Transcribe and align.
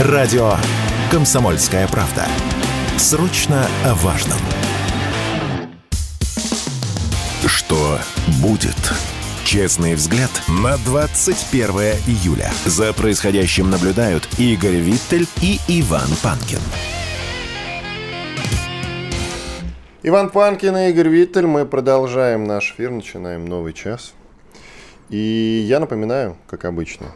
Радио 0.00 0.54
«Комсомольская 1.12 1.86
правда». 1.86 2.26
Срочно 2.98 3.64
о 3.84 3.94
важном. 3.94 4.38
Что 7.46 8.00
будет? 8.42 8.74
Честный 9.44 9.94
взгляд 9.94 10.30
на 10.48 10.78
21 10.78 11.70
июля. 12.08 12.50
За 12.66 12.92
происходящим 12.92 13.70
наблюдают 13.70 14.28
Игорь 14.36 14.78
Виттель 14.78 15.28
и 15.40 15.60
Иван 15.68 16.08
Панкин. 16.24 16.58
Иван 20.02 20.30
Панкин 20.30 20.76
и 20.76 20.90
Игорь 20.90 21.08
Виттель. 21.08 21.46
Мы 21.46 21.66
продолжаем 21.66 22.42
наш 22.42 22.72
эфир, 22.72 22.90
начинаем 22.90 23.44
новый 23.44 23.72
час. 23.72 24.12
И 25.08 25.64
я 25.68 25.78
напоминаю, 25.78 26.36
как 26.48 26.64
обычно, 26.64 27.12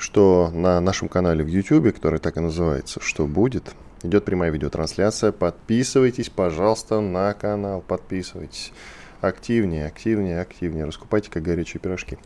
что 0.00 0.50
на 0.54 0.80
нашем 0.80 1.08
канале 1.08 1.44
в 1.44 1.46
YouTube, 1.46 1.94
который 1.94 2.18
так 2.20 2.38
и 2.38 2.40
называется 2.40 3.00
«Что 3.02 3.26
будет?», 3.26 3.74
идет 4.02 4.24
прямая 4.24 4.50
видеотрансляция. 4.50 5.30
Подписывайтесь, 5.30 6.30
пожалуйста, 6.30 7.00
на 7.00 7.34
канал, 7.34 7.84
подписывайтесь. 7.86 8.72
Активнее, 9.20 9.86
активнее, 9.86 10.40
активнее. 10.40 10.86
Раскупайте, 10.86 11.30
как 11.30 11.42
горячие 11.42 11.80
пирожки. 11.82 12.16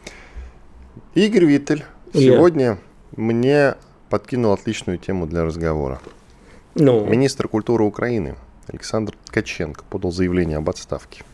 Игорь 1.14 1.46
Виттель 1.46 1.84
Я. 2.12 2.20
сегодня 2.20 2.78
мне 3.16 3.74
подкинул 4.08 4.52
отличную 4.52 4.98
тему 4.98 5.26
для 5.26 5.44
разговора. 5.44 6.00
Ну, 6.76 7.04
Министр 7.04 7.48
культуры 7.48 7.82
Украины 7.82 8.36
Александр 8.68 9.16
Ткаченко 9.24 9.82
подал 9.90 10.12
заявление 10.12 10.58
об 10.58 10.70
отставке. 10.70 11.24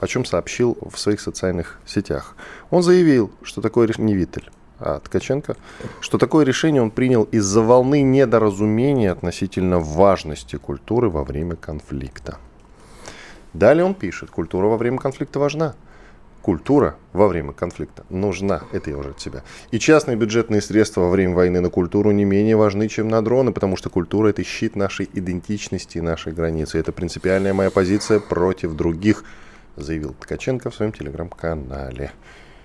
О 0.00 0.06
чем 0.06 0.24
сообщил 0.24 0.78
в 0.80 0.98
своих 0.98 1.20
социальных 1.20 1.78
сетях. 1.86 2.36
Он 2.70 2.82
заявил, 2.82 3.30
что 3.42 3.60
такое 3.60 3.86
решение 3.86 4.14
не 4.14 4.18
Виттель, 4.18 4.50
а 4.84 5.00
Ткаченко, 5.00 5.56
что 6.00 6.18
такое 6.18 6.44
решение 6.44 6.82
он 6.82 6.90
принял 6.90 7.24
из-за 7.24 7.62
волны 7.62 8.02
недоразумения 8.02 9.10
относительно 9.10 9.78
важности 9.78 10.56
культуры 10.56 11.08
во 11.08 11.24
время 11.24 11.56
конфликта. 11.56 12.38
Далее 13.54 13.84
он 13.84 13.94
пишет, 13.94 14.30
культура 14.30 14.66
во 14.66 14.76
время 14.76 14.98
конфликта 14.98 15.38
важна. 15.38 15.74
Культура 16.40 16.96
во 17.12 17.28
время 17.28 17.52
конфликта 17.52 18.04
нужна. 18.10 18.62
Это 18.72 18.90
я 18.90 18.98
уже 18.98 19.10
от 19.10 19.20
себя. 19.20 19.44
И 19.70 19.78
частные 19.78 20.16
бюджетные 20.16 20.60
средства 20.60 21.02
во 21.02 21.10
время 21.10 21.36
войны 21.36 21.60
на 21.60 21.70
культуру 21.70 22.10
не 22.10 22.24
менее 22.24 22.56
важны, 22.56 22.88
чем 22.88 23.08
на 23.08 23.22
дроны, 23.22 23.52
потому 23.52 23.76
что 23.76 23.90
культура 23.90 24.28
это 24.28 24.42
щит 24.42 24.74
нашей 24.74 25.08
идентичности 25.12 25.98
и 25.98 26.00
нашей 26.00 26.32
границы. 26.32 26.78
Это 26.78 26.90
принципиальная 26.90 27.54
моя 27.54 27.70
позиция 27.70 28.18
против 28.18 28.74
других, 28.74 29.22
заявил 29.76 30.16
Ткаченко 30.18 30.70
в 30.70 30.74
своем 30.74 30.92
телеграм-канале. 30.92 32.10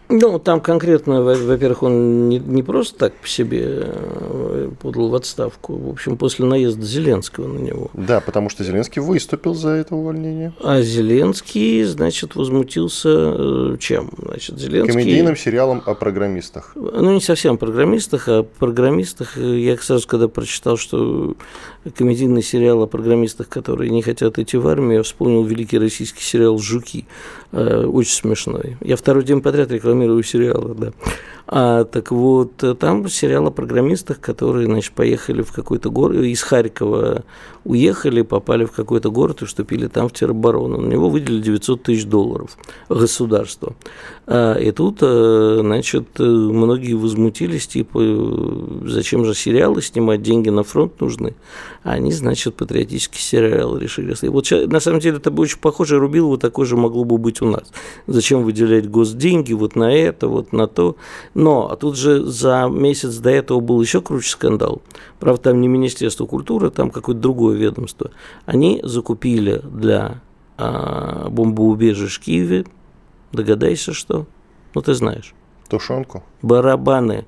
Ну, 0.10 0.40
там 0.40 0.62
конкретно, 0.62 1.22
во- 1.22 1.36
во-первых, 1.36 1.84
он 1.84 2.30
не, 2.30 2.40
не 2.40 2.64
просто 2.64 2.98
так 2.98 3.14
по 3.14 3.28
себе 3.28 3.64
э, 3.66 4.70
подал 4.82 5.10
в 5.10 5.16
отставку. 5.16 5.76
В 5.76 5.90
общем, 5.90 6.18
после 6.18 6.46
наезда 6.46 6.86
Зеленского 6.86 7.48
на 7.48 7.60
него. 7.60 7.92
Да, 7.94 8.22
потому 8.22 8.50
что 8.50 8.64
Зеленский 8.64 9.02
выступил 9.02 9.54
за 9.54 9.70
это 9.70 9.96
увольнение. 9.96 10.54
А 10.64 10.82
Зеленский, 10.82 11.84
значит, 11.84 12.36
возмутился 12.36 13.10
э, 13.10 13.78
чем? 13.80 14.12
Значит, 14.18 14.60
Зеленский... 14.60 14.94
Комедийным 14.94 15.36
сериалом 15.36 15.84
о 15.86 15.94
программистах. 15.94 16.72
Ну, 16.76 17.14
не 17.14 17.22
совсем 17.22 17.56
о 17.56 17.58
программистах, 17.58 18.28
а 18.30 18.40
о 18.40 18.44
программистах. 18.44 19.38
Я 19.38 19.78
сразу, 19.78 20.08
когда 20.08 20.28
прочитал, 20.28 20.78
что 20.78 21.36
комедийный 21.96 22.44
сериал 22.44 22.82
о 22.84 22.88
программистах, 22.88 23.50
которые 23.50 23.90
не 23.90 24.02
хотят 24.02 24.40
идти 24.40 24.58
в 24.58 24.68
армию, 24.68 24.98
я 24.98 25.04
вспомнил 25.04 25.44
великий 25.44 25.78
российский 25.78 26.24
сериал 26.24 26.58
«Жуки». 26.58 27.06
Э, 27.52 27.86
Очень 27.86 28.12
смешной. 28.14 28.78
Я 28.82 28.96
второй 28.98 29.24
день 29.24 29.42
подряд 29.42 29.72
рекламирую 29.72 30.22
сериалы, 30.24 30.76
да. 30.76 30.92
А, 31.50 31.86
так 31.86 32.12
вот, 32.12 32.62
э, 32.64 32.74
там 32.76 33.08
сериал 33.08 33.48
о 33.48 33.52
программистах, 33.52 34.20
которые, 34.20 34.66
значит, 34.66 34.92
поехали 34.92 35.42
в 35.42 35.54
какой-то 35.54 35.90
город, 35.90 36.18
из 36.18 36.42
Харькова 36.42 37.24
уехали, 37.68 38.22
попали 38.22 38.66
в 38.66 38.72
какой-то 38.72 39.12
город 39.12 39.42
и 39.42 39.46
вступили 39.46 39.88
там 39.88 40.08
в 40.10 40.14
тероборону. 40.14 40.82
На 40.82 40.88
него 40.88 41.10
выделили 41.10 41.42
900 41.42 41.84
тысяч 41.84 42.06
долларов 42.06 42.58
государство. 42.90 43.76
А, 44.26 44.56
И 44.56 44.72
тут, 44.72 45.00
э, 45.02 45.60
значит, 45.62 46.08
э, 46.20 46.24
многие 46.24 46.94
возмутились, 46.94 47.68
типа, 47.68 48.00
э, 48.02 48.88
зачем 48.88 49.26
же 49.26 49.34
сериалы 49.34 49.82
снимать, 49.82 50.22
деньги 50.22 50.50
на 50.50 50.64
фронт 50.64 51.00
нужны. 51.00 51.36
А 51.84 51.92
они, 51.92 52.12
значит, 52.12 52.56
патриотический 52.56 53.22
сериал 53.22 53.78
решили. 53.78 54.16
И 54.22 54.28
вот 54.28 54.50
на 54.52 54.80
самом 54.80 55.00
деле 55.00 55.18
это 55.18 55.32
бы 55.32 55.44
очень 55.44 55.60
похоже, 55.60 56.00
Рубилово 56.00 56.38
такое 56.38 56.66
же 56.66 56.76
могло 56.76 57.04
бы 57.04 57.18
быть 57.18 57.42
у 57.42 57.46
нас. 57.46 57.72
Зачем 58.08 58.44
выделять 58.44 58.90
госденьги 58.90 59.54
вот 59.54 59.76
на 59.76 59.94
это, 59.94 60.28
вот 60.28 60.54
на 60.54 60.68
то. 60.68 60.96
Но 61.38 61.70
а 61.70 61.76
тут 61.76 61.96
же 61.96 62.26
за 62.26 62.68
месяц 62.68 63.18
до 63.18 63.30
этого 63.30 63.60
был 63.60 63.80
еще 63.80 64.02
круче 64.02 64.32
скандал. 64.32 64.82
Правда, 65.20 65.44
там 65.44 65.62
не 65.62 65.68
Министерство 65.68 66.26
культуры, 66.26 66.72
там 66.72 66.90
какое-то 66.90 67.22
другое 67.22 67.56
ведомство. 67.56 68.10
Они 68.48 68.80
закупили 68.84 69.62
для 69.64 70.20
а, 70.58 71.30
бомбоубежищ 71.30 72.18
в 72.18 72.22
Киеве, 72.22 72.66
догадайся, 73.32 73.94
что? 73.94 74.26
Ну, 74.74 74.82
ты 74.82 74.96
знаешь. 74.96 75.36
Тушенку. 75.70 76.24
Барабаны 76.42 77.28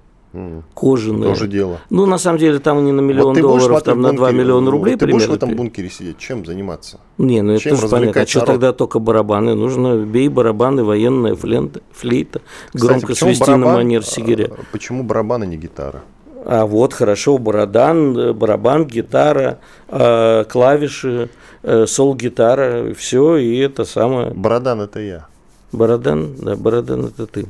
кожаные. 0.76 1.24
Тоже 1.24 1.48
дело. 1.48 1.80
Ну, 1.90 2.06
на 2.06 2.18
самом 2.18 2.38
деле, 2.38 2.60
там 2.60 2.86
не 2.86 2.92
на 2.92 3.02
миллион 3.02 3.30
Вот 3.30 3.36
ты 3.36 3.42
долларов, 3.42 3.84
там 3.84 4.02
на 4.02 4.10
2 4.14 4.18
бункере, 4.18 4.38
миллиона 4.44 4.66
ну, 4.66 4.72
рублей 4.72 4.96
Ты 4.96 5.08
будешь 5.08 5.24
в 5.24 5.26
примерно. 5.26 5.46
этом 5.46 5.56
бункере 5.56 5.90
сидеть. 5.90 6.18
Чем 6.18 6.46
заниматься? 6.46 7.00
Не, 7.18 7.42
ну 7.42 7.54
это 7.54 7.64
Чем 7.64 7.76
тоже 7.76 7.90
понятно. 7.90 8.22
А 8.22 8.28
что 8.28 8.42
тогда 8.42 8.74
только 8.74 9.00
барабаны? 9.00 9.56
Нужно 9.56 9.98
бей 9.98 10.28
барабаны, 10.28 10.84
военная 10.84 11.36
флейта, 11.36 11.82
флейта 11.92 12.42
Кстати, 12.74 12.86
громко 12.86 13.16
свести 13.16 13.50
на 13.52 13.58
барабан, 13.58 13.76
манер 13.76 14.04
сигиря. 14.06 14.46
а, 14.52 14.60
Почему 14.72 15.04
барабан, 15.04 15.42
а 15.44 15.46
не 15.46 15.58
гитара? 15.58 16.04
А 16.46 16.66
вот 16.66 16.94
хорошо, 16.94 17.38
барадан, 17.38 18.18
э, 18.18 18.34
барабан, 18.34 18.86
гитара, 18.86 19.60
э, 19.90 20.46
клавиши, 20.50 21.30
э, 21.64 21.86
сол-гитара, 21.86 22.94
все, 22.94 23.36
и 23.38 23.58
это 23.58 23.84
самое. 23.84 24.32
Бородан 24.32 24.80
это 24.82 25.00
я. 25.02 25.28
Бородан, 25.72 26.36
да, 26.38 26.56
Бородан 26.56 27.06
это 27.06 27.28
ты. 27.28 27.46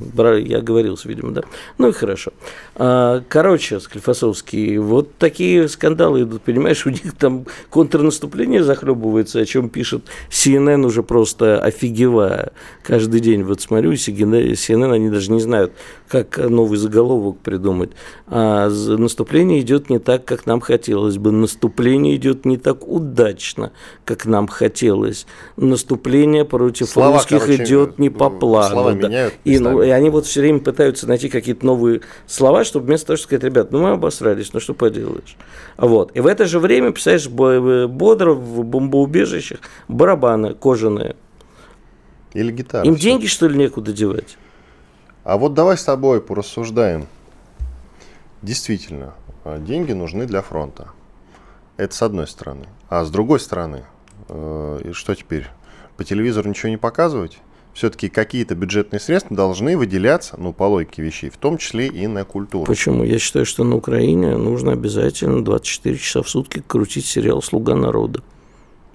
Я 0.45 0.61
говорился, 0.61 1.07
видимо, 1.07 1.31
да. 1.31 1.43
Ну 1.77 1.89
и 1.89 1.91
хорошо. 1.91 2.31
А, 2.75 3.23
Короче, 3.29 3.79
Склифосовский, 3.79 4.77
вот 4.77 5.15
такие 5.17 5.67
скандалы 5.69 6.23
идут, 6.23 6.41
понимаешь, 6.41 6.85
у 6.85 6.89
них 6.89 7.15
там 7.17 7.45
контрнаступление 7.69 8.63
захлебывается, 8.63 9.39
о 9.39 9.45
чем 9.45 9.69
пишет 9.69 10.03
CNN 10.29 10.85
уже 10.85 11.03
просто 11.03 11.59
офигевая. 11.59 12.51
Каждый 12.83 13.19
день 13.21 13.43
вот 13.43 13.61
смотрю, 13.61 13.93
CNN, 13.93 14.93
они 14.93 15.09
даже 15.09 15.31
не 15.31 15.39
знают, 15.39 15.73
как 16.09 16.37
новый 16.37 16.77
заголовок 16.77 17.39
придумать. 17.39 17.91
А 18.27 18.69
наступление 18.69 19.61
идет 19.61 19.89
не 19.89 19.99
так, 19.99 20.25
как 20.25 20.45
нам 20.45 20.59
хотелось 20.59 21.17
бы. 21.17 21.31
Наступление 21.31 22.15
идет 22.15 22.45
не 22.45 22.57
так 22.57 22.87
удачно, 22.87 23.71
как 24.05 24.25
нам 24.25 24.47
хотелось. 24.47 25.25
Наступление 25.55 26.45
против 26.45 26.89
Слова, 26.89 27.17
русских 27.17 27.41
короче, 27.41 27.63
идет 27.63 27.99
не 27.99 28.08
по 28.09 28.29
ну, 28.29 28.39
плану. 28.39 28.69
слова 28.73 28.93
да. 28.93 29.07
меняют 29.07 29.33
и, 29.43 29.59
ну, 29.59 29.81
и 29.81 29.89
они 29.89 30.09
вот 30.09 30.25
все 30.25 30.41
время 30.41 30.59
пытаются 30.59 31.07
найти 31.07 31.29
какие-то 31.29 31.65
новые 31.65 32.01
слова, 32.27 32.63
чтобы 32.63 32.87
вместо 32.87 33.07
того, 33.07 33.17
чтобы 33.17 33.27
сказать, 33.27 33.43
ребят, 33.43 33.71
ну 33.71 33.81
мы 33.81 33.91
обосрались, 33.91 34.53
ну 34.53 34.59
что 34.59 34.73
поделаешь. 34.73 35.37
Вот. 35.77 36.15
И 36.15 36.19
в 36.19 36.27
это 36.27 36.45
же 36.45 36.59
время, 36.59 36.91
представляешь, 36.91 37.27
бо- 37.27 37.87
бодро 37.87 38.33
в 38.33 38.63
бомбоубежищах 38.63 39.59
барабаны 39.87 40.53
кожаные. 40.53 41.15
Или 42.33 42.51
гитара. 42.51 42.85
Им 42.85 42.95
деньги, 42.95 43.25
что 43.25 43.47
ли, 43.47 43.57
некуда 43.57 43.91
девать? 43.91 44.37
А 45.23 45.37
вот 45.37 45.53
давай 45.53 45.77
с 45.77 45.83
тобой 45.83 46.21
порассуждаем. 46.21 47.07
Действительно, 48.41 49.13
а, 49.43 49.59
деньги 49.59 49.91
нужны 49.91 50.25
для 50.25 50.41
фронта. 50.41 50.89
Это 51.77 51.95
с 51.95 52.01
одной 52.01 52.27
стороны. 52.27 52.67
А 52.89 53.03
с 53.03 53.11
другой 53.11 53.39
стороны, 53.39 53.83
э, 54.27 54.91
что 54.93 55.15
теперь? 55.15 55.47
По 55.97 56.03
телевизору 56.03 56.49
ничего 56.49 56.69
не 56.69 56.77
показывать? 56.77 57.39
Все-таки 57.79 58.09
какие-то 58.09 58.55
бюджетные 58.55 58.99
средства 58.99 59.37
должны 59.37 59.77
выделяться, 59.77 60.35
ну, 60.37 60.51
по 60.51 60.63
логике 60.63 61.01
вещей, 61.01 61.29
в 61.29 61.37
том 61.37 61.57
числе 61.57 61.87
и 61.87 62.07
на 62.07 62.25
культуру. 62.25 62.65
Почему? 62.65 63.05
Я 63.05 63.19
считаю, 63.19 63.45
что 63.45 63.63
на 63.63 63.77
Украине 63.77 64.35
нужно 64.35 64.73
обязательно 64.73 65.45
24 65.45 65.97
часа 65.97 66.21
в 66.21 66.27
сутки 66.29 66.61
крутить 66.67 67.05
сериал 67.05 67.41
«Слуга 67.41 67.75
народа». 67.75 68.21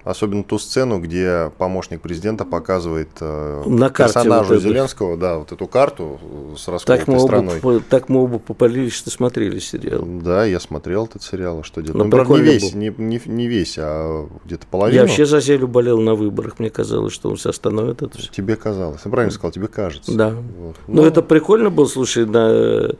Особенно 0.05 0.43
ту 0.43 0.59
сцену, 0.59 0.99
где 0.99 1.51
помощник 1.57 1.99
президента 1.99 2.45
показывает 2.45 3.09
э, 3.21 3.63
На 3.65 3.89
персонажу 3.89 4.53
вот. 4.53 4.61
Зеленского, 4.61 5.17
да, 5.17 5.39
вот 5.39 5.51
эту 5.51 5.65
карту 5.65 6.19
э, 6.21 6.55
с 6.57 6.65
Так 6.65 6.73
расколотой 6.75 7.05
мы, 7.07 7.19
оба, 7.19 7.25
страной. 7.27 7.59
попа- 7.59 7.83
так 7.89 8.07
мы 8.09 8.23
оба 8.23 8.37
попалились, 8.37 8.93
что 8.93 9.09
смотрели 9.09 9.57
сериал. 9.57 10.03
Да, 10.05 10.45
я 10.45 10.59
смотрел 10.59 11.05
этот 11.05 11.23
сериал, 11.23 11.61
а 11.61 11.63
что 11.63 11.81
делать? 11.81 11.97
Ну, 11.97 12.23
Ну, 12.23 12.35
не 12.37 12.41
весь, 12.43 12.71
был. 12.71 12.79
не, 12.79 12.93
не, 12.97 13.19
не 13.25 13.47
весь, 13.47 13.77
а 13.79 14.29
где-то 14.45 14.67
половину. 14.67 14.95
Я 14.95 15.07
вообще 15.07 15.25
за 15.25 15.39
Зелю 15.41 15.67
болел 15.67 15.99
на 15.99 16.13
выборах. 16.13 16.59
Мне 16.59 16.69
казалось, 16.69 17.11
что 17.11 17.29
он 17.29 17.37
все 17.37 17.49
остановит 17.49 18.03
это 18.03 18.15
все. 18.19 18.29
Тебе 18.31 18.55
казалось. 18.57 19.01
Я 19.03 19.09
правильно 19.09 19.33
сказал, 19.33 19.51
тебе 19.51 19.67
кажется. 19.67 20.15
Да. 20.15 20.35
Вот. 20.59 20.75
Ну, 20.87 21.03
это 21.03 21.23
прикольно 21.23 21.71
было, 21.71 21.87
слушай, 21.87 22.27
на... 22.27 22.93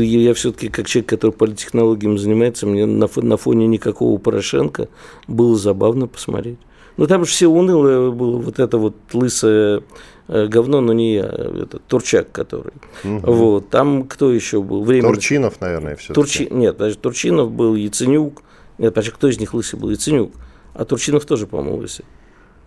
я 0.00 0.34
все-таки 0.34 0.68
как 0.68 0.86
человек, 0.86 1.08
который 1.08 1.32
политтехнологиями 1.32 2.16
занимается, 2.16 2.66
мне 2.66 2.86
на, 2.86 3.08
на 3.14 3.36
фоне 3.36 3.66
никакого 3.66 4.18
Порошенко 4.18 4.88
было 5.26 5.56
забавно 5.56 6.06
посмотреть. 6.06 6.58
Ну, 6.96 7.06
там 7.06 7.24
же 7.24 7.30
все 7.30 7.48
унылое 7.48 8.10
было, 8.10 8.38
вот 8.38 8.58
это 8.58 8.76
вот 8.76 8.94
лысое 9.12 9.82
э, 10.28 10.46
говно, 10.46 10.80
но 10.80 10.92
не 10.92 11.14
я, 11.14 11.24
это 11.24 11.78
Турчак, 11.78 12.30
который. 12.30 12.72
Угу. 13.02 13.32
Вот, 13.32 13.70
там 13.70 14.04
кто 14.04 14.30
еще 14.30 14.62
был? 14.62 14.84
Временно... 14.84 15.14
Турчинов, 15.14 15.60
наверное, 15.60 15.96
все 15.96 16.12
Турчи... 16.12 16.48
Нет, 16.50 16.76
даже 16.76 16.98
Турчинов 16.98 17.50
был, 17.50 17.74
Яценюк. 17.74 18.42
Нет, 18.78 18.92
почти 18.94 19.10
кто 19.10 19.28
из 19.28 19.40
них 19.40 19.54
лысый 19.54 19.78
был? 19.78 19.90
Яценюк. 19.90 20.32
А 20.74 20.84
Турчинов 20.84 21.24
тоже, 21.24 21.46
по-моему, 21.46 21.78
лысый. 21.78 22.04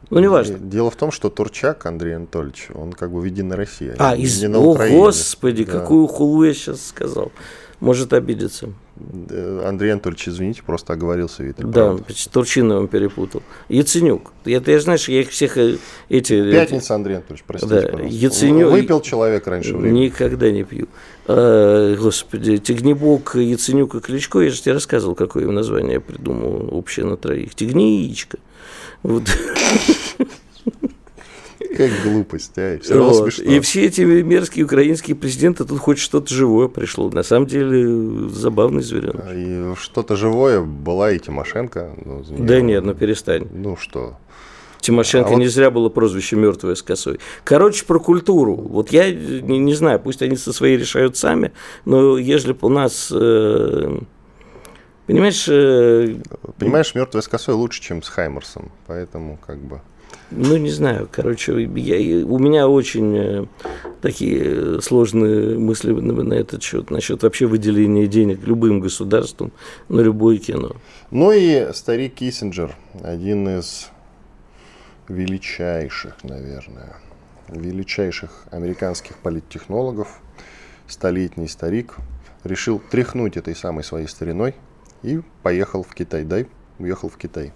Ну, 0.09 0.19
не 0.19 0.27
важно. 0.27 0.57
Дело 0.59 0.91
в 0.91 0.95
том, 0.95 1.11
что 1.11 1.29
Турчак 1.29 1.85
Андрей 1.85 2.15
Анатольевич, 2.15 2.67
он 2.73 2.93
как 2.93 3.11
бы 3.11 3.19
в 3.19 3.25
Единой 3.25 3.55
России. 3.55 3.93
А, 3.97 4.15
из... 4.15 4.43
О, 4.43 4.59
Украине. 4.59 4.97
господи, 4.97 5.65
да. 5.65 5.71
какую 5.71 6.07
хулу 6.07 6.43
я 6.43 6.53
сейчас 6.53 6.85
сказал. 6.85 7.31
Может 7.79 8.13
обидеться. 8.13 8.69
Андрей 9.65 9.91
Анатольевич, 9.91 10.29
извините, 10.29 10.63
просто 10.63 10.93
оговорился 10.93 11.43
Виталий. 11.43 11.69
Да, 11.69 11.97
Турчиновым 12.31 12.87
перепутал. 12.87 13.43
Яценюк. 13.67 14.31
Я, 14.45 14.61
ты 14.61 14.79
знаешь, 14.79 15.09
я 15.09 15.21
их 15.21 15.29
всех 15.29 15.57
э, 15.57 15.77
эти... 16.07 16.51
Пятница, 16.51 16.95
Андрей 16.95 17.15
Анатольевич, 17.15 17.43
простите, 17.45 17.91
да, 17.91 18.01
Яценюк... 18.03 18.71
Выпил 18.71 19.01
человек 19.01 19.45
раньше 19.47 19.75
времени. 19.75 20.05
Никогда 20.05 20.49
не 20.49 20.63
пью. 20.63 20.87
А, 21.27 21.95
господи, 21.97 22.57
Тигнебок, 22.57 23.35
Яценюк 23.35 23.95
и 23.95 23.99
Кличко, 23.99 24.39
я 24.39 24.49
же 24.49 24.61
тебе 24.61 24.73
рассказывал, 24.73 25.15
какое 25.15 25.43
им 25.43 25.53
название 25.53 25.95
я 25.95 25.99
придумал 25.99 26.69
общее 26.71 27.05
на 27.05 27.17
троих. 27.17 27.53
Тигни 27.53 27.99
и 27.99 28.03
яичко. 28.03 28.37
Вот. 29.05 29.23
Как 31.77 31.91
глупость, 32.03 32.53
а? 32.57 32.79
Все 32.81 32.95
равно 32.95 33.11
вот. 33.11 33.33
смешно. 33.33 33.51
И 33.51 33.59
все 33.59 33.85
эти 33.85 34.01
мерзкие 34.01 34.65
украинские 34.65 35.15
президенты, 35.15 35.63
тут 35.65 35.77
хоть 35.79 35.99
что-то 35.99 36.33
живое 36.33 36.69
пришло. 36.69 37.09
На 37.11 37.21
самом 37.21 37.45
деле, 37.45 38.29
забавный 38.29 38.81
зверек. 38.81 39.15
И 39.31 39.73
что-то 39.79 40.15
живое 40.15 40.61
была 40.61 41.11
и 41.11 41.19
Тимошенко. 41.19 41.95
Ну, 42.03 42.23
да 42.29 42.61
нет, 42.61 42.83
ну 42.83 42.95
перестань. 42.95 43.47
Ну 43.53 43.77
что? 43.77 44.17
Тимошенко 44.79 45.29
а 45.29 45.35
не 45.35 45.45
вот... 45.45 45.53
зря 45.53 45.69
было 45.69 45.89
прозвище 45.89 46.35
мертвое 46.35 46.73
с 46.73 46.81
косой. 46.81 47.19
Короче, 47.43 47.85
про 47.85 47.99
культуру. 47.99 48.55
Вот 48.55 48.91
я 48.91 49.11
не, 49.11 49.59
не 49.59 49.75
знаю, 49.75 49.99
пусть 49.99 50.23
они 50.23 50.35
со 50.35 50.51
своей 50.51 50.77
решают 50.77 51.15
сами, 51.15 51.51
но 51.85 52.17
если 52.17 52.53
бы 52.53 52.59
у 52.63 52.69
нас... 52.69 53.11
Э, 53.13 53.99
понимаешь... 55.07 55.47
Э, 55.47 56.15
понимаешь, 56.57 56.95
мертвое 56.95 57.21
с 57.21 57.27
косой 57.27 57.55
лучше, 57.55 57.81
чем 57.81 58.03
с 58.03 58.09
Хаймерсом. 58.09 58.71
Поэтому 58.87 59.37
как 59.45 59.59
бы... 59.59 59.81
Ну, 60.31 60.57
не 60.57 60.71
знаю, 60.71 61.07
короче, 61.11 61.53
я, 61.75 62.25
у 62.25 62.39
меня 62.39 62.67
очень 62.67 63.15
э, 63.15 63.45
такие 64.01 64.81
сложные 64.81 65.57
мысли 65.59 65.91
на, 65.91 66.23
на 66.23 66.33
этот 66.33 66.63
счет, 66.63 66.89
насчет 66.89 67.21
вообще 67.21 67.45
выделения 67.45 68.07
денег 68.07 68.45
любым 68.45 68.79
государством 68.79 69.51
на 69.87 70.01
любое 70.01 70.37
кино. 70.37 70.75
Ну 71.11 71.31
и 71.31 71.71
старик 71.73 72.15
Киссинджер, 72.15 72.75
один 73.03 73.47
из 73.59 73.89
величайших, 75.07 76.23
наверное, 76.23 76.97
величайших 77.49 78.45
американских 78.51 79.17
политтехнологов, 79.17 80.19
столетний 80.87 81.47
старик, 81.47 81.95
решил 82.43 82.79
тряхнуть 82.79 83.37
этой 83.37 83.55
самой 83.55 83.83
своей 83.83 84.07
стариной 84.07 84.55
и 85.05 85.21
поехал 85.43 85.83
в 85.83 85.93
Китай. 85.93 86.23
Дай, 86.23 86.47
уехал 86.79 87.09
в 87.09 87.17
Китай. 87.17 87.53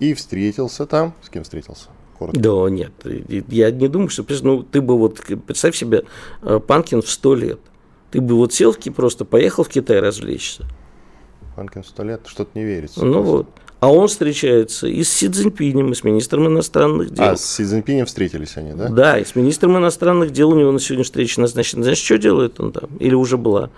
И 0.00 0.14
встретился 0.14 0.86
там. 0.86 1.14
С 1.22 1.28
кем 1.28 1.44
встретился? 1.44 1.88
Коротко. 2.18 2.40
Да, 2.40 2.68
нет. 2.68 2.92
Я 3.48 3.70
не 3.70 3.88
думаю, 3.88 4.08
что... 4.08 4.24
Ну, 4.42 4.62
ты 4.62 4.80
бы 4.80 4.98
вот... 4.98 5.20
Представь 5.46 5.76
себе 5.76 6.04
э, 6.42 6.58
Панкин 6.58 7.02
в 7.02 7.08
сто 7.08 7.34
лет. 7.34 7.60
Ты 8.10 8.20
бы 8.20 8.34
вот 8.34 8.52
сел 8.52 8.72
в 8.72 8.78
просто 8.92 9.24
поехал 9.24 9.64
в 9.64 9.68
Китай 9.68 10.00
развлечься. 10.00 10.64
Панкин 11.56 11.82
в 11.82 11.86
сто 11.86 12.02
лет? 12.02 12.22
Что-то 12.26 12.50
не 12.54 12.64
верится. 12.64 13.04
Ну 13.04 13.12
просто. 13.12 13.30
вот. 13.30 13.46
А 13.80 13.92
он 13.92 14.08
встречается 14.08 14.86
и 14.86 15.02
с 15.02 15.12
Си 15.12 15.28
Цзиньпинем, 15.28 15.90
и 15.90 15.94
с 15.94 16.04
министром 16.04 16.46
иностранных 16.46 17.10
дел. 17.10 17.24
А, 17.24 17.36
с 17.36 17.44
Си 17.44 17.64
Цзиньпинем 17.64 18.06
встретились 18.06 18.56
они, 18.56 18.74
да? 18.74 18.88
Да, 18.88 19.18
и 19.18 19.24
с 19.24 19.34
министром 19.34 19.76
иностранных 19.76 20.30
дел 20.30 20.50
у 20.50 20.58
него 20.58 20.72
на 20.72 20.78
сегодня 20.78 21.04
встреча 21.04 21.40
назначена. 21.40 21.82
Знаешь, 21.82 21.98
что 21.98 22.16
делает 22.18 22.60
он 22.60 22.72
там? 22.72 22.90
Или 22.98 23.14
уже 23.14 23.36
была? 23.36 23.70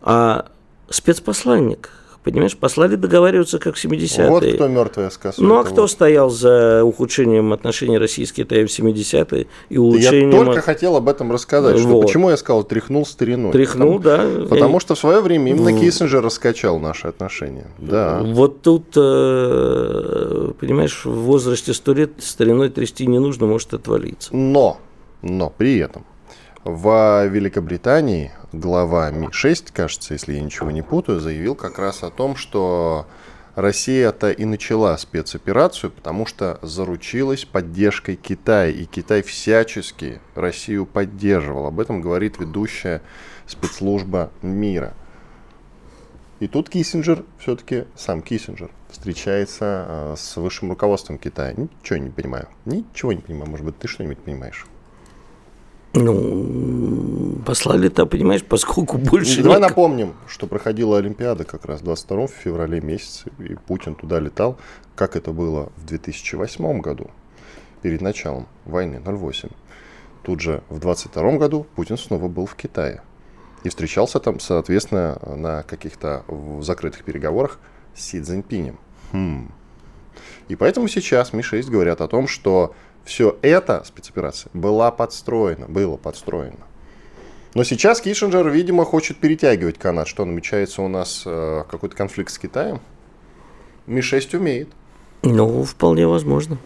А 0.00 0.50
спецпосланник 0.88 1.90
Понимаешь, 2.24 2.56
послали 2.56 2.96
договариваться 2.96 3.58
как 3.58 3.76
в 3.76 3.84
70-е. 3.84 4.28
Вот 4.28 4.44
кто 4.44 4.68
мертвая 4.68 5.10
сказка. 5.10 5.42
Ну, 5.42 5.58
а 5.58 5.64
кто 5.64 5.82
вот. 5.82 5.90
стоял 5.90 6.30
за 6.30 6.82
ухудшением 6.84 7.52
отношений 7.52 7.96
России 7.96 8.24
с 8.24 8.32
Китаем 8.32 8.66
в 8.66 8.70
70-е 8.70 9.46
и 9.68 9.78
улучшением... 9.78 10.30
Я 10.30 10.44
только 10.44 10.60
хотел 10.60 10.96
об 10.96 11.08
этом 11.08 11.32
рассказать, 11.32 11.80
вот. 11.80 11.82
что 11.82 12.00
почему 12.02 12.30
я 12.30 12.36
сказал 12.36 12.64
тряхнул 12.64 13.06
стариной. 13.06 13.52
Тряхнул, 13.52 13.98
потому, 13.98 14.38
да. 14.38 14.46
Потому 14.48 14.74
я... 14.74 14.80
что 14.80 14.94
в 14.94 14.98
свое 14.98 15.20
время 15.20 15.52
именно 15.52 15.70
вот. 15.70 15.80
Киссинджер 15.80 16.22
раскачал 16.22 16.78
наши 16.78 17.06
отношения. 17.06 17.68
Да. 17.78 18.20
Вот 18.22 18.62
тут, 18.62 18.92
э, 18.96 20.52
понимаешь, 20.58 21.04
в 21.04 21.14
возрасте 21.14 21.72
100 21.72 21.92
лет 21.94 22.10
стариной 22.18 22.68
трясти 22.68 23.06
не 23.06 23.20
нужно, 23.20 23.46
может 23.46 23.72
отвалиться. 23.74 24.34
Но, 24.34 24.78
но 25.22 25.50
при 25.56 25.78
этом 25.78 26.04
в 26.68 27.26
Великобритании 27.28 28.30
глава 28.52 29.10
Ми-6, 29.10 29.70
кажется, 29.72 30.12
если 30.12 30.34
я 30.34 30.42
ничего 30.42 30.70
не 30.70 30.82
путаю, 30.82 31.18
заявил 31.18 31.54
как 31.54 31.78
раз 31.78 32.02
о 32.02 32.10
том, 32.10 32.36
что 32.36 33.06
Россия-то 33.54 34.30
и 34.30 34.44
начала 34.44 34.98
спецоперацию, 34.98 35.90
потому 35.90 36.26
что 36.26 36.58
заручилась 36.60 37.46
поддержкой 37.46 38.16
Китая, 38.16 38.68
и 38.68 38.84
Китай 38.84 39.22
всячески 39.22 40.20
Россию 40.34 40.84
поддерживал. 40.84 41.68
Об 41.68 41.80
этом 41.80 42.02
говорит 42.02 42.38
ведущая 42.38 43.00
спецслужба 43.46 44.30
мира. 44.42 44.92
И 46.38 46.48
тут 46.48 46.68
Киссинджер, 46.68 47.24
все-таки 47.38 47.84
сам 47.96 48.20
Киссинджер, 48.20 48.70
встречается 48.90 49.86
э, 49.88 50.14
с 50.18 50.36
высшим 50.36 50.68
руководством 50.68 51.16
Китая. 51.16 51.54
Ничего 51.56 51.96
не 51.96 52.10
понимаю. 52.10 52.48
Ничего 52.66 53.14
не 53.14 53.22
понимаю. 53.22 53.50
Может 53.50 53.64
быть, 53.64 53.78
ты 53.78 53.88
что-нибудь 53.88 54.18
понимаешь? 54.18 54.66
Ну, 55.94 57.38
послали-то, 57.46 58.06
понимаешь, 58.06 58.44
поскольку 58.44 58.98
больше... 58.98 59.42
Давай 59.42 59.58
ник... 59.58 59.68
напомним, 59.70 60.14
что 60.26 60.46
проходила 60.46 60.98
Олимпиада 60.98 61.44
как 61.44 61.64
раз 61.64 61.80
22 61.80 62.26
февраля 62.26 62.80
месяце, 62.80 63.30
и 63.38 63.54
Путин 63.54 63.94
туда 63.94 64.20
летал, 64.20 64.58
как 64.94 65.16
это 65.16 65.32
было 65.32 65.72
в 65.76 65.86
2008 65.86 66.80
году, 66.80 67.10
перед 67.82 68.00
началом 68.00 68.46
войны 68.64 69.00
08. 69.04 69.48
Тут 70.22 70.40
же 70.40 70.62
в 70.68 70.78
22 70.78 71.38
году 71.38 71.66
Путин 71.74 71.96
снова 71.96 72.28
был 72.28 72.44
в 72.44 72.54
Китае. 72.54 73.02
И 73.64 73.70
встречался 73.70 74.20
там, 74.20 74.40
соответственно, 74.40 75.18
на 75.24 75.62
каких-то 75.62 76.24
закрытых 76.60 77.02
переговорах 77.02 77.58
с 77.94 78.02
Си 78.02 78.20
Цзиньпинем. 78.20 78.78
Хм. 79.12 79.50
И 80.48 80.56
поэтому 80.56 80.88
сейчас 80.88 81.32
Ми-6 81.32 81.70
говорят 81.70 82.00
о 82.00 82.08
том, 82.08 82.28
что 82.28 82.74
все 83.08 83.38
это, 83.42 83.82
спецоперация, 83.86 84.50
была 84.52 84.90
подстроена, 84.90 85.66
было 85.66 85.96
подстроено. 85.96 86.66
Но 87.54 87.64
сейчас 87.64 88.00
Кишинджер, 88.00 88.48
видимо, 88.50 88.84
хочет 88.84 89.16
перетягивать 89.16 89.78
канат. 89.78 90.06
Что 90.06 90.24
намечается 90.24 90.82
у 90.82 90.88
нас 90.88 91.22
э, 91.24 91.64
какой-то 91.68 91.96
конфликт 91.96 92.30
с 92.30 92.38
Китаем? 92.38 92.80
Ми-6 93.86 94.36
умеет. 94.36 94.68
Ну, 95.22 95.64
вполне 95.64 96.06
возможно. 96.06 96.58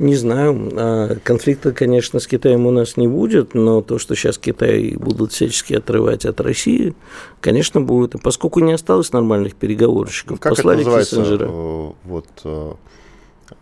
Не 0.00 0.16
знаю. 0.16 0.70
А, 0.74 1.16
конфликта, 1.22 1.72
конечно, 1.72 2.18
с 2.18 2.26
Китаем 2.26 2.66
у 2.66 2.72
нас 2.72 2.96
не 2.96 3.06
будет, 3.06 3.54
но 3.54 3.80
то, 3.80 3.98
что 3.98 4.16
сейчас 4.16 4.38
Китай 4.38 4.96
будут 4.96 5.32
всячески 5.32 5.74
отрывать 5.74 6.26
от 6.26 6.40
России, 6.40 6.94
конечно, 7.40 7.80
будет. 7.80 8.20
Поскольку 8.22 8.58
не 8.60 8.72
осталось 8.72 9.12
нормальных 9.12 9.54
переговорщиков, 9.54 10.40
как 10.40 10.56
послали 10.56 10.80
это 10.80 10.90
называется? 10.90 11.16
Киссинджера. 11.16 11.48
Э, 11.48 11.92
вот 12.04 12.26
Э, 12.44 12.74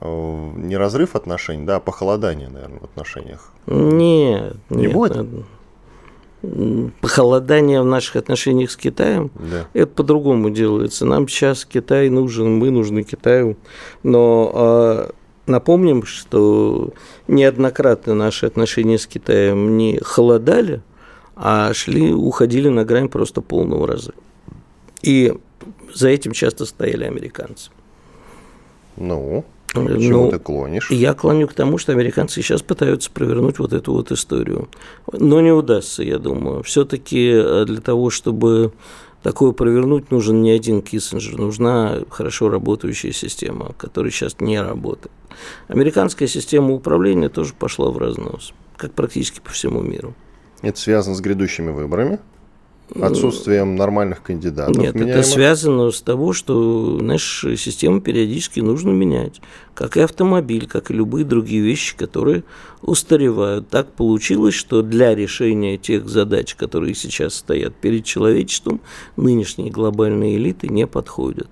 не 0.00 0.76
разрыв 0.76 1.16
отношений, 1.16 1.64
да, 1.64 1.76
а 1.76 1.80
похолодание, 1.80 2.48
наверное, 2.48 2.80
в 2.80 2.84
отношениях. 2.84 3.52
Нет, 3.66 4.56
не 4.70 4.82
нет, 4.82 4.92
будет. 4.92 5.26
Похолодание 7.00 7.82
в 7.82 7.86
наших 7.86 8.16
отношениях 8.16 8.70
с 8.70 8.76
Китаем, 8.76 9.30
да. 9.34 9.66
это 9.72 9.86
по-другому 9.86 10.50
делается. 10.50 11.04
Нам 11.04 11.26
сейчас 11.28 11.64
Китай 11.64 12.08
нужен, 12.08 12.58
мы 12.58 12.70
нужны 12.70 13.02
Китаю. 13.02 13.56
Но 14.02 14.52
э, 14.54 15.10
напомним, 15.46 16.04
что 16.04 16.92
неоднократно 17.26 18.14
наши 18.14 18.46
отношения 18.46 18.98
с 18.98 19.06
Китаем 19.06 19.76
не 19.76 19.98
холодали, 20.02 20.82
а 21.34 21.72
шли, 21.74 22.12
уходили 22.12 22.68
на 22.68 22.84
грань 22.84 23.08
просто 23.08 23.40
полного 23.40 23.86
разрыва. 23.86 24.20
И 25.02 25.34
за 25.92 26.08
этим 26.08 26.32
часто 26.32 26.64
стояли 26.64 27.04
американцы. 27.04 27.70
Ну, 28.96 29.44
к 29.85 30.00
чему 30.00 30.25
ну, 30.25 30.30
ты 30.30 30.38
клонишь? 30.38 30.90
Я 30.90 31.14
клоню 31.14 31.47
к 31.49 31.54
тому, 31.54 31.78
что 31.78 31.92
американцы 31.92 32.40
сейчас 32.42 32.62
пытаются 32.62 33.11
провернуть 33.11 33.59
вот 33.59 33.73
эту 33.73 33.92
вот 33.92 34.12
историю. 34.12 34.68
Но 35.12 35.40
не 35.40 35.52
удастся, 35.52 36.02
я 36.02 36.18
думаю. 36.18 36.62
Все-таки 36.62 37.30
э, 37.33 37.64
для 37.66 37.80
того, 37.80 38.11
чтобы 38.11 38.73
такое 39.23 39.52
провернуть, 39.52 40.11
нужен 40.11 40.42
не 40.42 40.52
один 40.52 40.83
Киссинджер, 40.83 41.38
нужна 41.38 41.99
хорошо 42.11 42.49
работающая 42.49 43.12
система, 43.12 43.75
которая 43.76 44.11
сейчас 44.11 44.40
не 44.40 44.61
работает. 44.61 45.11
Американская 45.68 46.28
система 46.28 46.73
управления 46.73 47.28
тоже 47.28 47.52
пошла 47.52 47.90
в 47.90 47.99
разнос, 47.99 48.52
как 48.76 48.92
практически 48.92 49.40
по 49.40 49.50
всему 49.50 49.83
миру. 49.83 50.14
Это 50.62 50.78
связано 50.78 51.14
с 51.14 51.21
грядущими 51.21 51.71
выборами? 51.71 52.18
Отсутствием 53.00 53.76
нормальных 53.76 54.22
кандидатов. 54.22 54.76
Нет, 54.76 54.94
меняемых. 54.94 55.16
это 55.16 55.28
связано 55.28 55.90
с 55.90 56.00
того, 56.00 56.32
что 56.32 56.98
нашу 57.00 57.56
систему 57.56 58.00
периодически 58.00 58.60
нужно 58.60 58.90
менять. 58.90 59.40
Как 59.74 59.96
и 59.96 60.00
автомобиль, 60.00 60.66
как 60.66 60.90
и 60.90 60.94
любые 60.94 61.24
другие 61.24 61.62
вещи, 61.62 61.96
которые 61.96 62.44
устаревают. 62.82 63.68
Так 63.68 63.92
получилось, 63.92 64.54
что 64.54 64.82
для 64.82 65.14
решения 65.14 65.76
тех 65.76 66.08
задач, 66.08 66.54
которые 66.54 66.94
сейчас 66.94 67.34
стоят 67.34 67.74
перед 67.74 68.04
человечеством, 68.04 68.80
нынешние 69.16 69.70
глобальные 69.70 70.36
элиты 70.36 70.68
не 70.68 70.86
подходят 70.86 71.48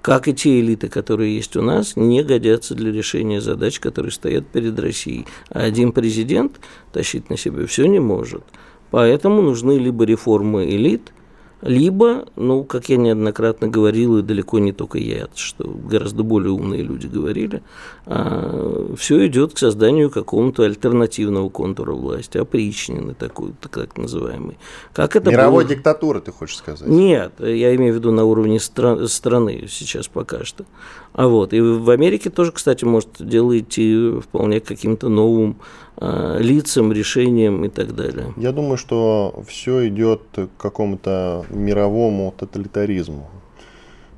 как 0.00 0.26
и 0.26 0.32
те 0.32 0.60
элиты, 0.60 0.88
которые 0.88 1.36
есть 1.36 1.54
у 1.56 1.60
нас, 1.60 1.96
не 1.96 2.22
годятся 2.22 2.74
для 2.74 2.90
решения 2.90 3.42
задач, 3.42 3.78
которые 3.78 4.10
стоят 4.10 4.46
перед 4.46 4.78
Россией. 4.78 5.26
А 5.50 5.64
один 5.64 5.92
президент 5.92 6.60
тащить 6.92 7.28
на 7.28 7.36
себе 7.36 7.66
все 7.66 7.84
не 7.86 7.98
может. 7.98 8.42
Поэтому 8.90 9.42
нужны 9.42 9.78
либо 9.78 10.04
реформы 10.04 10.64
элит, 10.64 11.12
либо, 11.60 12.26
ну, 12.36 12.64
как 12.64 12.88
я 12.88 12.96
неоднократно 12.96 13.68
говорил, 13.68 14.18
и 14.18 14.22
далеко 14.22 14.58
не 14.58 14.72
только 14.72 14.98
я, 14.98 15.28
что 15.34 15.64
гораздо 15.64 16.22
более 16.22 16.52
умные 16.52 16.82
люди 16.82 17.06
говорили, 17.06 17.62
а, 18.06 18.94
все 18.96 19.26
идет 19.26 19.54
к 19.54 19.58
созданию 19.58 20.10
какого-то 20.10 20.62
альтернативного 20.62 21.48
контура 21.48 21.92
власти, 21.92 22.38
опричнины 22.38 23.14
такой, 23.14 23.52
так 23.60 23.96
называемый. 23.98 24.56
Как 24.92 25.16
это 25.16 25.30
Мировой 25.30 25.64
было... 25.64 25.74
диктатуры, 25.74 26.20
ты 26.20 26.30
хочешь 26.30 26.58
сказать? 26.58 26.88
Нет, 26.88 27.32
я 27.40 27.74
имею 27.74 27.92
в 27.94 27.96
виду 27.96 28.12
на 28.12 28.24
уровне 28.24 28.58
стра- 28.58 29.06
страны 29.08 29.66
сейчас 29.68 30.06
пока 30.06 30.44
что. 30.44 30.64
А 31.12 31.26
вот, 31.26 31.52
и 31.52 31.60
в 31.60 31.90
Америке 31.90 32.30
тоже, 32.30 32.52
кстати, 32.52 32.84
может 32.84 33.08
дело 33.18 33.58
идти 33.58 34.20
вполне 34.20 34.60
каким-то 34.60 35.08
новым 35.08 35.56
э, 35.96 36.38
лицам, 36.40 36.92
решениям 36.92 37.64
и 37.64 37.68
так 37.68 37.94
далее. 37.94 38.32
Я 38.36 38.52
думаю, 38.52 38.76
что 38.76 39.42
все 39.48 39.88
идет 39.88 40.20
к 40.34 40.48
какому-то 40.56 41.44
мировому 41.50 42.32
тоталитаризму. 42.36 43.28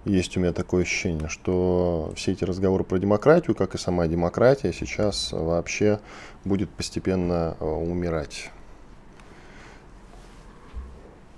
Есть 0.07 0.37
у 0.37 0.41
меня 0.41 0.53
такое 0.53 0.83
ощущение, 0.83 1.29
что 1.29 2.13
все 2.17 2.33
эти 2.33 2.45
разговоры 2.45 2.85
про 2.85 2.99
демократию, 2.99 3.55
как 3.55 3.75
и 3.75 3.79
сама 3.79 4.07
демократия, 4.07 4.73
сейчас 4.73 5.31
вообще 5.33 6.01
будет 6.45 6.71
постепенно 6.71 7.57
э, 7.61 7.65
умирать. 7.65 8.51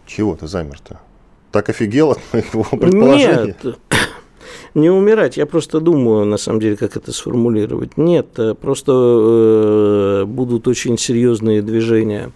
Чего 0.07 0.37
ты 0.37 0.47
замер-то? 0.47 1.01
Так 1.51 1.69
офигел 1.69 2.13
от 2.13 2.21
моего 2.33 2.63
предположения? 2.71 3.57
Нет, 3.63 3.79
не 4.75 4.91
умирать. 4.91 5.37
Я 5.37 5.47
просто 5.47 5.81
думаю, 5.81 6.25
на 6.25 6.37
самом 6.37 6.61
деле, 6.61 6.77
как 6.77 6.97
это 6.97 7.13
сформулировать. 7.13 7.97
Нет, 7.97 8.39
э, 8.39 8.55
просто 8.55 8.93
э, 8.93 10.25
будут 10.25 10.69
очень 10.69 10.99
серьезные 10.99 11.63
движения, 11.63 12.31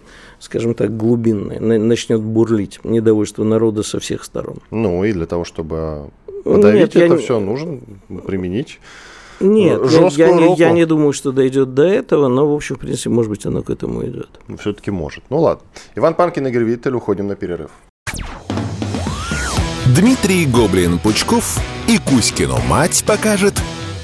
скажем 0.46 0.74
так, 0.74 0.96
глубинные. 0.96 1.60
Начнет 1.60 2.22
бурлить 2.22 2.80
недовольство 2.84 3.44
народа 3.44 3.82
со 3.82 4.00
всех 4.00 4.24
сторон. 4.24 4.58
Ну 4.70 5.04
и 5.04 5.12
для 5.12 5.26
того, 5.26 5.44
чтобы 5.44 6.10
подавить 6.44 6.94
Нет, 6.94 6.96
это 6.96 7.14
я... 7.14 7.20
все, 7.20 7.40
нужно 7.40 7.80
применить 8.24 8.78
нет, 9.38 9.82
я, 9.90 10.28
я, 10.28 10.54
я 10.54 10.72
не 10.72 10.86
думаю, 10.86 11.12
что 11.12 11.30
дойдет 11.30 11.74
до 11.74 11.82
этого, 11.82 12.28
но, 12.28 12.50
в 12.50 12.54
общем, 12.54 12.76
в 12.76 12.78
принципе, 12.78 13.10
может 13.10 13.30
быть, 13.30 13.44
оно 13.44 13.62
к 13.62 13.68
этому 13.68 14.02
идет. 14.06 14.30
Все-таки 14.58 14.90
может. 14.90 15.24
Ну 15.28 15.40
ладно. 15.40 15.62
Иван 15.94 16.14
Панкин, 16.14 16.46
Игорь 16.46 16.62
Виттель, 16.62 16.94
уходим 16.94 17.26
на 17.26 17.36
перерыв. 17.36 17.70
Дмитрий 19.94 20.46
Гоблин-Пучков 20.46 21.60
и 21.86 21.98
Кузькину 21.98 22.56
мать 22.66 23.04
покажет, 23.06 23.54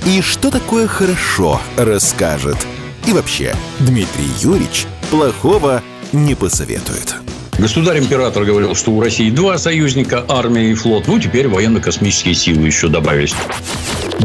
и 0.06 0.20
что 0.20 0.50
такое 0.50 0.86
хорошо 0.86 1.58
расскажет. 1.78 2.58
И 3.08 3.12
вообще, 3.12 3.54
Дмитрий 3.80 4.28
Юрьевич 4.38 4.86
плохого 5.10 5.82
не 6.12 6.34
посоветует. 6.34 7.16
Государь-император 7.58 8.44
говорил, 8.44 8.74
что 8.74 8.92
у 8.92 9.00
России 9.00 9.30
два 9.30 9.58
союзника, 9.58 10.24
армия 10.28 10.70
и 10.70 10.74
флот. 10.74 11.06
Ну, 11.06 11.20
теперь 11.20 11.48
военно-космические 11.48 12.34
силы 12.34 12.66
еще 12.66 12.88
добавились. 12.88 13.34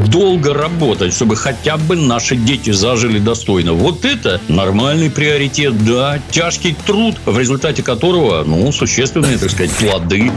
Долго 0.07 0.53
работать, 0.53 1.13
чтобы 1.13 1.35
хотя 1.35 1.77
бы 1.77 1.95
наши 1.95 2.35
дети 2.35 2.71
зажили 2.71 3.19
достойно. 3.19 3.73
Вот 3.73 4.05
это 4.05 4.39
нормальный 4.47 5.09
приоритет, 5.09 5.85
да. 5.85 6.19
Тяжкий 6.31 6.75
труд, 6.85 7.15
в 7.25 7.37
результате 7.37 7.83
которого, 7.83 8.43
ну, 8.43 8.71
существенные, 8.71 9.37
так 9.37 9.51
сказать, 9.51 9.71
плоды. 9.71 10.31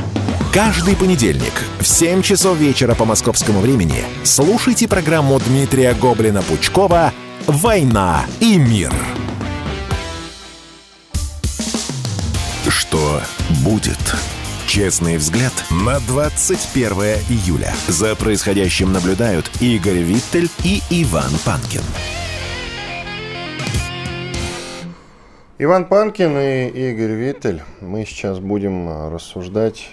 Каждый 0.53 0.97
понедельник 0.97 1.53
в 1.79 1.87
7 1.87 2.23
часов 2.23 2.59
вечера 2.59 2.97
по 2.97 3.05
московскому 3.05 3.61
времени 3.61 4.03
слушайте 4.25 4.89
программу 4.89 5.39
Дмитрия 5.39 5.95
Гоблина-Пучкова 5.95 7.13
«Война 7.47 8.27
и 8.41 8.57
мир». 8.57 8.93
Что 12.91 13.21
будет? 13.65 14.01
Честный 14.67 15.17
взгляд 15.17 15.53
на 15.71 16.01
21 16.09 16.93
июля. 17.29 17.73
За 17.87 18.17
происходящим 18.17 18.93
наблюдают 18.93 19.49
Игорь 19.61 19.99
Виттель 19.99 20.49
и 20.65 20.81
Иван 20.91 21.31
Панкин. 21.47 21.83
Иван 25.59 25.85
Панкин 25.85 26.37
и 26.37 26.91
Игорь 26.91 27.13
Виттель. 27.13 27.63
Мы 27.81 28.05
сейчас 28.05 28.41
будем 28.41 29.13
рассуждать 29.13 29.91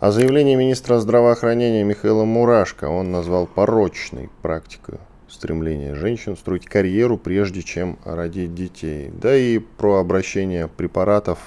о 0.00 0.10
заявлении 0.10 0.56
министра 0.56 0.98
здравоохранения 0.98 1.84
Михаила 1.84 2.24
Мурашко 2.24 2.86
он 2.86 3.12
назвал 3.12 3.46
порочной 3.46 4.28
практикой 4.42 4.98
стремления 5.30 5.94
женщин 5.94 6.36
строить 6.36 6.66
карьеру, 6.66 7.16
прежде 7.16 7.62
чем 7.62 7.98
родить 8.04 8.54
детей. 8.54 9.10
Да 9.12 9.34
и 9.36 9.58
про 9.58 9.98
обращение 9.98 10.68
препаратов, 10.68 11.38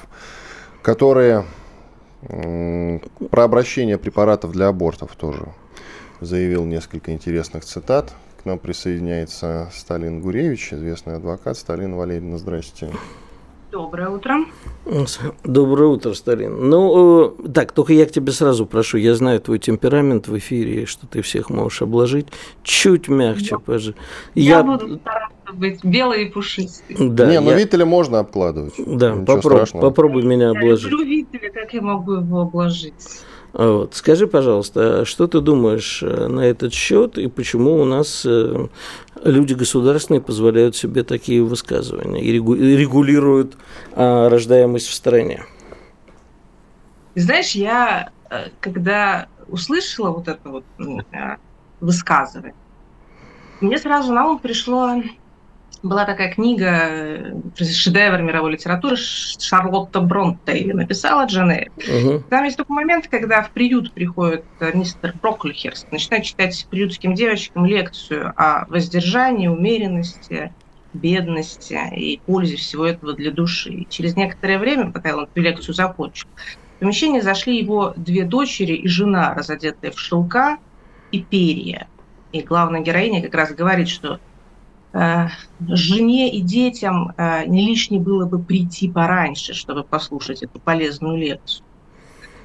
которые... 0.82 1.46
Про 3.32 3.44
обращение 3.44 3.98
препаратов 3.98 4.54
для 4.54 4.70
абортов 4.70 5.14
тоже 5.18 5.50
заявил 6.22 6.64
несколько 6.64 7.12
интересных 7.12 7.66
цитат. 7.66 8.14
К 8.42 8.46
нам 8.46 8.60
присоединяется 8.60 9.70
Сталин 9.74 10.22
Гуревич, 10.22 10.74
известный 10.74 11.16
адвокат. 11.16 11.58
Сталин 11.58 11.96
Валерьевна, 11.96 12.38
здрасте. 12.38 12.92
Доброе 13.74 14.10
утро. 14.10 14.36
Доброе 15.44 15.88
утро, 15.88 16.14
Сталин. 16.14 16.70
Ну, 16.70 17.34
э, 17.44 17.50
так, 17.50 17.72
только 17.72 17.94
я 17.94 18.06
к 18.06 18.12
тебе 18.12 18.32
сразу 18.32 18.68
прошу. 18.68 19.00
Я 19.00 19.16
знаю 19.16 19.42
твой 19.42 19.58
темперамент 19.58 20.28
в 20.28 20.38
эфире, 20.38 20.86
что 20.86 21.08
ты 21.08 21.24
всех 21.24 21.50
можешь 21.50 21.82
обложить. 21.82 22.28
Чуть 22.62 23.08
мягче, 23.08 23.58
пожалуйста. 23.58 24.00
Я, 24.36 24.58
я 24.58 24.64
буду 24.64 24.98
стараться 24.98 25.54
быть 25.54 25.84
белой 25.84 26.26
и 26.26 26.30
пушистой. 26.30 26.96
Да, 27.00 27.26
Не, 27.26 27.40
ну 27.40 27.50
я... 27.50 27.58
Виттеля 27.58 27.88
можно 27.88 28.20
обкладывать. 28.20 28.76
Да, 28.78 29.16
попробуй, 29.16 29.66
попробуй 29.82 30.22
меня 30.22 30.52
обложить. 30.52 30.92
Я 30.92 30.92
люблю 30.92 31.08
Виттеля, 31.08 31.52
как 31.52 31.74
я 31.74 31.82
могу 31.82 32.14
его 32.14 32.42
обложить? 32.42 32.94
Вот. 33.54 33.94
Скажи, 33.94 34.26
пожалуйста, 34.26 35.02
а 35.02 35.06
что 35.06 35.28
ты 35.28 35.40
думаешь 35.40 36.02
э, 36.02 36.28
на 36.28 36.42
этот 36.42 36.74
счет 36.74 37.20
и 37.20 37.28
почему 37.28 37.76
у 37.80 37.86
нас 37.86 38.26
э, 38.26 38.68
люди 39.24 39.54
государственные 39.54 40.22
позволяют 40.22 40.76
себе 40.76 41.04
такие 41.04 41.44
высказывания 41.44 42.20
и 42.20 42.32
регулируют 42.32 43.56
а, 43.96 44.28
рождаемость 44.30 44.88
в 44.88 44.94
стране? 44.94 45.44
Знаешь, 47.14 47.52
я 47.52 48.10
э, 48.32 48.50
когда 48.60 49.28
услышала 49.48 50.10
вот 50.10 50.28
это 50.28 50.50
вот 50.50 50.64
ну, 50.80 51.02
высказывание, 51.80 52.56
мне 53.62 53.78
сразу 53.78 54.14
на 54.14 54.30
ум 54.30 54.40
пришло 54.40 54.96
была 55.84 56.06
такая 56.06 56.34
книга, 56.34 56.88
э, 56.90 57.34
шедевр 57.58 58.22
мировой 58.22 58.54
литературы, 58.54 58.96
Шарлотта 58.96 60.00
Бронте 60.00 60.58
ее 60.58 60.74
написала, 60.74 61.26
Джен 61.26 61.44
Угу. 61.44 62.24
Там 62.30 62.46
есть 62.46 62.56
такой 62.56 62.74
момент, 62.74 63.08
когда 63.10 63.42
в 63.42 63.52
приют 63.52 63.92
приходит 63.92 64.46
э, 64.62 64.72
мистер 64.74 65.14
Броклихерст, 65.22 65.92
начинает 65.92 66.24
читать 66.24 66.66
приютским 66.70 67.14
девочкам 67.14 67.66
лекцию 67.66 68.34
о 68.38 68.66
воздержании, 68.70 69.50
умеренности, 69.50 70.54
бедности 70.94 71.78
и 71.96 72.22
пользе 72.26 72.56
всего 72.56 72.86
этого 72.86 73.14
для 73.14 73.32
души. 73.32 73.72
И 73.72 73.90
через 73.90 74.16
некоторое 74.16 74.60
время, 74.60 74.92
пока 74.92 75.16
он 75.16 75.26
эту 75.26 75.42
лекцию 75.42 75.76
закончил, 75.76 76.28
в 76.78 76.80
помещение 76.80 77.22
зашли 77.22 77.58
его 77.58 77.94
две 77.98 78.24
дочери 78.24 78.74
и 78.74 78.88
жена, 78.88 79.34
разодетые 79.34 79.92
в 79.92 80.00
шелка 80.00 80.58
и 81.12 81.22
перья. 81.22 81.88
И 82.32 82.42
главная 82.42 82.82
героиня 82.82 83.22
как 83.22 83.36
раз 83.36 83.54
говорит, 83.54 83.90
что 83.90 84.20
жене 84.94 86.32
и 86.32 86.42
детям 86.42 87.14
э, 87.18 87.46
не 87.48 87.68
лишне 87.68 88.00
было 88.00 88.26
бы 88.26 88.44
прийти 88.44 88.92
пораньше, 88.92 89.54
чтобы 89.54 89.84
послушать 89.84 90.44
эту 90.44 90.60
полезную 90.60 91.18
лекцию. 91.18 91.66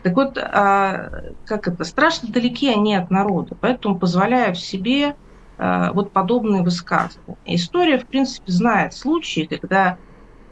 Так 0.03 0.15
вот, 0.15 0.39
а, 0.39 1.11
как 1.45 1.69
это, 1.69 1.85
страшно 1.85 2.31
далеки 2.31 2.73
они 2.73 2.95
от 2.95 3.11
народа, 3.11 3.57
поэтому 3.61 3.99
позволяют 3.99 4.59
себе 4.59 5.17
э, 5.59 5.91
вот 5.93 6.13
подобные 6.13 6.63
высказывания. 6.63 7.37
История, 7.45 7.99
в 7.99 8.07
принципе, 8.07 8.51
знает 8.53 8.95
случаи, 8.95 9.49
когда 9.51 9.99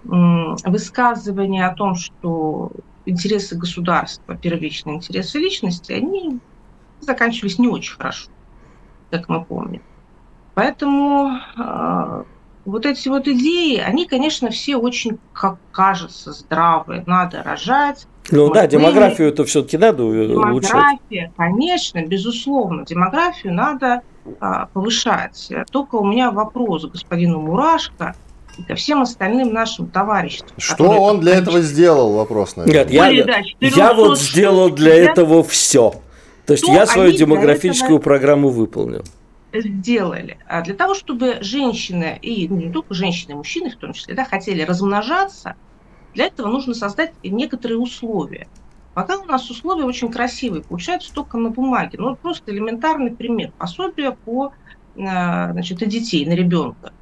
высказывания 0.05 1.67
о 1.67 1.75
том, 1.75 1.97
что 1.97 2.71
интересы 3.07 3.57
государства, 3.57 4.37
первичные 4.37 4.97
интересы 4.97 5.41
личности, 5.41 5.93
они 5.93 6.39
заканчивались 7.01 7.59
не 7.59 7.67
очень 7.67 7.97
хорошо, 7.97 8.31
как 9.11 9.29
мы 9.29 9.45
помним. 9.45 9.83
Поэтому 10.57 11.39
э, 11.59 12.23
вот 12.65 12.87
эти 12.87 13.11
вот 13.11 13.29
идеи, 13.29 13.77
они, 13.77 14.07
конечно, 14.07 14.49
все 14.49 14.77
очень, 14.79 15.19
как 15.35 15.59
кажется, 15.71 16.33
здравые. 16.33 17.05
Надо 17.07 17.43
рожать, 17.43 18.07
Ну 18.31 18.51
да, 18.51 18.67
демографию 18.67 19.29
это 19.29 19.45
все-таки 19.45 19.77
надо 19.77 20.05
улучшать. 20.05 20.71
Демография, 20.73 21.33
конечно, 21.37 22.03
безусловно, 22.07 22.87
демографию 22.87 23.53
надо 23.53 24.01
а, 24.41 24.65
повышать. 24.73 25.53
Только 25.71 25.97
у 25.97 26.07
меня 26.07 26.31
вопрос 26.31 26.87
господину 26.87 27.39
Мурашко 27.39 28.17
и 28.57 28.63
ко 28.63 28.77
всем 28.77 29.03
остальным 29.03 29.53
нашим 29.53 29.89
товарищам. 29.89 30.47
Что 30.57 30.89
он 30.89 31.21
для 31.21 31.35
этого 31.35 31.61
сделал, 31.61 32.15
вопрос, 32.15 32.57
наверное. 32.57 32.87
Нет, 32.87 32.91
я, 32.91 33.25
да, 33.27 33.41
я 33.61 33.93
вот 33.93 34.19
сделал 34.19 34.71
для 34.71 34.95
этого 34.95 35.45
все. 35.45 35.93
То 36.47 36.55
есть 36.55 36.67
я 36.67 36.87
свою 36.87 37.13
демографическую 37.13 37.99
программу 37.99 38.49
выполнил 38.49 39.05
сделали? 39.61 40.39
А 40.47 40.63
для 40.63 40.75
того, 40.75 40.95
чтобы 40.95 41.39
женщины, 41.41 42.19
и 42.21 42.49
ну, 42.49 42.57
не 42.57 42.73
только 42.73 42.95
женщины, 42.95 43.33
и 43.33 43.37
мужчины 43.37 43.71
в 43.71 43.77
том 43.77 43.93
числе, 43.93 44.15
да, 44.15 44.25
хотели 44.25 44.63
размножаться, 44.63 45.57
для 46.15 46.27
этого 46.27 46.49
нужно 46.49 46.75
создать 46.75 47.13
некоторые 47.23 47.79
условия. 47.79 48.49
Пока 48.95 49.19
у 49.19 49.25
нас 49.27 49.51
условия 49.51 49.85
очень 49.85 50.11
красивые, 50.11 50.63
получаются 50.63 51.13
только 51.13 51.37
на 51.37 51.51
бумаге. 51.51 51.99
Ну, 51.99 52.17
просто 52.17 52.51
элементарный 52.53 53.15
пример. 53.15 53.53
Пособие 53.59 54.17
по 54.25 54.53
а, 54.99 55.53
значит, 55.53 55.83
и 55.83 55.87
детей, 55.87 56.25
на 56.25 56.33
ребенка. 56.33 56.93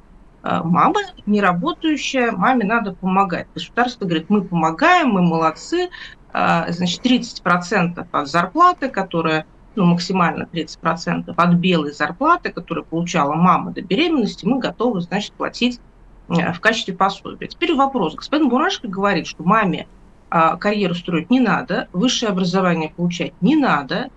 А, 0.41 0.63
мама 0.63 0.99
не 1.25 1.41
работающая, 1.41 2.31
маме 2.31 2.65
надо 2.65 2.93
помогать. 2.93 3.47
Государство 3.53 4.05
говорит, 4.05 4.29
мы 4.29 4.43
помогаем, 4.43 5.09
мы 5.09 5.21
молодцы. 5.21 5.89
А, 6.33 6.69
значит, 6.71 7.05
30% 7.05 8.05
от 8.11 8.27
зарплаты, 8.27 8.89
которая 8.89 9.45
ну, 9.75 9.85
максимально 9.85 10.47
30% 10.51 11.33
от 11.35 11.53
белой 11.55 11.93
зарплаты, 11.93 12.51
которую 12.51 12.85
получала 12.85 13.33
мама 13.33 13.71
до 13.71 13.81
беременности, 13.81 14.45
мы 14.45 14.59
готовы, 14.59 15.01
значит, 15.01 15.33
платить 15.33 15.79
Э, 16.27 16.53
в 16.53 16.59
качестве 16.59 16.93
пособия. 16.93 17.47
Теперь 17.47 17.75
вопрос. 17.75 18.15
Господин 18.15 18.49
Бурашко 18.49 18.87
говорит, 18.87 19.27
что 19.27 19.43
маме 19.43 19.87
а, 20.29 20.57
карьеру 20.57 20.95
строить 20.95 21.29
не 21.29 21.39
надо, 21.39 21.87
высшее 21.93 22.31
образование 22.31 22.89
получать 22.89 23.33
не 23.41 23.55
надо. 23.55 24.09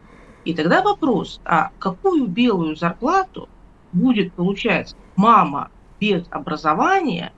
И 0.45 0.55
тогда 0.55 0.83
вопрос, 0.83 1.41
а 1.45 1.71
какую 1.79 2.27
белую 2.27 2.77
зарплату 2.77 3.49
будет 3.93 4.33
получать 4.33 4.95
мама 5.17 5.71
без 6.01 6.25
образования 6.31 7.33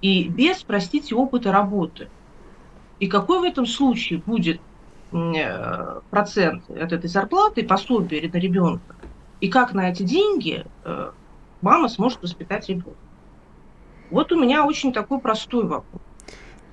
и 0.00 0.28
без, 0.28 0.62
простите, 0.62 1.14
опыта 1.14 1.52
работы? 1.52 2.08
И 2.98 3.08
какой 3.08 3.40
в 3.40 3.42
этом 3.42 3.66
случае 3.66 4.22
будет 4.24 4.60
процент 5.10 6.68
от 6.70 6.92
этой 6.92 7.08
зарплаты, 7.08 7.64
пособия 7.64 8.30
на 8.32 8.36
ребенка? 8.36 8.96
И 9.40 9.48
как 9.48 9.74
на 9.74 9.90
эти 9.90 10.02
деньги 10.02 10.64
э, 10.84 11.10
мама 11.60 11.88
сможет 11.88 12.22
воспитать 12.22 12.68
ребенка? 12.68 12.98
Вот 14.10 14.32
у 14.32 14.40
меня 14.40 14.64
очень 14.64 14.92
такой 14.92 15.18
простой 15.18 15.64
вопрос. 15.64 16.02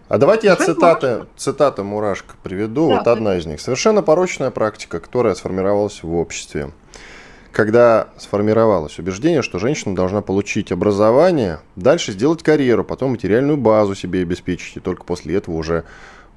А 0.07 0.17
давайте 0.17 0.47
я 0.47 0.55
цитаты, 0.55 1.25
цитаты 1.35 1.83
Мурашка 1.83 2.35
приведу. 2.43 2.89
Да, 2.89 2.97
вот 2.97 3.07
одна 3.07 3.37
из 3.37 3.45
них. 3.45 3.59
Совершенно 3.59 4.01
порочная 4.03 4.51
практика, 4.51 4.99
которая 4.99 5.33
сформировалась 5.33 6.03
в 6.03 6.13
обществе. 6.15 6.71
Когда 7.51 8.09
сформировалось 8.17 8.97
убеждение, 8.99 9.41
что 9.41 9.59
женщина 9.59 9.95
должна 9.95 10.21
получить 10.21 10.71
образование, 10.71 11.59
дальше 11.75 12.11
сделать 12.11 12.43
карьеру, 12.43 12.83
потом 12.83 13.11
материальную 13.11 13.57
базу 13.57 13.95
себе 13.95 14.21
обеспечить, 14.21 14.77
и 14.77 14.79
только 14.79 15.03
после 15.03 15.35
этого 15.35 15.55
уже 15.55 15.83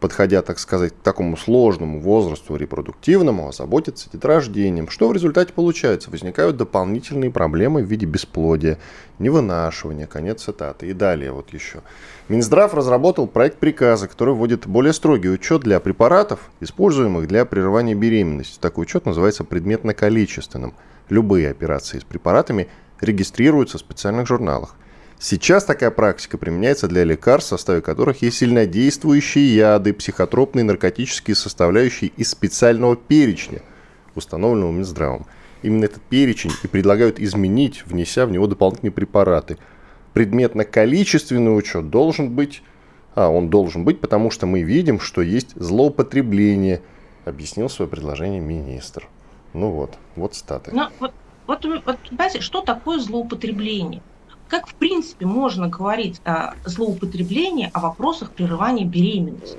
подходя, 0.01 0.43
так 0.43 0.59
сказать, 0.59 0.93
к 0.93 1.03
такому 1.03 1.37
сложному 1.37 2.01
возрасту 2.01 2.57
репродуктивному, 2.57 3.49
озаботиться 3.49 4.11
деторождением. 4.13 4.89
Что 4.89 5.09
в 5.09 5.13
результате 5.13 5.53
получается? 5.53 6.11
Возникают 6.11 6.57
дополнительные 6.57 7.31
проблемы 7.31 7.83
в 7.83 7.87
виде 7.87 8.07
бесплодия, 8.07 8.79
невынашивания, 9.19 10.07
конец 10.07 10.43
цитаты. 10.43 10.89
И 10.89 10.93
далее 10.93 11.33
вот 11.33 11.53
еще. 11.53 11.83
Минздрав 12.29 12.75
разработал 12.75 13.27
проект 13.27 13.59
приказа, 13.59 14.09
который 14.09 14.35
вводит 14.35 14.67
более 14.67 14.93
строгий 14.93 15.31
учет 15.31 15.63
для 15.63 15.81
препаратов, 15.81 16.51
используемых 16.61 17.27
для 17.29 17.45
прерывания 17.45 17.95
беременности. 17.95 18.59
Такой 18.61 18.83
учет 18.83 19.07
называется 19.07 19.45
предметно-количественным. 19.45 20.75
Любые 21.09 21.51
операции 21.51 21.99
с 21.99 22.05
препаратами 22.05 22.69
регистрируются 23.01 23.79
в 23.79 23.81
специальных 23.81 24.27
журналах. 24.27 24.75
Сейчас 25.19 25.65
такая 25.65 25.91
практика 25.91 26.37
применяется 26.37 26.89
для 26.89 27.05
лекарств, 27.05 27.49
в 27.49 27.55
составе 27.55 27.81
которых 27.81 28.21
есть 28.21 28.37
сильнодействующие 28.39 29.57
яды, 29.57 29.95
психотропные 29.95 30.63
наркотические 30.63 31.35
составляющие 31.35 32.11
из 32.17 32.31
специального 32.31 32.97
перечня, 32.97 33.63
установленного 34.15 34.73
Минздравом. 34.73 35.27
Именно 35.63 35.87
этот 35.87 36.03
перечень 36.03 36.53
и 36.63 36.67
предлагают 36.67 37.19
изменить, 37.19 37.85
внеся 37.87 38.27
в 38.27 38.31
него 38.31 38.47
дополнительные 38.47 38.93
препараты. 38.93 39.57
Предметно-количественный 40.13 41.57
учет 41.57 41.89
должен 41.89 42.31
быть, 42.35 42.63
а 43.15 43.31
он 43.31 43.49
должен 43.49 43.85
быть, 43.85 44.01
потому 44.01 44.31
что 44.31 44.47
мы 44.47 44.63
видим, 44.63 45.01
что 45.01 45.23
есть 45.23 45.55
злоупотребление, 45.55 46.83
объяснил 47.25 47.71
свое 47.71 47.91
предложение 47.91 48.41
министр. 48.41 49.09
Ну 49.55 49.71
вот, 49.71 49.97
вот 50.15 50.35
статы. 50.35 50.73
Ну, 50.75 50.89
вот, 51.01 51.13
вот, 51.47 51.65
вот, 51.65 52.43
что 52.43 52.61
такое 52.61 52.99
злоупотребление? 52.99 54.03
Как, 54.47 54.69
в 54.69 54.77
принципе, 54.77 55.27
можно 55.27 55.69
говорить 55.69 56.21
о 56.25 56.55
злоупотреблении, 56.65 57.71
о 57.73 57.81
вопросах 57.81 58.33
прерывания 58.35 58.87
беременности? 58.87 59.59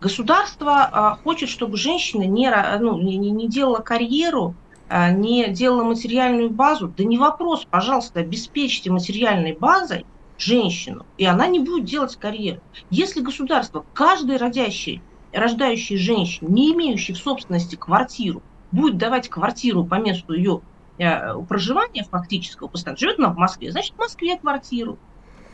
Государство 0.00 0.82
а, 0.82 1.16
хочет, 1.16 1.50
чтобы 1.50 1.76
женщина 1.76 2.22
не, 2.22 2.50
ну, 2.80 2.98
не, 3.02 3.18
не 3.18 3.48
делала 3.48 3.80
карьеру, 3.80 4.56
а, 4.88 5.10
не 5.10 5.48
делала 5.50 5.84
материальную 5.84 6.50
базу. 6.50 6.88
Да 6.88 7.04
не 7.04 7.18
вопрос, 7.18 7.66
пожалуйста, 7.68 8.20
обеспечьте 8.20 8.90
материальной 8.90 9.56
базой 9.58 10.06
женщину, 10.38 11.06
и 11.18 11.26
она 11.26 11.46
не 11.46 11.60
будет 11.60 11.84
делать 11.84 12.16
карьеру. 12.16 12.62
Если 12.88 13.20
государство 13.20 13.84
каждой 13.92 14.38
родящей, 14.38 15.04
рождающей 15.32 15.98
женщине, 15.98 16.50
не 16.50 16.72
имеющей 16.72 17.12
в 17.12 17.18
собственности 17.18 17.76
квартиру, 17.76 18.42
будет 18.70 18.96
давать 18.96 19.28
квартиру 19.28 19.86
по 19.86 19.96
месту 19.96 20.32
ее 20.32 20.62
проживания 21.48 22.04
фактического 22.04 22.68
постоянно. 22.68 22.98
Живет 22.98 23.18
она 23.18 23.30
в 23.30 23.36
Москве, 23.36 23.72
значит, 23.72 23.94
в 23.94 23.98
Москве 23.98 24.36
квартиру. 24.38 24.98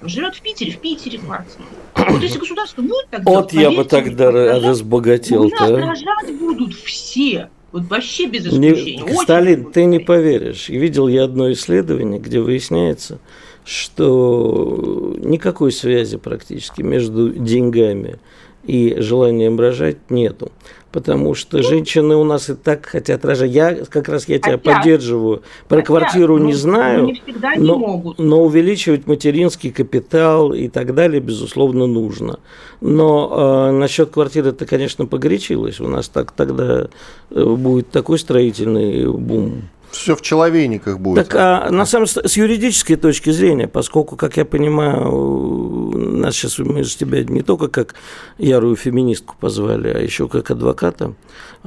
Живет 0.02 0.34
в 0.34 0.42
Питере, 0.42 0.72
в 0.72 0.78
Питере 0.78 1.18
квартиру. 1.18 1.64
Вот 1.94 2.22
если 2.22 2.38
государство 2.40 2.82
будет 2.82 3.08
так 3.10 3.24
делать, 3.24 3.52
Вот 3.52 3.52
я 3.52 3.70
бы 3.70 3.84
тогда 3.84 4.30
разбогател. 4.30 5.48
Нас 5.48 5.70
рожать 5.70 6.38
будут 6.38 6.74
все. 6.74 7.48
Вот 7.72 7.84
вообще 7.84 8.26
без 8.26 8.46
исключения. 8.46 9.02
Не, 9.02 9.14
Сталин, 9.22 9.72
ты 9.72 9.84
не 9.84 9.98
поверишь. 9.98 10.68
Видел 10.68 11.08
я 11.08 11.24
одно 11.24 11.50
исследование, 11.52 12.20
где 12.20 12.40
выясняется, 12.40 13.18
что 13.64 15.14
никакой 15.18 15.72
связи 15.72 16.16
практически 16.16 16.82
между 16.82 17.30
деньгами 17.30 18.18
и 18.64 18.96
желанием 18.98 19.58
рожать 19.58 20.10
нету 20.10 20.52
потому 20.96 21.34
что 21.34 21.62
женщины 21.62 22.16
у 22.16 22.24
нас 22.24 22.48
и 22.48 22.54
так 22.54 22.86
хотят 22.86 23.22
рожать. 23.22 23.50
Я 23.50 23.74
как 23.84 24.08
раз 24.08 24.26
я 24.28 24.38
тебя 24.38 24.56
поддерживаю. 24.56 25.42
Про 25.68 25.82
хотят, 25.82 25.86
квартиру 25.88 26.38
не 26.38 26.54
знаю, 26.54 27.08
не 27.08 27.22
но, 27.58 27.76
могут. 27.76 28.18
но 28.18 28.42
увеличивать 28.42 29.06
материнский 29.06 29.70
капитал 29.72 30.54
и 30.54 30.68
так 30.68 30.94
далее, 30.94 31.20
безусловно, 31.20 31.86
нужно. 31.86 32.38
Но 32.80 33.68
э, 33.68 33.72
насчет 33.72 34.08
квартиры 34.08 34.52
ты, 34.52 34.64
конечно, 34.64 35.04
погорячилась. 35.04 35.80
У 35.80 35.86
нас 35.86 36.08
так 36.08 36.32
тогда 36.32 36.88
э, 37.30 37.44
будет 37.44 37.90
такой 37.90 38.18
строительный 38.18 39.06
бум 39.06 39.64
все 39.90 40.16
в 40.16 40.22
человейниках 40.22 40.98
будет. 40.98 41.28
Так, 41.28 41.34
а 41.34 41.70
на 41.70 41.86
самом 41.86 42.06
деле, 42.06 42.28
с 42.28 42.36
юридической 42.36 42.96
точки 42.96 43.30
зрения, 43.30 43.68
поскольку, 43.68 44.16
как 44.16 44.36
я 44.36 44.44
понимаю, 44.44 45.92
нас 45.96 46.34
сейчас 46.34 46.58
мы 46.58 46.84
же 46.84 46.96
тебя 46.96 47.24
не 47.24 47.42
только 47.42 47.68
как 47.68 47.94
ярую 48.38 48.76
феминистку 48.76 49.36
позвали, 49.38 49.88
а 49.88 49.98
еще 49.98 50.28
как 50.28 50.50
адвоката. 50.50 51.14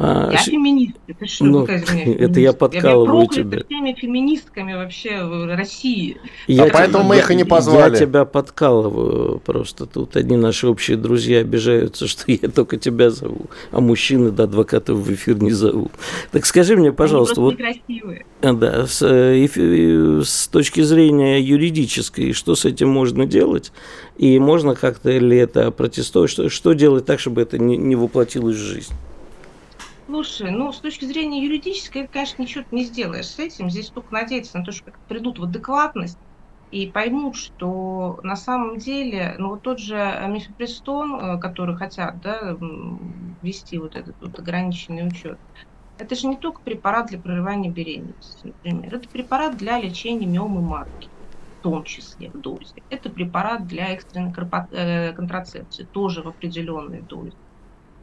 А, 0.02 0.30
я 0.32 0.38
ш... 0.38 0.52
феминист. 0.52 0.96
Это 1.08 1.26
что 1.26 1.44
ну, 1.44 1.66
Это 1.66 2.40
я 2.40 2.54
подкалываю 2.54 3.22
я 3.24 3.28
тебя. 3.28 3.64
всеми 3.66 3.94
феминистками 3.94 4.74
вообще 4.74 5.24
в 5.24 5.54
России. 5.56 6.18
Я, 6.48 6.64
а 6.64 6.70
поэтому 6.72 7.04
мы 7.04 7.18
их 7.18 7.30
и 7.32 7.36
не 7.36 7.44
позвали. 7.44 7.94
Я 7.94 8.00
тебя 8.00 8.26
подкалываю 8.26 9.40
просто. 9.40 9.86
Тут 9.86 10.16
одни 10.16 10.38
наши 10.38 10.68
общие 10.68 10.96
друзья 10.96 11.40
обижаются, 11.40 12.08
что 12.08 12.32
я 12.32 12.50
только 12.50 12.78
тебя 12.78 13.10
зову, 13.10 13.48
а 13.72 13.82
мужчины 13.82 14.32
до 14.32 14.44
адвокатов 14.44 15.00
в 15.00 15.14
эфир 15.14 15.42
не 15.42 15.52
зову. 15.52 15.92
Так 16.32 16.46
скажи 16.46 16.78
мне, 16.78 16.94
пожалуйста, 16.94 17.42
вот... 17.42 17.58
некрасивые. 18.10 18.26
Да, 18.42 18.88
с, 18.88 19.02
э, 19.02 20.22
с 20.24 20.48
точки 20.48 20.82
зрения 20.82 21.40
юридической, 21.40 22.34
что 22.34 22.56
с 22.56 22.66
этим 22.66 22.90
можно 22.90 23.26
делать? 23.26 23.72
И 24.18 24.40
можно 24.40 24.76
как-то 24.76 25.10
ли 25.18 25.38
это 25.38 25.72
протестовать? 25.72 26.30
Что, 26.30 26.50
что 26.50 26.74
делать 26.74 27.06
так, 27.06 27.20
чтобы 27.20 27.42
это 27.42 27.58
не, 27.58 27.78
не 27.78 27.96
воплотилось 27.96 28.56
в 28.56 28.60
жизнь? 28.60 28.94
Слушай, 30.08 30.50
ну, 30.52 30.72
с 30.74 30.80
точки 30.80 31.06
зрения 31.06 31.44
юридической, 31.44 32.08
конечно, 32.08 32.42
ничего 32.42 32.64
не 32.72 32.84
сделаешь 32.84 33.28
с 33.28 33.38
этим. 33.38 33.70
Здесь 33.70 33.90
только 33.90 34.12
надеяться 34.12 34.58
на 34.58 34.66
то, 34.66 34.72
что 34.72 34.92
придут 35.08 35.38
в 35.38 35.44
адекватность 35.44 36.18
и 36.72 36.88
поймут, 36.88 37.36
что 37.36 38.20
на 38.24 38.36
самом 38.36 38.78
деле, 38.78 39.36
ну, 39.38 39.50
вот 39.50 39.62
тот 39.62 39.80
же 39.80 39.96
мифепрестон, 40.28 41.16
э, 41.16 41.40
который 41.40 41.76
хотят, 41.76 42.22
да, 42.22 42.58
ввести 43.42 43.78
вот 43.78 43.96
этот 43.96 44.16
вот 44.22 44.38
ограниченный 44.40 45.08
учет, 45.08 45.38
это 46.00 46.16
же 46.16 46.28
не 46.28 46.38
только 46.38 46.62
препарат 46.64 47.08
для 47.08 47.20
прерывания 47.20 47.72
беременности, 47.72 48.48
например. 48.48 48.96
Это 48.96 49.10
препарат 49.10 49.58
для 49.58 49.80
лечения 49.80 50.28
миомы 50.28 50.62
матки, 50.62 51.10
в 51.60 51.64
том 51.64 51.84
числе 51.84 52.32
в 52.32 52.40
дозе. 52.40 52.82
Это 52.90 53.10
препарат 53.10 53.68
для 53.68 53.90
экстренной 53.90 54.34
э, 54.72 55.14
контрацепции, 55.14 55.86
тоже 55.92 56.24
в 56.24 56.28
определенной 56.30 57.02
дозе. 57.02 57.38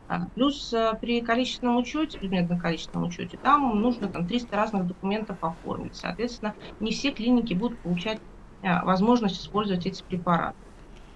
А, 0.08 0.26
плюс 0.34 0.72
э, 0.72 0.92
при 1.00 1.20
количественном 1.22 1.76
учете, 1.78 2.18
предметном 2.18 2.58
количественном 2.58 3.08
учете, 3.08 3.38
там 3.42 3.80
нужно 3.80 4.12
там 4.12 4.26
300 4.26 4.56
разных 4.56 4.86
документов 4.86 5.38
оформить. 5.40 5.96
Соответственно, 5.96 6.54
не 6.78 6.92
все 6.92 7.12
клиники 7.12 7.54
будут 7.54 7.80
получать 7.80 8.20
э, 8.62 8.82
возможность 8.84 9.40
использовать 9.40 9.86
эти 9.86 10.04
препараты. 10.06 10.56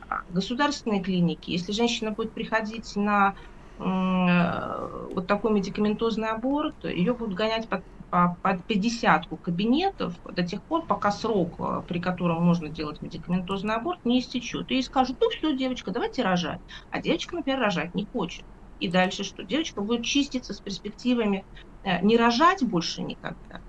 А 0.08 0.22
государственные 0.28 1.02
клиники, 1.02 1.50
если 1.50 1.72
женщина 1.72 2.10
будет 2.12 2.34
приходить 2.34 2.96
на 2.96 3.34
вот 3.82 5.26
такой 5.26 5.52
медикаментозный 5.52 6.28
аборт, 6.28 6.84
ее 6.84 7.14
будут 7.14 7.34
гонять 7.34 7.68
под, 7.68 7.82
по, 8.10 8.36
под 8.42 8.64
50 8.66 9.26
кабинетов 9.42 10.14
до 10.24 10.42
тех 10.42 10.62
пор, 10.64 10.86
пока 10.86 11.10
срок, 11.10 11.86
при 11.86 11.98
котором 11.98 12.42
можно 12.42 12.68
делать 12.68 13.00
медикаментозный 13.00 13.74
аборт, 13.74 14.04
не 14.04 14.20
истечет. 14.20 14.70
И 14.70 14.82
скажут, 14.82 15.16
ну 15.20 15.30
все, 15.30 15.56
девочка, 15.56 15.90
давайте 15.92 16.22
рожать. 16.22 16.60
А 16.90 17.00
девочка, 17.00 17.36
например, 17.36 17.60
рожать 17.60 17.94
не 17.94 18.06
хочет. 18.12 18.44
И 18.80 18.88
дальше 18.88 19.24
что? 19.24 19.44
Девочка 19.44 19.82
будет 19.82 20.04
чиститься 20.04 20.54
с 20.54 20.60
перспективами 20.60 21.46
э, 21.82 22.00
не 22.04 22.16
рожать 22.16 22.62
больше 22.64 23.02
никогда. 23.02 23.60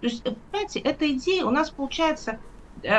То 0.00 0.06
есть, 0.06 0.26
э, 0.26 0.34
понимаете, 0.50 0.80
эта 0.80 1.10
идея 1.12 1.44
у 1.44 1.50
нас 1.50 1.70
получается, 1.70 2.32
э, 2.32 2.38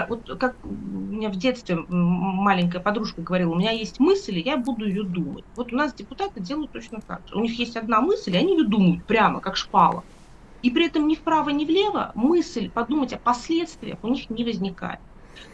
вот 0.07 0.39
как 0.39 0.55
у 0.63 0.67
меня 0.67 1.29
в 1.29 1.35
детстве 1.35 1.77
маленькая 1.87 2.79
подружка 2.79 3.21
говорила, 3.21 3.51
у 3.51 3.55
меня 3.55 3.71
есть 3.71 3.99
мысль, 3.99 4.37
и 4.37 4.41
я 4.41 4.57
буду 4.57 4.85
ее 4.85 5.03
думать. 5.03 5.45
Вот 5.55 5.73
у 5.73 5.75
нас 5.75 5.93
депутаты 5.93 6.39
делают 6.39 6.71
точно 6.71 6.99
так 7.01 7.21
же. 7.27 7.35
У 7.35 7.41
них 7.41 7.57
есть 7.57 7.75
одна 7.77 8.01
мысль, 8.01 8.35
и 8.35 8.37
они 8.37 8.57
ее 8.57 8.65
думают 8.65 9.03
прямо, 9.05 9.39
как 9.39 9.55
шпала. 9.55 10.03
И 10.61 10.69
при 10.71 10.87
этом 10.87 11.07
ни 11.07 11.15
вправо, 11.15 11.49
ни 11.49 11.65
влево 11.65 12.11
мысль 12.15 12.69
подумать 12.69 13.13
о 13.13 13.17
последствиях 13.17 13.97
у 14.03 14.09
них 14.09 14.29
не 14.29 14.43
возникает. 14.43 14.99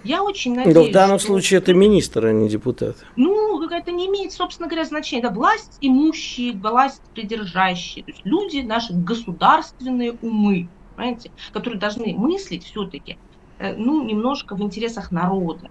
Я 0.04 0.24
очень 0.24 0.56
надеюсь... 0.56 0.76
Но 0.76 0.84
в 0.84 0.92
данном 0.92 1.20
что... 1.20 1.28
случае 1.28 1.60
это 1.60 1.74
министр, 1.74 2.28
а 2.28 2.32
не 2.32 2.50
депутат. 2.50 2.98
Ну, 3.16 3.46
это 3.70 3.92
не 3.92 4.08
имеет, 4.08 4.32
собственно 4.32 4.68
говоря, 4.68 4.86
значения. 4.86 5.24
Это 5.24 5.34
власть 5.34 5.78
имущие, 5.82 6.54
власть 6.54 7.02
придержащие. 7.14 8.04
То 8.04 8.12
есть 8.12 8.22
люди, 8.24 8.60
наши 8.60 8.94
государственные 8.94 10.14
умы, 10.22 10.70
понимаете, 10.96 11.32
которые 11.52 11.80
должны 11.80 12.14
мыслить 12.14 12.64
все-таки, 12.64 13.14
э, 13.14 13.18
ну, 13.60 14.04
немножко 14.04 14.56
в 14.56 14.62
интересах 14.62 15.12
народа. 15.12 15.70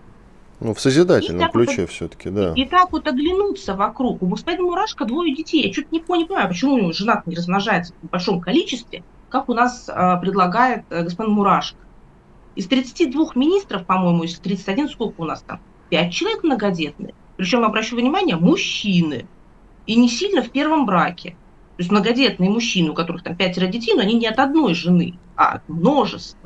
Ну, 0.61 0.73
в 0.73 0.81
созидательном 0.81 1.51
ключе 1.51 1.83
вот, 1.83 1.91
все-таки, 1.91 2.31
да. 2.31 2.53
И, 2.55 2.63
и 2.63 2.65
так 2.67 2.93
вот 2.93 3.07
оглянуться 3.07 3.75
вокруг. 3.75 4.23
У 4.23 4.27
господина 4.27 4.65
Мурашко 4.65 5.05
двое 5.05 5.35
детей. 5.35 5.67
Я 5.67 5.73
что-то 5.73 5.89
не, 5.91 6.01
понимаю, 6.01 6.49
почему 6.49 6.75
у 6.75 6.79
него 6.79 6.93
жена 6.93 7.23
не 7.27 7.35
размножается 7.35 7.93
в 8.03 8.09
большом 8.09 8.41
количестве, 8.41 9.03
как 9.29 9.49
у 9.49 9.55
нас 9.55 9.89
э, 9.89 10.21
предлагает 10.21 10.85
э, 10.91 11.03
господин 11.03 11.35
Мурашко. 11.35 11.79
Из 12.55 12.67
32 12.69 13.33
министров, 13.35 13.85
по-моему, 13.85 14.25
из 14.25 14.39
31, 14.39 14.89
сколько 14.89 15.21
у 15.21 15.25
нас 15.25 15.43
там? 15.43 15.61
5 15.91 16.13
человек 16.13 16.45
многодетные. 16.45 17.15
Причем, 17.37 17.65
обращу 17.65 17.97
внимание, 17.97 18.37
мужчины. 18.37 19.27
И 19.87 19.97
не 19.97 20.09
сильно 20.09 20.43
в 20.43 20.51
первом 20.51 20.87
браке. 20.87 21.31
То 21.77 21.81
есть 21.81 21.91
многодетные 21.91 22.49
мужчины, 22.49 22.91
у 22.91 22.95
которых 22.95 23.25
там 23.25 23.35
пятеро 23.35 23.67
детей, 23.67 23.95
но 23.95 24.03
они 24.03 24.15
не 24.15 24.29
от 24.29 24.39
одной 24.39 24.75
жены, 24.75 25.19
а 25.37 25.55
от 25.55 25.69
множества. 25.69 26.44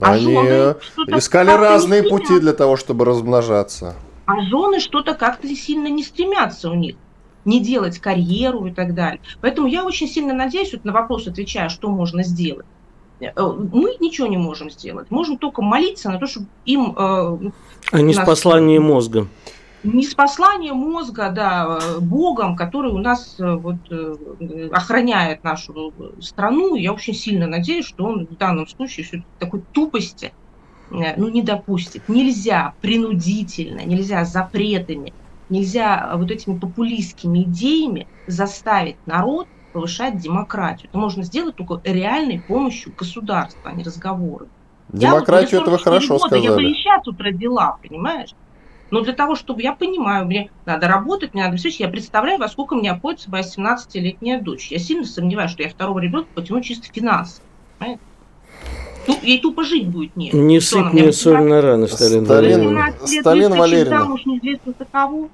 А 0.00 0.12
они 0.12 0.34
жены 0.34 0.76
искали 1.08 1.50
разные 1.50 2.02
пути 2.02 2.40
для 2.40 2.52
того, 2.52 2.76
чтобы 2.76 3.04
размножаться. 3.04 3.94
А 4.26 4.40
жены 4.42 4.80
что-то 4.80 5.14
как-то 5.14 5.48
сильно 5.54 5.88
не 5.88 6.02
стремятся 6.02 6.70
у 6.70 6.74
них 6.74 6.96
не 7.44 7.60
делать 7.60 7.98
карьеру 7.98 8.66
и 8.66 8.72
так 8.72 8.94
далее. 8.94 9.20
Поэтому 9.40 9.66
я 9.66 9.84
очень 9.84 10.08
сильно 10.08 10.34
надеюсь, 10.34 10.72
вот 10.72 10.84
на 10.84 10.92
вопрос 10.92 11.26
отвечая, 11.26 11.68
что 11.68 11.88
можно 11.88 12.22
сделать. 12.22 12.66
Э, 13.20 13.30
мы 13.36 13.96
ничего 14.00 14.26
не 14.26 14.36
можем 14.36 14.70
сделать. 14.70 15.10
Можем 15.10 15.38
только 15.38 15.62
молиться 15.62 16.10
на 16.10 16.18
то, 16.18 16.26
чтобы 16.26 16.46
им... 16.64 16.94
Э, 16.96 17.38
а 17.92 18.00
не 18.00 18.14
с 18.14 18.18
посланием 18.18 18.84
мозга. 18.84 19.28
Не 19.84 20.02
с 20.02 20.14
посланием 20.14 20.76
мозга, 20.76 21.30
да, 21.30 21.78
Богом, 22.00 22.56
который 22.56 22.90
у 22.90 22.98
нас 22.98 23.36
э, 23.38 23.54
вот, 23.54 23.76
охраняет 24.72 25.44
нашу 25.44 25.92
страну. 26.20 26.74
Я 26.74 26.92
очень 26.92 27.14
сильно 27.14 27.46
надеюсь, 27.46 27.86
что 27.86 28.04
он 28.04 28.26
в 28.26 28.36
данном 28.36 28.66
случае 28.66 29.04
все 29.04 29.24
такой 29.38 29.62
тупости 29.72 30.32
ну, 30.90 31.28
не 31.28 31.42
допустит. 31.42 32.08
Нельзя 32.08 32.74
принудительно, 32.80 33.84
нельзя 33.84 34.24
запретами, 34.24 35.12
нельзя 35.48 36.12
вот 36.14 36.30
этими 36.30 36.58
популистскими 36.58 37.42
идеями 37.42 38.06
заставить 38.26 38.96
народ 39.06 39.48
повышать 39.72 40.18
демократию. 40.18 40.88
Это 40.88 40.98
можно 40.98 41.24
сделать 41.24 41.56
только 41.56 41.80
реальной 41.84 42.40
помощью 42.40 42.92
государства, 42.96 43.70
а 43.70 43.72
не 43.72 43.82
разговоры. 43.82 44.46
Демократию 44.88 45.62
этого 45.62 45.78
хорошо 45.78 46.18
года, 46.18 46.26
сказали. 46.26 46.44
Я 46.44 46.54
бы 46.54 46.62
и 46.62 46.74
сейчас 46.74 47.02
тут 47.02 47.20
родила, 47.20 47.78
понимаешь? 47.82 48.34
Но 48.94 49.00
для 49.00 49.12
того, 49.12 49.34
чтобы 49.34 49.60
я 49.60 49.72
понимаю, 49.72 50.24
мне 50.24 50.50
надо 50.66 50.86
работать, 50.86 51.34
мне 51.34 51.42
надо 51.42 51.56
все, 51.56 51.68
я 51.70 51.88
представляю, 51.88 52.38
во 52.38 52.46
сколько 52.46 52.76
мне 52.76 52.92
обходится 52.92 53.28
моя 53.28 53.42
17-летняя 53.42 54.40
дочь. 54.40 54.68
Я 54.70 54.78
сильно 54.78 55.04
сомневаюсь, 55.04 55.50
что 55.50 55.64
я 55.64 55.68
второго 55.68 55.98
ребенка 55.98 56.28
потяну 56.32 56.60
чисто 56.60 56.86
финансово. 56.92 57.44
Понимаете? 57.80 58.02
Ну, 59.08 59.18
ей 59.20 59.40
тупо 59.40 59.64
жить 59.64 59.88
будет 59.88 60.14
нет. 60.14 60.32
Не 60.32 60.60
сыпь 60.60 60.92
мне 60.92 61.10
соль 61.12 61.42
на 61.42 61.60
раны, 61.60 61.88
Сталин, 61.88 62.24
Сталин, 62.24 62.94
Сталин 63.04 63.54
Валерьевна. 63.56 63.98
Замуж 63.98 64.26
неизвестно 64.26 64.72
за 64.78 64.84
кого. 64.84 65.28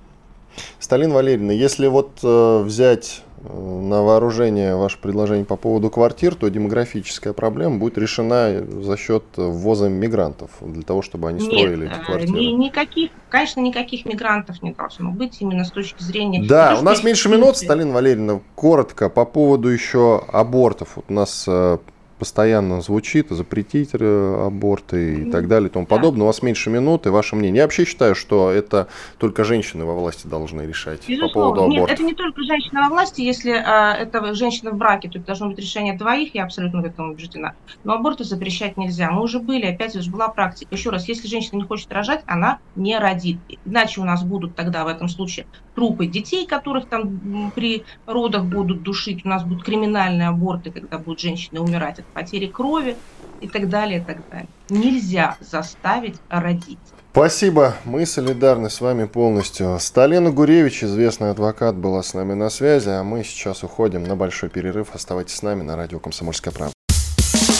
Сталин 0.79 1.12
Валерьевна, 1.12 1.53
если 1.53 1.87
вот 1.88 2.12
э, 2.23 2.62
взять 2.62 3.25
на 3.42 4.03
вооружение 4.03 4.76
ваше 4.76 4.98
предложение 4.98 5.44
по 5.44 5.57
поводу 5.57 5.90
квартир, 5.90 6.35
то 6.35 6.48
демографическая 6.48 7.33
проблема 7.33 7.79
будет 7.79 7.96
решена 7.96 8.62
за 8.83 8.96
счет 8.96 9.24
ввоза 9.37 9.88
мигрантов, 9.88 10.50
для 10.61 10.83
того, 10.83 11.00
чтобы 11.03 11.29
они 11.29 11.40
строили 11.40 11.85
Нет, 11.85 11.96
эти 11.96 12.05
квартиры. 12.05 12.38
Ни, 12.38 12.44
никаких, 12.53 13.11
конечно, 13.31 13.61
никаких 13.61 14.05
мигрантов 14.05 14.62
не 14.62 14.72
должно 14.72 15.11
быть 15.11 15.38
именно 15.40 15.64
с 15.64 15.70
точки 15.70 16.03
зрения... 16.03 16.46
Да, 16.46 16.76
у 16.79 16.83
нас 16.83 17.03
меньше 17.03 17.29
минут, 17.29 17.57
Сталина 17.57 17.92
Валерьевна, 17.92 18.40
коротко 18.55 19.09
по 19.09 19.24
поводу 19.24 19.68
еще 19.68 20.22
абортов. 20.33 20.96
Вот 20.96 21.07
у 21.09 21.12
нас 21.12 21.44
э, 21.48 21.79
постоянно 22.21 22.83
звучит, 22.83 23.31
запретить 23.31 23.91
э, 23.95 24.45
аборты 24.47 25.23
и 25.23 25.31
так 25.31 25.49
далее 25.49 25.71
и 25.71 25.73
тому 25.73 25.87
да. 25.87 25.97
подобное. 25.97 26.25
У 26.25 26.27
вас 26.27 26.43
меньше 26.43 26.69
минуты, 26.69 27.11
ваше 27.11 27.35
мнение. 27.35 27.57
Я 27.57 27.63
вообще 27.65 27.87
считаю, 27.87 28.15
что 28.15 28.51
это 28.51 28.89
только 29.19 29.43
женщины 29.43 29.87
во 29.87 29.95
власти 29.95 30.27
должны 30.27 30.63
решать 30.63 31.09
Безусловно. 31.09 31.29
по 31.29 31.41
поводу 31.41 31.61
аборта. 31.63 31.81
Нет, 31.81 31.91
это 31.91 32.03
не 32.03 32.15
только 32.15 32.43
женщина 32.43 32.83
во 32.83 32.89
власти. 32.91 33.23
Если 33.23 33.53
а, 33.53 33.95
это 33.95 34.35
женщина 34.35 34.71
в 34.71 34.77
браке, 34.77 35.09
то 35.09 35.19
это 35.19 35.27
должно 35.27 35.49
быть 35.49 35.59
решение 35.59 35.97
двоих, 35.97 36.35
я 36.35 36.45
абсолютно 36.45 36.83
в 36.83 36.85
этом 36.85 37.11
убеждена. 37.11 37.55
Но 37.85 37.95
аборты 37.95 38.25
запрещать 38.25 38.77
нельзя. 38.77 39.11
Мы 39.11 39.23
уже 39.23 39.41
были, 39.41 39.65
опять 39.65 39.95
же, 39.95 40.11
была 40.11 40.29
практика. 40.29 40.75
Еще 40.75 40.91
раз, 40.91 41.09
если 41.09 41.27
женщина 41.27 41.57
не 41.57 41.65
хочет 41.65 41.91
рожать, 41.91 42.23
она 42.27 42.59
не 42.77 42.99
родит. 42.99 43.39
Иначе 43.65 44.03
у 44.03 44.05
нас 44.05 44.23
будут 44.23 44.55
тогда 44.55 44.85
в 44.85 44.89
этом 44.89 45.09
случае 45.09 45.47
трупы 45.75 46.07
детей, 46.07 46.47
которых 46.47 46.87
там 46.87 47.53
при 47.55 47.85
родах 48.07 48.45
будут 48.45 48.83
душить. 48.83 49.25
У 49.25 49.29
нас 49.29 49.45
будут 49.45 49.65
криминальные 49.65 50.29
аборты, 50.29 50.71
когда 50.71 50.99
будут 50.99 51.21
женщины 51.21 51.61
умирать 51.61 51.99
от 51.99 52.07
потери 52.11 52.46
крови 52.46 52.96
и 53.40 53.49
так 53.49 53.68
далее, 53.68 54.01
и 54.01 54.03
так 54.03 54.18
далее. 54.31 54.49
Нельзя 54.68 55.37
заставить 55.40 56.16
родить. 56.29 56.79
Спасибо, 57.12 57.75
мы 57.85 58.07
солидарны 58.07 58.70
с 58.70 58.81
вами 58.81 59.05
полностью. 59.05 59.79
Сталина 59.81 60.31
Гуревич, 60.31 60.85
известный 60.85 61.31
адвокат, 61.33 61.75
была 61.75 62.05
с 62.05 62.14
нами 62.14 62.35
на 62.35 62.51
связи, 62.51 62.88
а 62.88 63.03
мы 63.03 63.25
сейчас 63.25 63.64
уходим 63.64 64.05
на 64.05 64.14
большой 64.14 64.49
перерыв. 64.49 64.94
Оставайтесь 64.94 65.35
с 65.35 65.42
нами 65.42 65.62
на 65.62 65.75
радио 65.75 65.99
«Комсомольская 65.99 66.53
правда». 66.53 66.73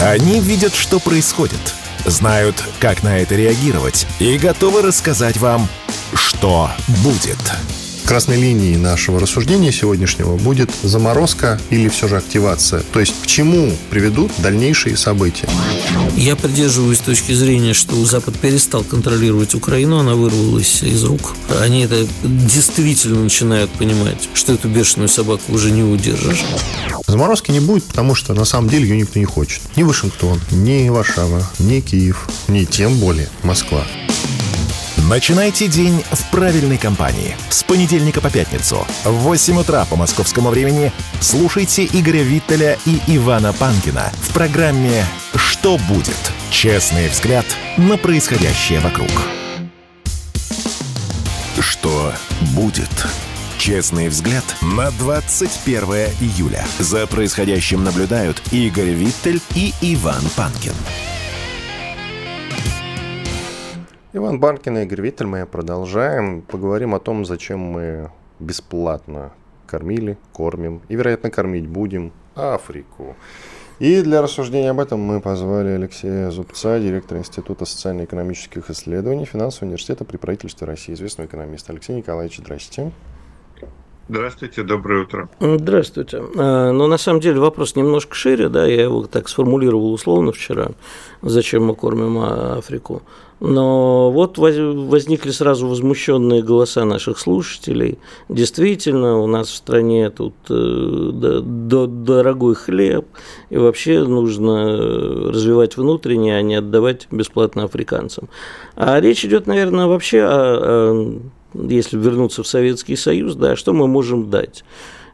Они 0.01 0.41
видят, 0.41 0.73
что 0.73 1.01
происходит, 1.01 1.75
знают, 2.07 2.65
как 2.81 3.03
на 3.03 3.19
это 3.19 3.35
реагировать 3.35 4.07
и 4.21 4.39
готовы 4.39 4.83
рассказать 4.83 5.37
вам, 5.37 5.67
что 6.15 6.71
будет. 7.03 7.90
Красной 8.11 8.41
линией 8.41 8.77
нашего 8.77 9.21
рассуждения 9.21 9.71
сегодняшнего 9.71 10.37
будет 10.37 10.69
заморозка 10.83 11.61
или 11.71 11.89
все 11.89 12.09
же 12.09 12.17
активация. 12.17 12.83
То 12.93 12.99
есть 12.99 13.15
к 13.23 13.27
чему 13.29 13.71
приведут 13.89 14.33
дальнейшие 14.39 14.97
события? 14.97 15.49
Я 16.17 16.35
придерживаюсь 16.35 16.99
точки 16.99 17.31
зрения, 17.31 17.73
что 17.73 17.95
Запад 18.05 18.37
перестал 18.37 18.83
контролировать 18.83 19.55
Украину, 19.55 20.01
она 20.01 20.17
вырвалась 20.17 20.83
из 20.83 21.05
рук. 21.05 21.37
Они 21.61 21.85
это 21.85 22.05
действительно 22.25 23.23
начинают 23.23 23.71
понимать, 23.71 24.29
что 24.35 24.55
эту 24.55 24.69
бешеную 24.69 25.09
собаку 25.09 25.53
уже 25.53 25.71
не 25.71 25.85
удержишь. 25.85 26.45
Заморозки 27.07 27.53
не 27.53 27.61
будет, 27.61 27.85
потому 27.85 28.17
что 28.17 28.35
на 28.35 28.45
самом 28.45 28.71
деле 28.71 28.89
ее 28.89 28.97
никто 28.97 29.21
не 29.21 29.25
хочет. 29.25 29.63
Ни 29.77 29.85
Вашингтон, 29.85 30.41
ни 30.51 30.89
Варшава, 30.89 31.49
ни 31.61 31.79
Киев, 31.79 32.29
ни 32.49 32.65
тем 32.65 32.99
более 32.99 33.29
Москва. 33.45 33.87
Начинайте 35.11 35.67
день 35.67 36.05
в 36.13 36.31
правильной 36.31 36.79
компании. 36.79 37.37
С 37.49 37.65
понедельника 37.65 38.21
по 38.21 38.31
пятницу 38.31 38.87
в 39.03 39.11
8 39.11 39.59
утра 39.59 39.85
по 39.87 39.97
московскому 39.97 40.51
времени 40.51 40.93
слушайте 41.19 41.85
Игоря 41.85 42.23
Виттеля 42.23 42.79
и 42.87 43.01
Ивана 43.17 43.53
Панкина 43.53 44.13
в 44.21 44.33
программе 44.33 45.05
«Что 45.35 45.79
будет?» 45.89 46.15
Честный 46.53 47.09
взгляд 47.09 47.45
на 47.77 47.97
происходящее 47.97 48.79
вокруг. 48.79 49.11
Что 51.59 52.13
будет? 52.53 53.07
Честный 53.59 54.11
взгляд 54.11 54.45
на 54.63 54.93
21 54.93 55.83
июля. 56.21 56.65
За 56.79 57.09
происходящим 57.09 57.83
наблюдают 57.83 58.41
Игорь 58.53 58.91
Виттель 58.91 59.41
и 59.57 59.75
Иван 59.81 60.23
Панкин. 60.37 60.75
Иван 64.13 64.41
Банкин 64.41 64.79
и 64.79 64.83
Игорь 64.83 65.03
Виттель, 65.03 65.29
мы 65.29 65.47
продолжаем. 65.47 66.43
Поговорим 66.43 66.97
о 66.97 66.99
том, 66.99 67.25
зачем 67.25 67.61
мы 67.61 68.11
бесплатно 68.41 69.31
кормили, 69.69 70.19
кормим 70.33 70.83
и, 70.89 70.97
вероятно, 70.97 71.31
кормить 71.31 71.69
будем 71.69 72.11
Африку. 72.35 73.15
И 73.79 74.03
для 74.03 74.21
рассуждения 74.21 74.71
об 74.71 74.81
этом 74.81 74.99
мы 74.99 75.21
позвали 75.21 75.69
Алексея 75.69 76.31
Зубца, 76.31 76.81
директора 76.81 77.21
Института 77.21 77.65
социально-экономических 77.65 78.69
исследований 78.69 79.27
Финансового 79.27 79.67
университета 79.67 80.05
при 80.05 80.17
правительстве 80.17 80.67
России, 80.67 80.93
известного 80.93 81.29
экономиста. 81.29 81.73
Алексей 81.73 81.95
Николаевич, 81.95 82.39
здрасте. 82.39 82.91
Здравствуйте, 84.11 84.65
доброе 84.65 85.05
утро. 85.05 85.29
Здравствуйте. 85.39 86.21
А, 86.37 86.73
ну, 86.73 86.89
на 86.89 86.99
самом 86.99 87.21
деле 87.21 87.39
вопрос 87.39 87.77
немножко 87.77 88.17
шире, 88.17 88.49
да, 88.49 88.67
я 88.67 88.83
его 88.83 89.07
так 89.07 89.29
сформулировал 89.29 89.93
условно 89.93 90.33
вчера, 90.33 90.73
зачем 91.23 91.67
мы 91.67 91.77
кормим 91.77 92.19
Африку. 92.19 93.03
Но 93.39 94.11
вот 94.11 94.37
возникли 94.37 95.31
сразу 95.31 95.69
возмущенные 95.69 96.43
голоса 96.43 96.85
наших 96.85 97.21
слушателей. 97.21 98.01
Действительно, 98.29 99.21
у 99.21 99.29
нас 99.29 99.49
в 99.49 99.55
стране 99.55 100.11
тут 100.11 100.35
э, 100.51 101.41
дорогой 101.43 102.57
хлеб, 102.57 103.07
и 103.49 103.59
вообще 103.59 104.03
нужно 104.03 104.77
развивать 105.31 105.77
внутреннее, 105.77 106.37
а 106.37 106.43
не 106.43 106.57
отдавать 106.57 107.07
бесплатно 107.13 107.63
африканцам. 107.63 108.29
А 108.75 109.01
речь 109.01 109.25
идет, 109.25 109.47
наверное, 109.47 109.87
вообще 109.87 110.23
о 110.25 111.21
если 111.55 111.99
вернуться 111.99 112.43
в 112.43 112.47
Советский 112.47 112.97
Союз, 112.97 113.35
да, 113.35 113.57
что 113.57 113.73
мы 113.73 113.87
можем 113.87 114.31
дать? 114.31 114.65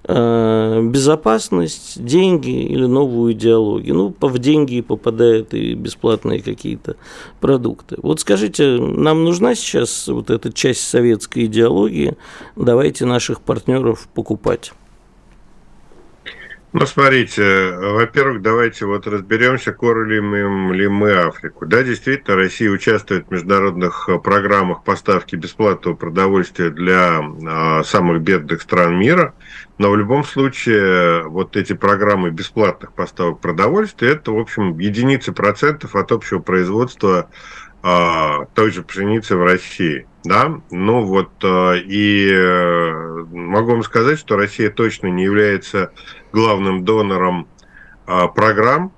Э, 0.09 0.83
безопасность, 0.85 2.01
деньги 2.05 2.63
или 2.63 2.87
новую 2.87 3.33
идеологию. 3.33 3.97
Ну, 3.97 4.15
в 4.21 4.39
деньги 4.39 4.81
попадают 4.81 5.53
и 5.53 5.75
бесплатные 5.75 6.43
какие-то 6.43 6.95
продукты. 7.41 7.97
Вот 8.01 8.21
скажите, 8.21 8.79
нам 8.79 9.25
нужна 9.25 9.57
сейчас 9.57 10.07
вот 10.07 10.31
эта 10.31 10.53
часть 10.53 10.83
советской 10.83 11.47
идеологии? 11.47 12.17
Давайте 12.55 13.05
наших 13.05 13.41
партнеров 13.41 14.09
покупать. 14.15 14.73
Ну, 16.79 16.85
смотрите, 16.85 17.75
во-первых, 17.75 18.43
давайте 18.43 18.85
вот 18.85 19.07
разберемся, 19.07 19.73
кормим 19.73 20.75
ли 20.75 20.87
мы 20.89 21.11
Африку. 21.13 21.65
Да, 21.65 21.83
действительно, 21.83 22.37
Россия 22.37 22.71
участвует 22.71 23.27
в 23.27 23.31
международных 23.31 24.11
программах 24.23 24.85
поставки 24.85 25.37
бесплатного 25.37 25.95
продовольствия 25.95 26.69
для 26.69 27.23
а, 27.49 27.83
самых 27.83 28.21
бедных 28.21 28.61
стран 28.61 28.99
мира, 28.99 29.33
но 29.79 29.89
в 29.89 29.97
любом 29.97 30.23
случае 30.23 31.23
вот 31.23 31.57
эти 31.57 31.73
программы 31.73 32.29
бесплатных 32.29 32.93
поставок 32.93 33.41
продовольствия, 33.41 34.11
это, 34.11 34.33
в 34.33 34.39
общем, 34.39 34.79
единицы 34.79 35.33
процентов 35.33 35.97
от 35.97 36.13
общего 36.13 36.41
производства 36.41 37.31
а, 37.83 38.45
той 38.55 38.71
же 38.71 38.83
пшеницы 38.83 39.35
в 39.35 39.43
России. 39.43 40.07
Да, 40.25 40.61
ну 40.73 41.05
вот 41.05 41.31
и 41.45 42.31
э, 42.33 43.25
могу 43.31 43.71
вам 43.71 43.85
сказать, 43.85 44.19
что 44.19 44.37
Россия 44.37 44.71
точно 44.71 45.07
не 45.07 45.23
является 45.23 45.93
главным 46.37 46.85
донором 46.85 47.49
а, 48.05 48.29
программ, 48.29 48.93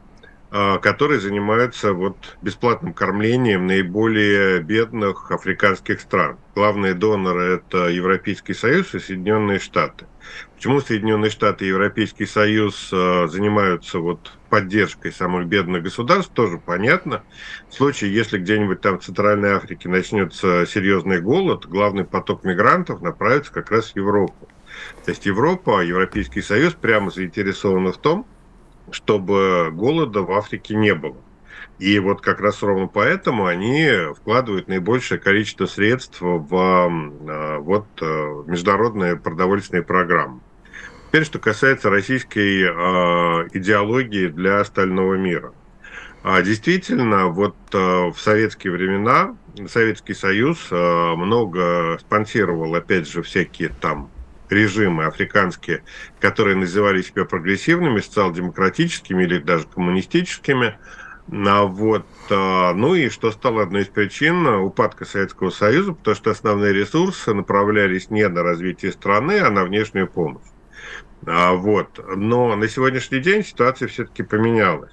а, 0.51 0.79
которые 0.79 1.21
занимаются 1.21 1.93
вот 1.93 2.37
бесплатным 2.43 2.93
кормлением 2.93 3.69
наиболее 3.69 4.59
бедных 4.59 5.31
африканских 5.31 6.01
стран. 6.01 6.37
Главные 6.57 6.95
доноры– 6.95 7.45
это 7.55 7.91
Европейский 7.91 8.55
Союз 8.55 8.93
и 8.97 8.99
Соединенные 8.99 9.61
Штаты. 9.61 10.07
Почему 10.57 10.81
Соединенные 10.81 11.31
Штаты 11.31 11.67
и 11.67 11.69
Европейский 11.69 12.27
Союз 12.27 12.91
а, 12.93 13.29
занимаются 13.29 14.01
вот 14.01 14.33
поддержкой 14.51 15.13
самых 15.13 15.47
бедных 15.47 15.85
государств, 15.85 16.33
тоже 16.35 16.59
понятно. 16.59 17.23
В 17.71 17.75
случае, 17.75 18.13
если 18.15 18.39
где-нибудь 18.39 18.81
там 18.81 18.99
в 18.99 19.05
Центральной 19.05 19.53
Африке 19.53 19.89
начнется 19.89 20.67
серьезный 20.67 21.21
голод, 21.21 21.67
главный 21.67 22.05
поток 22.05 22.43
мигрантов 22.43 23.01
направится 23.01 23.53
как 23.53 23.71
раз 23.71 23.93
в 23.93 23.97
Европу. 23.97 24.49
То 25.05 25.11
есть 25.11 25.27
Европа, 25.27 25.83
Европейский 25.83 26.43
Союз 26.43 26.75
прямо 26.75 27.11
заинтересованы 27.11 27.93
в 27.93 27.99
том, 27.99 28.27
чтобы 28.91 29.71
голода 29.73 30.23
в 30.23 30.33
Африке 30.33 30.75
не 30.75 30.95
было. 30.95 31.17
И 31.79 31.99
вот 32.01 32.21
как 32.21 32.41
раз 32.41 32.63
ровно 32.63 32.89
поэтому 32.89 33.47
они 33.47 33.89
вкладывают 34.17 34.69
наибольшее 34.69 35.21
количество 35.21 35.67
средств 35.67 36.19
в 36.21 36.49
а, 36.53 37.59
вот, 37.61 37.87
э, 38.01 38.43
международные 38.47 39.17
продовольственные 39.17 39.85
программы. 39.85 40.41
Теперь, 41.09 41.25
что 41.25 41.39
касается 41.39 41.89
российской 41.89 42.65
э, 42.65 43.49
идеологии 43.55 44.27
для 44.27 44.61
остального 44.61 45.15
мира. 45.15 45.55
А 46.23 46.43
действительно, 46.43 47.29
вот 47.29 47.57
э, 47.73 47.79
в 47.79 48.17
советские 48.19 48.73
времена 48.73 49.37
Советский 49.69 50.15
Союз 50.15 50.67
э, 50.71 51.15
много 51.17 51.97
спонсировал, 52.01 52.75
опять 52.75 53.09
же, 53.09 53.23
всякие 53.23 53.71
там 53.71 54.11
режимы 54.51 55.05
африканские, 55.05 55.83
которые 56.21 56.57
называли 56.57 57.03
себя 57.03 57.25
прогрессивными, 57.25 58.01
социал-демократическими 58.01 59.25
или 59.25 59.39
даже 59.39 59.67
коммунистическими. 59.67 60.79
А 61.31 61.65
вот, 61.65 62.07
а, 62.31 62.73
ну 62.73 62.95
и 62.95 63.11
что 63.11 63.31
стало 63.31 63.63
одной 63.63 63.83
из 63.83 63.89
причин 63.89 64.47
упадка 64.47 65.05
Советского 65.05 65.51
Союза, 65.51 65.93
потому 65.93 66.17
что 66.17 66.31
основные 66.31 66.73
ресурсы 66.73 67.35
направлялись 67.35 68.11
не 68.11 68.27
на 68.29 68.43
развитие 68.43 68.93
страны, 68.93 69.39
а 69.41 69.51
на 69.51 69.65
внешнюю 69.65 70.09
помощь. 70.09 70.43
А 71.27 71.53
вот. 71.53 72.01
Но 72.17 72.57
на 72.57 72.69
сегодняшний 72.69 73.21
день 73.21 73.45
ситуация 73.45 73.89
все-таки 73.89 74.23
поменялась. 74.23 74.93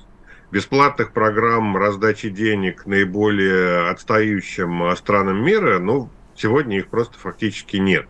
Бесплатных 0.51 1.11
программ 1.11 1.75
раздачи 1.75 2.29
денег 2.29 2.85
наиболее 2.85 3.89
отстающим 3.89 4.95
странам 4.95 5.43
мира, 5.43 5.79
ну, 5.79 6.09
сегодня 6.35 6.77
их 6.77 6.87
просто 6.87 7.17
фактически 7.17 7.77
нет. 7.77 8.07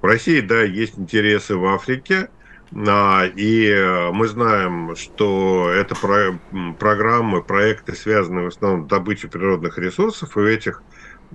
В 0.00 0.06
России, 0.06 0.40
да, 0.40 0.62
есть 0.62 0.98
интересы 0.98 1.56
в 1.56 1.64
Африке, 1.66 2.28
а, 2.74 3.26
и 3.26 3.68
э, 3.68 4.10
мы 4.12 4.26
знаем, 4.28 4.96
что 4.96 5.70
это 5.70 5.94
про 5.94 6.38
программы, 6.78 7.42
проекты, 7.42 7.94
связанные 7.94 8.46
в 8.46 8.48
основном 8.48 8.86
с 8.86 8.88
добычей 8.88 9.28
природных 9.28 9.78
ресурсов, 9.78 10.36
и 10.36 10.40
у 10.40 10.46
этих 10.46 10.82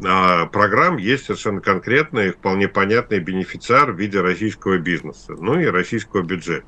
а, 0.04 0.48
программ 0.48 0.98
есть 0.98 1.26
совершенно 1.26 1.62
конкретный, 1.62 2.32
вполне 2.32 2.68
понятный 2.68 3.20
бенефициар 3.20 3.92
в 3.92 4.00
виде 4.00 4.20
российского 4.20 4.80
бизнеса, 4.80 5.36
ну 5.40 5.60
и 5.60 5.66
российского 5.66 6.24
бюджета. 6.24 6.66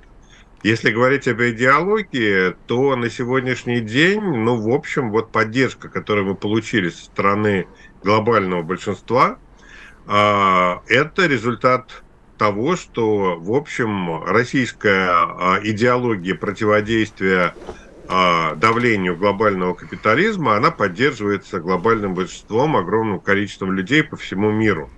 Если 0.62 0.91
говорить 0.91 1.27
об 1.27 1.41
идеологии, 1.41 2.53
то 2.67 2.95
на 2.95 3.10
сегодняшний 3.10 3.79
день, 3.79 4.21
ну, 4.21 4.58
в 4.58 4.69
общем, 4.69 5.10
вот 5.10 5.32
поддержка, 5.32 5.88
которую 5.88 6.27
мы 6.27 6.36
получили 6.36 6.89
со 6.89 7.05
стороны 7.05 7.67
глобального 8.03 8.62
большинства– 8.62 9.39
это 10.09 11.27
результат 11.27 12.03
того, 12.39 12.75
что, 12.77 13.37
в 13.39 13.51
общем, 13.51 14.23
российская 14.23 15.09
а, 15.09 15.59
идеология 15.61 16.35
противодействия 16.35 17.53
а, 18.07 18.55
давлению 18.55 19.17
глобального 19.17 19.75
капитализма, 19.75 20.55
она 20.55 20.71
поддерживается 20.71 21.59
глобальным 21.59 22.15
большинством, 22.15 22.77
огромным 22.77 23.19
количеством 23.19 23.73
людей 23.73 24.03
по 24.03 24.15
всему 24.15 24.51
миру. 24.51 24.93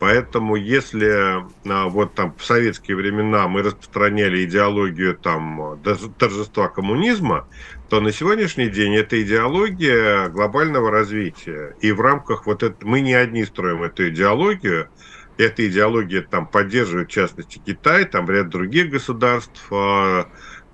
Поэтому 0.00 0.56
если 0.56 1.44
вот 1.64 2.14
там 2.14 2.34
в 2.36 2.42
советские 2.42 2.96
времена 2.96 3.46
мы 3.48 3.62
распространяли 3.62 4.44
идеологию 4.44 5.14
там 5.14 5.78
торжества 6.18 6.68
коммунизма, 6.68 7.46
то 7.90 8.00
на 8.00 8.10
сегодняшний 8.10 8.68
день 8.68 8.96
это 8.96 9.20
идеология 9.20 10.28
глобального 10.28 10.90
развития. 10.90 11.76
И 11.82 11.92
в 11.92 12.00
рамках 12.00 12.46
вот 12.46 12.62
этого 12.62 12.88
мы 12.88 13.00
не 13.00 13.12
одни 13.12 13.44
строим 13.44 13.82
эту 13.82 14.08
идеологию. 14.08 14.88
Эта 15.36 15.68
идеология 15.68 16.22
там 16.22 16.46
поддерживает, 16.46 17.08
в 17.08 17.12
частности, 17.12 17.60
Китай, 17.64 18.04
там 18.04 18.30
ряд 18.30 18.48
других 18.48 18.90
государств. 18.90 19.66
А, 19.70 20.30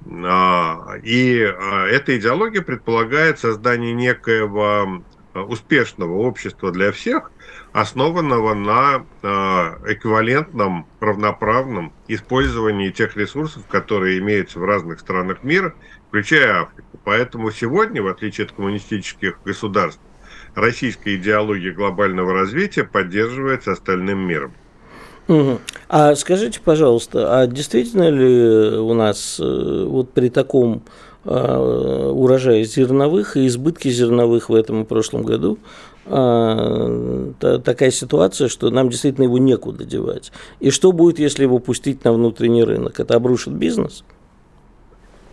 а, 0.09 0.95
и 1.03 1.41
а, 1.43 1.87
эта 1.87 2.17
идеология 2.17 2.63
предполагает 2.63 3.39
создание 3.41 3.93
некоего 3.93 5.03
успешного 5.35 6.15
общества 6.19 6.71
для 6.71 6.93
всех, 6.93 7.31
основанного 7.77 8.55
на 8.55 9.05
эквивалентном, 9.23 10.87
равноправном 11.01 11.93
использовании 12.09 12.91
тех 12.91 13.17
ресурсов, 13.19 13.65
которые 13.69 14.19
имеются 14.19 14.59
в 14.59 14.65
разных 14.65 15.01
странах 15.01 15.43
мира, 15.43 15.75
включая 16.09 16.63
Африку. 16.63 16.99
Поэтому 17.05 17.51
сегодня, 17.51 18.03
в 18.03 18.07
отличие 18.07 18.47
от 18.47 18.53
коммунистических 18.53 19.41
государств, 19.45 20.01
российская 20.55 21.17
идеология 21.17 21.71
глобального 21.71 22.33
развития 22.33 22.85
поддерживается 22.85 23.73
остальным 23.73 24.21
миром. 24.21 24.55
Угу. 25.29 25.59
А 25.91 26.15
скажите, 26.15 26.61
пожалуйста, 26.65 27.41
а 27.41 27.47
действительно 27.47 28.09
ли 28.09 28.79
у 28.79 28.95
нас 28.95 29.39
э, 29.39 29.85
вот 29.87 30.13
при 30.13 30.31
таком 30.31 30.83
э, 31.25 31.57
урожае 32.11 32.65
зерновых 32.65 33.37
и 33.37 33.47
избытке 33.47 33.91
зерновых 33.91 34.49
в 34.49 34.55
этом 34.55 34.83
и 34.83 34.87
прошлом 34.87 35.25
году 35.25 35.59
такая 36.09 37.91
ситуация, 37.91 38.49
что 38.49 38.71
нам 38.71 38.89
действительно 38.89 39.25
его 39.25 39.39
некуда 39.39 39.85
девать? 39.85 40.33
И 40.61 40.71
что 40.71 40.93
будет, 40.93 41.19
если 41.19 41.43
его 41.43 41.59
пустить 41.59 42.05
на 42.05 42.13
внутренний 42.13 42.65
рынок? 42.65 43.01
Это 43.01 43.15
обрушит 43.17 43.55
бизнес? 43.55 44.05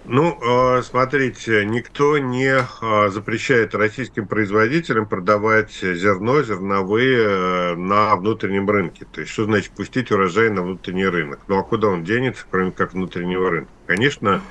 Ну, 0.05 0.37
а, 0.45 0.81
смотрите, 0.81 1.65
никто 1.65 2.17
не 2.17 2.53
а, 2.57 3.07
запрещает 3.07 3.73
российским 3.73 4.27
производителям 4.27 5.07
продавать 5.07 5.71
зерно, 5.71 6.43
зерновые 6.43 7.19
э, 7.19 7.75
на 7.75 8.13
внутреннем 8.17 8.69
рынке. 8.69 9.05
То 9.09 9.21
есть, 9.21 9.31
что 9.31 9.45
значит 9.45 9.71
пустить 9.71 10.11
урожай 10.11 10.49
на 10.49 10.61
внутренний 10.61 11.05
рынок? 11.05 11.39
Ну, 11.47 11.57
а 11.57 11.63
куда 11.63 11.87
он 11.87 12.03
денется, 12.03 12.45
кроме 12.51 12.71
как 12.71 12.91
внутреннего 12.93 13.49
рынка? 13.49 13.71
Конечно, 13.87 14.41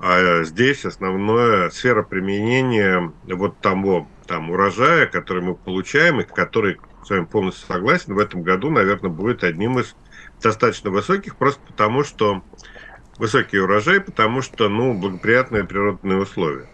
а, 0.00 0.42
здесь 0.44 0.84
основная 0.84 1.70
сфера 1.70 2.02
применения 2.02 3.10
вот 3.24 3.56
того 3.58 4.06
там, 4.30 4.48
урожая, 4.48 5.06
который 5.06 5.42
мы 5.42 5.56
получаем, 5.56 6.20
и 6.20 6.24
который, 6.24 6.78
с 7.04 7.10
вами 7.10 7.24
полностью 7.24 7.66
согласен, 7.66 8.14
в 8.14 8.18
этом 8.20 8.44
году, 8.44 8.70
наверное, 8.70 9.10
будет 9.10 9.42
одним 9.42 9.80
из 9.80 9.96
достаточно 10.40 10.90
высоких, 10.90 11.34
просто 11.34 11.60
потому 11.66 12.04
что 12.04 12.44
высокий 13.18 13.58
урожай, 13.58 14.00
потому 14.00 14.40
что, 14.40 14.68
ну, 14.68 14.94
благоприятные 14.94 15.64
природные 15.64 16.18
условия. 16.18 16.68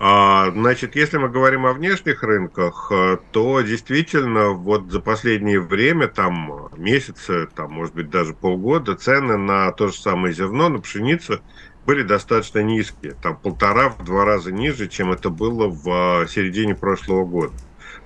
А, 0.00 0.50
значит, 0.50 0.96
если 0.96 1.18
мы 1.18 1.28
говорим 1.28 1.66
о 1.66 1.72
внешних 1.72 2.24
рынках, 2.24 2.90
э, 2.90 3.18
то 3.30 3.60
действительно 3.60 4.48
вот 4.50 4.90
за 4.90 4.98
последнее 4.98 5.60
время, 5.60 6.08
там 6.08 6.68
месяцы, 6.76 7.46
там, 7.54 7.74
может 7.74 7.94
быть, 7.94 8.10
даже 8.10 8.34
полгода, 8.34 8.96
цены 8.96 9.36
на 9.36 9.70
то 9.70 9.86
же 9.86 9.94
самое 9.94 10.34
зерно, 10.34 10.68
на 10.68 10.80
пшеницу 10.80 11.42
были 11.88 12.02
достаточно 12.02 12.58
низкие, 12.58 13.14
там 13.14 13.34
полтора-два 13.34 14.26
раза 14.26 14.52
ниже, 14.52 14.88
чем 14.88 15.10
это 15.10 15.30
было 15.30 15.68
в 15.68 16.22
э, 16.22 16.28
середине 16.28 16.74
прошлого 16.74 17.24
года. 17.24 17.54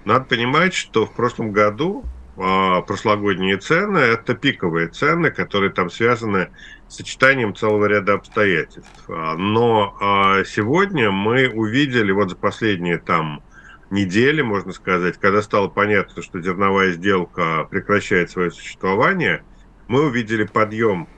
Надо 0.05 0.25
понимать, 0.25 0.73
что 0.73 1.05
в 1.05 1.13
прошлом 1.13 1.51
году 1.51 2.05
а, 2.37 2.83
прошлогодние 2.83 3.57
цены– 3.57 3.99
это 3.99 4.35
пиковые 4.35 4.87
цены, 4.87 5.33
которые 5.33 5.73
там 5.73 5.91
связаны 5.91 6.51
с 6.87 6.99
сочетанием 6.99 7.57
целого 7.57 7.87
ряда 7.87 8.15
обстоятельств. 8.15 9.05
А, 9.09 9.35
но 9.35 9.97
а, 10.01 10.45
сегодня 10.45 11.11
мы 11.11 11.49
увидели 11.49 12.13
вот 12.13 12.31
за 12.31 12.37
последние 12.37 12.99
там 12.99 13.43
недели, 13.91 14.43
можно 14.43 14.73
сказать, 14.73 15.19
когда 15.19 15.43
стало 15.43 15.67
понятно, 15.67 16.23
что 16.23 16.41
зерновая 16.41 16.93
сделка 16.93 17.67
прекращает 17.69 18.31
свое 18.31 18.53
существование, 18.53 19.43
мы 19.89 20.07
увидели 20.07 20.45
подъем 20.45 21.09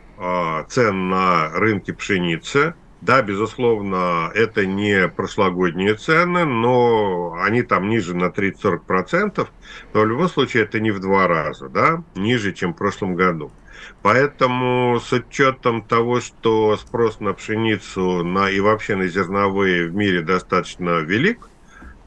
цен 0.68 1.08
на 1.08 1.50
рынке 1.50 1.92
пшеницы– 1.92 2.74
да, 3.04 3.20
безусловно, 3.20 4.30
это 4.34 4.64
не 4.64 5.08
прошлогодние 5.08 5.94
цены, 5.94 6.46
но 6.46 7.36
они 7.38 7.60
там 7.60 7.90
ниже 7.90 8.16
на 8.16 8.30
30-40%, 8.30 9.46
но 9.92 10.00
в 10.00 10.06
любом 10.06 10.28
случае 10.30 10.62
это 10.62 10.80
не 10.80 10.90
в 10.90 11.00
два 11.00 11.28
раза, 11.28 11.68
да, 11.68 12.02
ниже, 12.14 12.54
чем 12.54 12.72
в 12.72 12.78
прошлом 12.78 13.14
году. 13.14 13.52
Поэтому 14.00 14.98
с 15.00 15.12
учетом 15.12 15.82
того, 15.82 16.20
что 16.22 16.78
спрос 16.78 17.20
на 17.20 17.34
пшеницу 17.34 18.24
на, 18.24 18.48
и 18.48 18.58
вообще 18.60 18.96
на 18.96 19.06
зерновые 19.06 19.86
в 19.86 19.94
мире 19.94 20.22
достаточно 20.22 21.00
велик, 21.00 21.50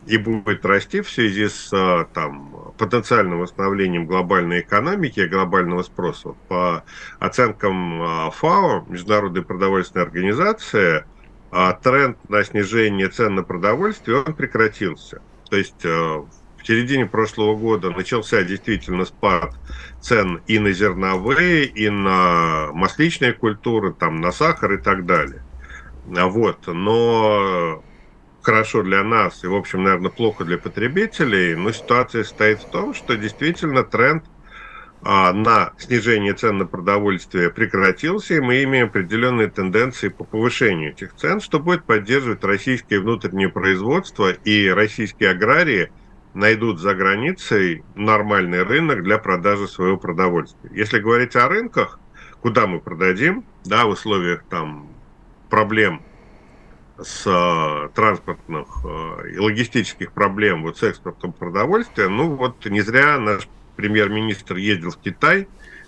и 0.08 0.17
будет 0.17 0.65
расти 0.65 1.02
в 1.02 1.10
связи 1.10 1.50
с 1.50 1.70
а, 1.74 2.06
там, 2.06 2.74
потенциальным 2.78 3.39
восстановлением 3.39 4.06
глобальной 4.06 4.62
экономики 4.62 5.20
и 5.20 5.28
глобального 5.28 5.84
спроса. 5.84 6.30
По 6.48 6.84
оценкам 7.20 8.02
а, 8.02 8.32
ФАО, 8.32 8.86
Международной 8.88 9.43
продовольственной 9.43 10.06
организации, 10.06 11.04
а, 11.52 11.74
тренд 11.74 12.17
на 12.30 12.43
снижение 12.43 13.10
цен 13.10 13.36
на 13.36 13.43
продовольствие 13.43 14.24
он 14.24 14.34
прекратился. 14.34 15.22
То 15.50 15.58
есть 15.58 15.84
в 15.84 16.28
середине 16.63 17.06
прошлого 17.06 17.56
года 17.56 17.89
начался 17.89 18.43
действительно 18.43 19.06
спад 19.06 19.56
цен 20.02 20.41
и 20.48 20.60
на 20.60 20.72
зерновые, 20.72 21.65
и 21.65 21.89
на 21.89 22.70
масличные 22.74 23.34
культуры, 23.34 23.93
там, 23.93 24.20
на 24.20 24.32
сахар 24.32 24.74
и 24.74 24.78
так 24.78 25.06
далее. 25.06 25.43
Вот. 26.06 26.67
Но 26.67 27.82
хорошо 28.48 28.82
для 28.82 29.04
нас 29.04 29.44
и, 29.44 29.48
в 29.48 29.56
общем, 29.56 29.84
наверное, 29.84 30.10
плохо 30.10 30.46
для 30.46 30.58
потребителей, 30.58 31.54
но 31.56 31.74
ситуация 31.74 32.24
стоит 32.24 32.62
в 32.62 32.70
том, 32.70 32.94
что 32.94 33.18
действительно 33.18 33.84
тренд 33.84 34.24
а, 35.02 35.34
на 35.34 35.74
снижение 35.78 36.34
цен 36.34 36.60
на 36.60 36.66
продовольствие 36.66 37.50
прекратился, 37.50 38.36
и 38.36 38.40
мы 38.40 38.64
имеем 38.64 38.88
определенные 38.88 39.50
тенденции 39.50 40.08
по 40.08 40.24
повышению 40.24 40.92
этих 40.92 41.14
цен, 41.16 41.42
что 41.42 41.60
будет 41.60 41.84
поддерживать 41.84 42.42
российское 42.46 43.02
внутреннее 43.02 43.50
производство, 43.50 44.32
и 44.32 44.70
российские 44.70 45.32
аграрии 45.32 45.92
найдут 46.34 46.80
за 46.80 46.96
границей 46.96 47.84
нормальный 47.96 48.64
рынок 48.64 49.04
для 49.04 49.18
продажи 49.18 49.68
своего 49.68 49.98
продовольствия. 49.98 50.72
Если 50.74 51.00
говорить 51.00 51.36
о 51.36 51.50
рынках, 51.50 52.00
куда 52.40 52.66
мы 52.66 52.80
продадим, 52.80 53.44
да, 53.66 53.86
в 53.86 53.90
условиях 53.90 54.46
там 54.50 54.88
проблем 55.50 56.02
с 57.00 57.24
э, 57.26 57.90
транспортных 57.94 58.68
э, 58.84 59.32
и 59.34 59.40
логистических 59.40 60.12
проблем 60.12 60.64
вот 60.64 60.78
с 60.78 60.84
экспортом 60.84 61.32
продовольствия, 61.32 62.08
ну 62.08 62.36
вот 62.36 62.66
не 62.66 62.82
зря 62.82 63.20
наш 63.20 63.48
премьер-министр 63.76 64.58
ездил 64.58 64.92
в 64.92 64.98
Китай, 64.98 65.48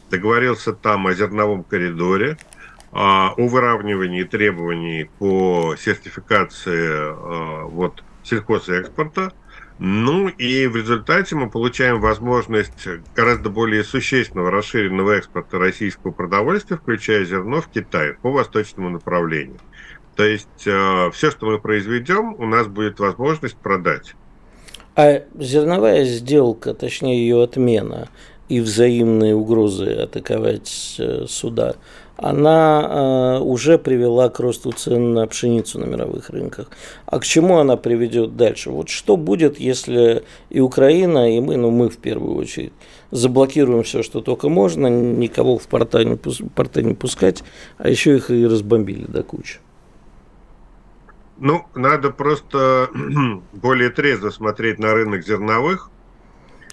договорился 0.10 0.74
там 0.74 1.08
о 1.08 1.14
зерновом 1.14 1.64
коридоре, 1.64 2.38
о 2.92 3.34
выравнивании 3.38 4.24
требований 4.24 5.10
по 5.20 5.76
сертификации 5.78 6.88
э, 6.90 7.64
вот, 7.66 8.04
сельхозэкспорта. 8.24 9.34
Ну 9.82 10.28
и 10.28 10.68
в 10.68 10.76
результате 10.76 11.36
мы 11.36 11.50
получаем 11.50 12.02
возможность 12.02 12.86
гораздо 13.16 13.50
более 13.50 13.86
существенного 13.86 14.52
расширенного 14.52 15.12
экспорта 15.12 15.58
российского 15.58 16.12
продовольствия, 16.12 16.76
включая 16.76 17.24
зерно 17.24 17.62
в 17.62 17.70
Китай 17.70 18.14
по 18.16 18.30
восточному 18.30 18.90
направлению. 18.90 19.58
То 20.20 20.26
есть 20.26 20.68
э, 20.68 21.12
все, 21.14 21.32
что 21.32 21.46
мы 21.46 21.60
произведем, 21.60 22.36
у 22.38 22.46
нас 22.46 22.68
будет 22.68 23.00
возможность 23.00 23.56
продать. 23.56 24.16
А 24.98 25.24
зерновая 25.34 26.04
сделка, 26.04 26.74
точнее 26.74 27.22
ее 27.22 27.42
отмена 27.42 28.10
и 28.50 28.60
взаимные 28.60 29.34
угрозы 29.34 29.94
атаковать 29.94 30.98
э, 31.00 31.24
суда, 31.26 31.76
она 32.18 33.38
э, 33.40 33.44
уже 33.44 33.78
привела 33.78 34.28
к 34.28 34.42
росту 34.42 34.74
цен 34.74 35.14
на 35.14 35.26
пшеницу 35.26 35.80
на 35.80 35.86
мировых 35.86 36.30
рынках. 36.32 36.70
А 37.06 37.18
к 37.20 37.24
чему 37.24 37.58
она 37.58 37.78
приведет 37.78 38.36
дальше? 38.36 38.72
Вот 38.72 38.90
что 38.90 39.16
будет, 39.16 39.58
если 39.58 40.26
и 40.50 40.60
Украина, 40.60 41.34
и 41.34 41.40
мы, 41.40 41.56
ну 41.56 41.72
мы 41.72 41.88
в 41.88 41.98
первую 41.98 42.36
очередь, 42.36 42.74
заблокируем 43.12 43.84
все, 43.84 44.04
что 44.04 44.20
только 44.20 44.50
можно, 44.50 44.88
никого 44.88 45.58
в 45.58 45.68
порта 45.70 46.04
не, 46.04 46.18
порта 46.18 46.82
не 46.82 46.94
пускать, 46.94 47.42
а 47.78 47.88
еще 47.88 48.18
их 48.18 48.30
и 48.32 48.46
разбомбили 48.46 49.06
до 49.06 49.24
кучи. 49.24 49.60
Ну, 51.40 51.66
надо 51.76 52.12
просто 52.12 52.90
более 53.54 53.90
трезво 53.90 54.30
смотреть 54.30 54.80
на 54.80 54.94
рынок 54.94 55.26
зерновых. 55.26 55.90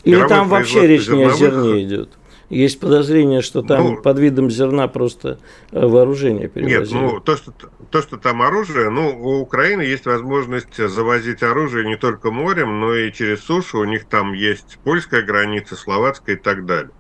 Или 0.05 0.17
Мировое 0.17 0.29
там 0.29 0.49
вообще 0.49 0.87
речь 0.87 1.09
не 1.09 1.25
о 1.25 1.31
зерне 1.31 1.83
идет? 1.85 2.19
Есть 2.49 2.79
подозрение, 2.79 3.43
что 3.43 3.63
там 3.63 3.83
ну, 3.83 3.97
под 4.03 4.19
видом 4.21 4.51
зерна 4.51 4.87
просто 4.87 5.41
э, 5.73 5.85
вооружение 5.85 6.47
перевозили. 6.47 6.79
Нет, 6.79 6.93
ну 6.93 7.21
то 7.21 7.37
что, 7.37 7.53
то, 7.91 8.03
что 8.03 8.19
там 8.19 8.41
оружие, 8.41 8.89
ну, 8.89 9.19
у 9.19 9.41
Украины 9.41 9.83
есть 9.83 10.07
возможность 10.07 10.77
завозить 10.77 11.43
оружие 11.43 11.85
не 11.87 11.97
только 11.97 12.31
морем, 12.31 12.79
но 12.79 12.95
и 12.95 13.13
через 13.13 13.41
сушу. 13.41 13.81
У 13.81 13.85
них 13.85 14.05
там 14.05 14.33
есть 14.33 14.79
польская 14.85 15.23
граница, 15.23 15.75
словацкая 15.75 16.37
и 16.37 16.39
так 16.39 16.67
далее. 16.67 16.93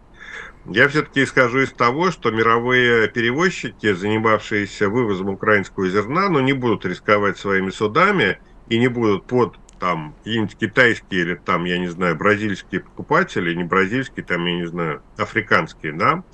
Я 0.68 0.88
все-таки 0.88 1.22
исхожу 1.22 1.60
из 1.60 1.72
того, 1.72 2.10
что 2.10 2.30
мировые 2.30 3.08
перевозчики, 3.08 3.92
занимавшиеся 3.92 4.88
вывозом 4.88 5.28
украинского 5.28 5.88
зерна, 5.88 6.28
ну, 6.28 6.40
не 6.40 6.54
будут 6.54 6.84
рисковать 6.84 7.38
своими 7.38 7.70
судами 7.70 8.40
и 8.68 8.78
не 8.78 8.88
будут 8.88 9.26
под 9.26 9.58
там 9.78 10.14
какие-нибудь 10.18 10.56
китайские 10.56 11.20
или 11.20 11.34
там, 11.34 11.64
я 11.64 11.78
не 11.78 11.88
знаю, 11.88 12.16
бразильские 12.16 12.80
покупатели, 12.80 13.54
не 13.54 13.64
бразильские, 13.64 14.24
там, 14.24 14.44
я 14.46 14.56
не 14.56 14.66
знаю, 14.66 15.02
африканские, 15.16 15.92
да, 15.92 16.24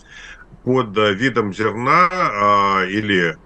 под 0.64 0.96
видом 0.96 1.52
зерна 1.52 2.08
а, 2.10 2.84
или 2.86 3.36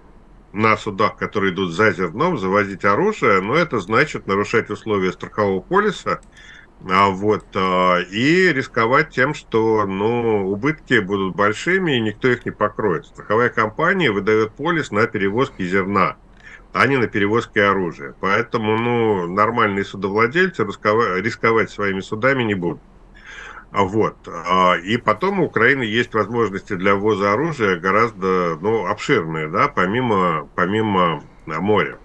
на 0.53 0.77
судах, 0.77 1.17
которые 1.17 1.53
идут 1.53 1.73
за 1.73 1.93
зерном, 1.93 2.39
завозить 2.39 2.85
оружие, 2.85 3.41
но 3.41 3.55
это 3.55 3.81
значит 3.81 4.27
нарушать 4.27 4.71
условия 4.71 5.13
страхового 5.13 5.61
полиса, 5.61 6.21
вот, 6.81 7.45
а, 7.55 7.99
и 8.01 8.53
рисковать 8.53 9.11
тем, 9.11 9.35
что 9.35 9.87
ну, 9.87 10.51
убытки 10.51 11.01
будут 11.01 11.35
большими, 11.35 11.97
и 11.97 12.01
никто 12.01 12.29
их 12.29 12.45
не 12.45 12.53
покроет. 12.53 13.07
Страховая 13.07 13.49
компания 13.49 14.11
выдает 14.11 14.53
полис 14.53 14.91
на 14.91 15.07
перевозки 15.07 15.63
зерна, 15.63 16.17
а 16.73 16.87
не 16.87 16.97
на 16.97 17.07
перевозки 17.07 17.59
оружия. 17.59 18.15
Поэтому 18.21 18.77
ну, 18.77 19.27
нормальные 19.27 19.85
судовладельцы 19.85 20.65
рисковать, 20.65 21.71
своими 21.71 22.01
судами 22.01 22.43
не 22.43 22.55
будут. 22.55 22.81
А 23.73 23.83
вот. 23.83 24.17
А, 24.29 24.77
и 24.77 24.97
потом 24.97 25.41
у 25.41 25.47
Украины 25.47 25.83
есть 25.83 26.15
возможности 26.15 26.75
для 26.75 26.95
ввоза 26.95 27.33
оружия 27.33 27.79
гораздо 27.79 28.57
ну, 28.61 28.87
обширные, 28.87 29.49
да, 29.49 29.69
помимо, 29.69 30.49
помимо 30.55 31.23
моря. 31.47 31.99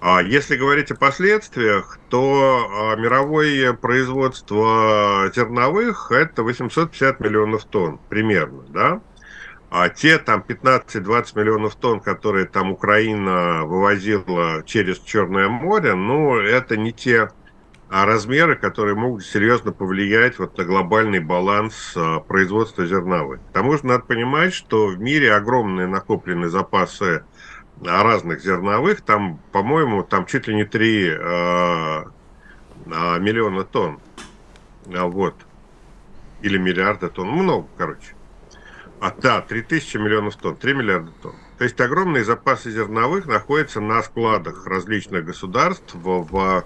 А 0.00 0.22
если 0.22 0.56
говорить 0.56 0.90
о 0.90 0.94
последствиях, 0.94 1.98
то 2.10 2.92
а, 2.92 2.96
мировое 2.96 3.72
производство 3.72 5.30
зерновых– 5.34 6.10
это 6.12 6.42
850 6.42 7.20
миллионов 7.20 7.64
тонн 7.64 7.98
примерно, 8.10 8.62
да? 8.68 9.00
А 9.70 9.88
те 9.88 10.18
там 10.18 10.44
15-20 10.46 11.38
миллионов 11.38 11.76
тонн, 11.76 12.00
которые 12.00 12.46
там 12.46 12.70
Украина 12.70 13.64
вывозила 13.64 14.62
через 14.64 14.98
Черное 14.98 15.48
море, 15.48 15.94
ну, 15.94 16.36
это 16.36 16.76
не 16.76 16.92
те 16.92 17.30
а, 17.88 18.04
размеры, 18.04 18.54
которые 18.54 18.96
могут 18.96 19.24
серьезно 19.24 19.72
повлиять 19.72 20.38
вот 20.38 20.58
на 20.58 20.64
глобальный 20.64 21.20
баланс 21.20 21.96
производства 22.28 22.84
зерновых. 22.84 23.40
К 23.48 23.52
тому 23.54 23.72
же 23.78 23.86
надо 23.86 24.04
понимать, 24.04 24.52
что 24.52 24.88
в 24.88 25.00
мире 25.00 25.32
огромные 25.32 25.86
накопленные 25.86 26.50
запасы 26.50 27.24
разных 27.82 28.40
зерновых, 28.40 29.00
там, 29.02 29.38
по-моему, 29.52 30.02
там 30.02 30.26
чуть 30.26 30.48
ли 30.48 30.54
не 30.54 30.64
3 30.64 31.08
э, 31.08 32.04
миллиона 32.86 33.64
тонн. 33.64 34.00
Вот. 34.86 35.34
Или 36.42 36.58
миллиарда 36.58 37.08
тонн. 37.08 37.28
Много, 37.28 37.68
короче. 37.76 38.14
А, 39.00 39.10
да, 39.10 39.42
3000 39.42 39.98
миллионов 39.98 40.36
тонн, 40.36 40.56
3 40.56 40.74
миллиарда 40.74 41.12
тонн. 41.22 41.34
То 41.58 41.64
есть 41.64 41.80
огромные 41.80 42.24
запасы 42.24 42.70
зерновых 42.70 43.26
находятся 43.26 43.80
на 43.80 44.02
складах 44.02 44.66
различных 44.66 45.24
государств 45.24 45.94
в, 45.94 46.22
в 46.22 46.64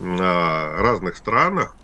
а, 0.00 0.82
разных 0.82 1.16
странах. 1.16 1.74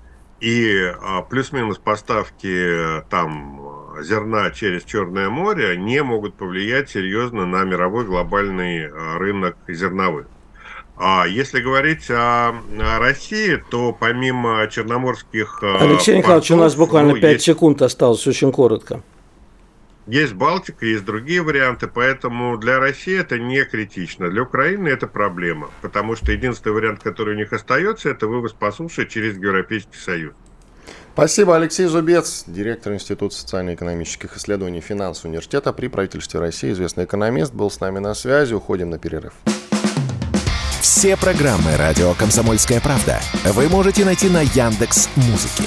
И 0.41 0.95
а, 1.01 1.23
плюс-минус 1.23 1.79
поставки 1.79 3.03
там 3.11 3.61
зерна 4.03 4.51
через 4.51 4.85
Черное 4.85 5.29
море 5.29 5.77
не 5.77 6.03
могут 6.03 6.35
повлиять 6.35 6.91
серьезно 6.91 7.47
на 7.47 7.65
мировой 7.65 8.05
глобальный 8.05 8.87
а, 8.87 9.19
рынок 9.19 9.57
зерновых. 9.69 10.27
А 10.97 11.25
если 11.27 11.61
говорить 11.61 12.11
о, 12.11 12.51
о 12.51 12.99
России, 12.99 13.63
то 13.71 13.97
помимо 13.99 14.69
черноморских... 14.71 15.63
Алексей 15.63 16.19
Николаевич, 16.19 16.51
у 16.51 16.57
нас 16.57 16.75
буквально 16.75 17.15
ну, 17.15 17.21
5 17.21 17.33
есть... 17.33 17.45
секунд 17.45 17.81
осталось, 17.81 18.27
очень 18.27 18.53
коротко. 18.53 19.03
Есть 20.07 20.35
Балтика, 20.35 20.85
есть 20.85 21.05
другие 21.05 21.41
варианты, 21.41 21.87
поэтому 21.87 22.59
для 22.59 22.81
России 22.81 23.17
это 23.17 23.39
не 23.39 23.65
критично. 23.65 24.29
Для 24.29 24.43
Украины 24.43 24.89
это 24.89 25.07
проблема, 25.07 25.71
потому 25.83 26.17
что 26.17 26.33
единственный 26.33 26.73
вариант, 26.73 27.03
который 27.03 27.35
у 27.35 27.39
них 27.39 27.53
остается, 27.53 28.11
это 28.11 28.27
вывоз 28.27 28.53
по 28.53 28.73
суше 28.73 29.07
через 29.07 29.37
Европейский 29.37 29.97
Союз. 29.97 30.35
Спасибо, 31.21 31.55
Алексей 31.55 31.85
Зубец, 31.85 32.45
директор 32.47 32.95
Института 32.95 33.35
социально-экономических 33.35 34.39
исследований 34.39 34.81
финансового 34.81 35.29
университета 35.29 35.71
при 35.75 35.89
правительстве 35.89 36.41
России, 36.41 36.73
известный 36.73 37.05
экономист, 37.05 37.53
был 37.53 37.71
с 37.71 37.79
нами 37.79 37.99
на 37.99 38.15
связи. 38.15 38.55
Уходим 38.55 38.89
на 38.89 38.99
перерыв. 38.99 39.35
Все 40.81 41.19
программы 41.19 41.77
радио 41.77 42.15
Комсомольская 42.15 42.81
правда 42.81 43.21
вы 43.53 43.69
можете 43.69 44.07
найти 44.07 44.31
на 44.31 44.41
Яндекс 44.41 45.11
Музыке. 45.17 45.65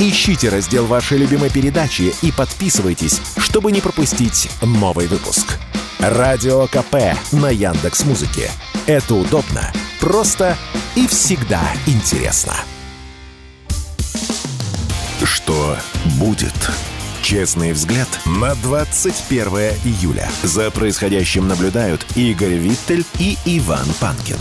Ищите 0.00 0.48
раздел 0.48 0.84
вашей 0.86 1.18
любимой 1.18 1.50
передачи 1.50 2.12
и 2.22 2.32
подписывайтесь, 2.32 3.20
чтобы 3.36 3.70
не 3.70 3.80
пропустить 3.80 4.50
новый 4.62 5.06
выпуск. 5.06 5.60
Радио 6.00 6.66
КП 6.66 7.16
на 7.30 7.50
Яндекс 7.50 8.04
Музыке. 8.04 8.50
Это 8.88 9.14
удобно, 9.14 9.72
просто 10.00 10.56
и 10.96 11.06
всегда 11.06 11.62
интересно. 11.86 12.54
Что 15.24 15.76
будет? 16.20 16.54
Честный 17.22 17.72
взгляд 17.72 18.06
на 18.24 18.54
21 18.62 19.46
июля. 19.84 20.28
За 20.44 20.70
происходящим 20.70 21.48
наблюдают 21.48 22.06
Игорь 22.16 22.54
Виттель 22.54 23.04
и 23.18 23.36
Иван 23.44 23.86
Панкин. 24.00 24.36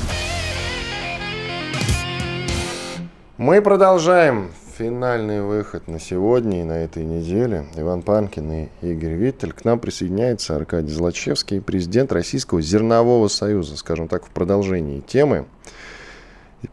Мы 3.37 3.61
продолжаем 3.63 4.51
финальный 4.77 5.41
выход 5.41 5.87
на 5.87 5.99
сегодня 5.99 6.61
и 6.61 6.63
на 6.63 6.83
этой 6.83 7.03
неделе. 7.03 7.65
Иван 7.75 8.03
Панкин 8.03 8.51
и 8.51 8.67
Игорь 8.83 9.13
Виттель. 9.13 9.53
К 9.53 9.65
нам 9.65 9.79
присоединяется 9.79 10.55
Аркадий 10.55 10.93
Злачевский, 10.93 11.59
президент 11.59 12.11
Российского 12.11 12.61
зернового 12.61 13.27
союза, 13.27 13.77
скажем 13.77 14.07
так, 14.07 14.25
в 14.25 14.29
продолжении 14.29 14.99
темы. 14.99 15.45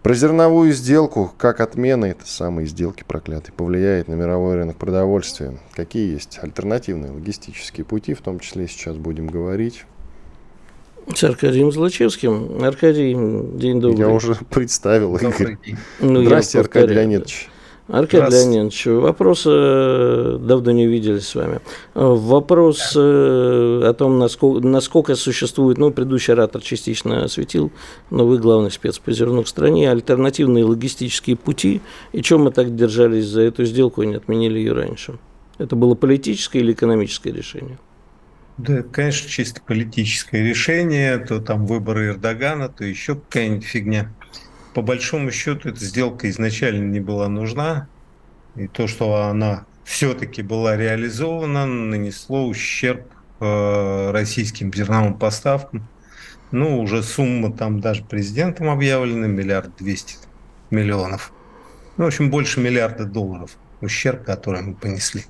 Про 0.03 0.14
зерновую 0.14 0.72
сделку, 0.72 1.32
как 1.38 1.61
отмена 1.61 2.07
этой 2.07 2.26
самой 2.26 2.66
сделки 2.66 3.05
проклятой 3.07 3.55
повлияет 3.55 4.09
на 4.09 4.14
мировой 4.14 4.57
рынок 4.57 4.76
продовольствия. 4.76 5.59
Какие 5.72 6.12
есть 6.12 6.38
альтернативные 6.42 7.11
логистические 7.11 7.84
пути, 7.84 8.14
в 8.14 8.20
том 8.20 8.38
числе 8.40 8.68
сейчас 8.68 8.97
будем 8.97 9.26
говорить. 9.26 9.86
С 11.12 11.22
Аркадием 11.24 11.70
Злачевским. 11.70 12.64
Аркадий, 12.64 13.12
день 13.12 13.80
добрый. 13.80 13.99
Я 13.99 14.09
уже 14.09 14.36
представил, 14.51 15.16
Игорь. 15.16 15.59
Ну, 16.01 16.24
Здравствуйте, 16.24 16.64
Аркадий 16.64 16.95
Леонидович. 16.95 17.49
Аркадий 17.89 18.37
Леонидович, 18.37 18.87
вопрос, 18.87 19.43
э, 19.47 20.39
давно 20.41 20.70
не 20.70 20.87
виделись 20.87 21.28
с 21.28 21.35
вами. 21.35 21.61
Вопрос 21.93 22.95
э, 22.97 23.82
о 23.85 23.93
том, 23.93 24.18
насколько, 24.18 24.66
насколько 24.66 25.14
существует, 25.16 25.76
ну, 25.76 25.91
предыдущий 25.91 26.32
оратор 26.32 26.62
частично 26.62 27.24
осветил, 27.24 27.70
но 28.11 28.26
вы 28.26 28.39
главный 28.39 28.70
спец 28.70 28.99
по 28.99 29.12
зерну 29.12 29.43
в 29.43 29.49
стране, 29.51 29.91
альтернативные 29.91 30.64
логистические 30.64 31.37
пути, 31.37 31.82
и 32.12 32.22
чем 32.22 32.45
мы 32.45 32.53
так 32.53 32.74
держались 32.74 33.26
за 33.26 33.43
эту 33.43 33.66
сделку 33.66 34.01
и 34.01 34.07
не 34.07 34.14
отменили 34.14 34.59
ее 34.59 34.72
раньше? 34.72 35.18
Это 35.59 35.76
было 35.76 35.95
политическое 35.95 36.61
или 36.61 36.72
экономическое 36.72 37.32
решение? 37.32 37.78
Да, 38.57 38.82
конечно, 38.82 39.28
чисто 39.28 39.61
политическое 39.61 40.43
решение, 40.43 41.18
то 41.18 41.41
там 41.41 41.66
выборы 41.66 42.09
Эрдогана, 42.09 42.68
то 42.68 42.85
еще 42.85 43.16
какая-нибудь 43.16 43.64
фигня 43.64 44.11
по 44.75 44.83
большому 44.83 45.31
счету 45.31 45.68
эта 45.68 45.85
сделка 45.85 46.29
изначально 46.29 46.91
не 46.91 47.01
была 47.01 47.29
нужна. 47.29 47.89
И 48.57 48.66
то, 48.66 48.87
что 48.87 49.22
она 49.25 49.66
все-таки 49.85 50.43
была 50.43 50.77
реализована, 50.77 51.66
нанесло 51.66 52.47
ущерб 52.47 53.07
э, 53.41 54.11
российским 54.11 54.72
зерновым 54.72 55.14
поставкам. 55.14 55.87
Ну, 56.51 56.81
уже 56.81 57.03
сумма 57.03 57.53
там 57.53 57.81
даже 57.81 58.05
президентом 58.05 58.68
объявлена, 58.68 59.27
миллиард 59.27 59.77
двести 59.77 60.16
миллионов. 60.70 61.33
Ну, 61.97 62.05
в 62.05 62.07
общем, 62.09 62.31
больше 62.31 62.61
миллиарда 62.61 63.05
долларов 63.05 63.57
ущерб, 63.81 64.25
который 64.25 64.62
мы 64.62 64.75
понесли. 64.75 65.25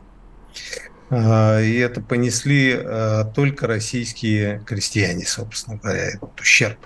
А, 1.10 1.60
и 1.60 1.76
это 1.76 2.00
понесли 2.00 2.72
э, 2.74 3.24
только 3.34 3.66
российские 3.66 4.62
крестьяне, 4.66 5.26
собственно 5.26 5.76
говоря, 5.76 6.08
этот 6.08 6.40
ущерб 6.40 6.78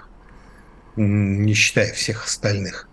не 0.98 1.54
считая 1.54 1.92
всех 1.92 2.26
остальных. 2.26 2.88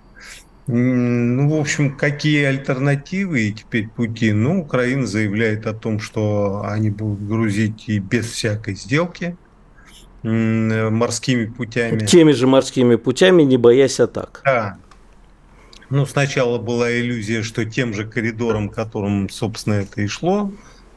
Ну, 0.67 1.49
в 1.49 1.59
общем, 1.59 1.95
какие 1.95 2.45
альтернативы 2.45 3.41
и 3.41 3.53
теперь 3.53 3.87
пути? 3.87 4.31
Ну, 4.31 4.61
Украина 4.61 5.05
заявляет 5.05 5.67
о 5.67 5.73
том, 5.73 5.99
что 5.99 6.63
они 6.65 6.89
будут 6.89 7.27
грузить 7.27 7.83
и 7.87 7.99
без 7.99 8.31
всякой 8.31 8.75
сделки 8.75 9.37
морскими 10.23 11.45
путями. 11.45 12.05
Теми 12.07 12.31
же 12.31 12.47
морскими 12.47 12.95
путями, 12.95 13.43
не 13.43 13.57
боясь 13.57 13.99
атак. 13.99 14.41
Да. 14.43 14.77
Ну, 15.91 16.07
сначала 16.07 16.57
была 16.57 16.91
иллюзия, 16.91 17.43
что 17.43 17.63
тем 17.63 17.93
же 17.93 18.07
коридором, 18.07 18.69
которым, 18.69 19.29
собственно, 19.29 19.75
это 19.75 20.01
и 20.01 20.07
шло, 20.07 20.51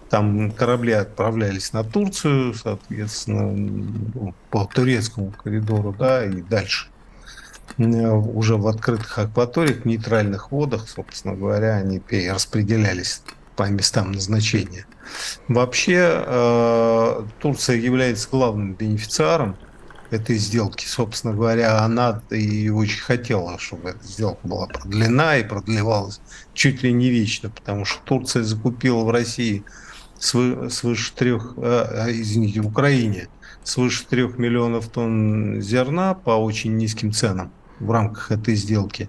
там 0.09 0.51
корабли 0.51 0.93
отправлялись 0.93 1.75
на 1.75 1.85
Турцию, 1.85 2.55
соответственно, 2.55 3.53
ну, 3.53 4.35
по 4.49 4.65
турецкому 4.65 5.31
коридору, 5.33 5.95
да, 5.99 6.25
и 6.25 6.41
дальше. 6.41 6.89
Э, 7.77 8.11
уже 8.11 8.57
в 8.57 8.66
открытых 8.66 9.19
акваториях, 9.19 9.83
в 9.83 9.85
нейтральных 9.85 10.51
водах, 10.51 10.89
собственно 10.89 11.35
говоря, 11.35 11.77
они 11.77 11.99
перераспределялись 12.01 13.23
по 13.57 13.69
местам 13.69 14.12
назначения. 14.12 14.87
Вообще 15.49 16.25
э, 16.27 17.23
Турция 17.41 17.77
является 17.77 18.29
главным 18.31 18.75
бенефициаром 18.75 19.57
этой 20.11 20.37
сделки. 20.37 20.87
Собственно 20.87 21.35
говоря, 21.35 21.81
она 21.81 22.23
и 22.31 22.71
очень 22.71 23.03
хотела, 23.03 23.59
чтобы 23.59 23.91
эта 23.91 24.05
сделка 24.05 24.41
была 24.43 24.66
продлена 24.66 25.37
и 25.37 25.45
продлевалась 25.45 26.21
чуть 26.55 26.83
ли 26.83 26.93
не 26.93 27.11
вечно, 27.11 27.51
потому 27.51 27.85
что 27.85 28.01
Турция 28.05 28.43
закупила 28.43 29.05
в 29.05 29.11
России 29.11 29.64
свыше 30.19 31.12
трех, 31.14 31.55
э, 31.59 32.07
извините, 32.09 32.61
в 32.61 32.66
Украине 32.66 33.29
свыше 33.62 34.07
трех 34.07 34.39
миллионов 34.39 34.89
тонн 34.89 35.61
зерна 35.61 36.14
по 36.14 36.31
очень 36.31 36.77
низким 36.77 37.12
ценам 37.12 37.53
в 37.81 37.91
рамках 37.91 38.33
этой 38.33 38.55
сделки. 38.55 39.09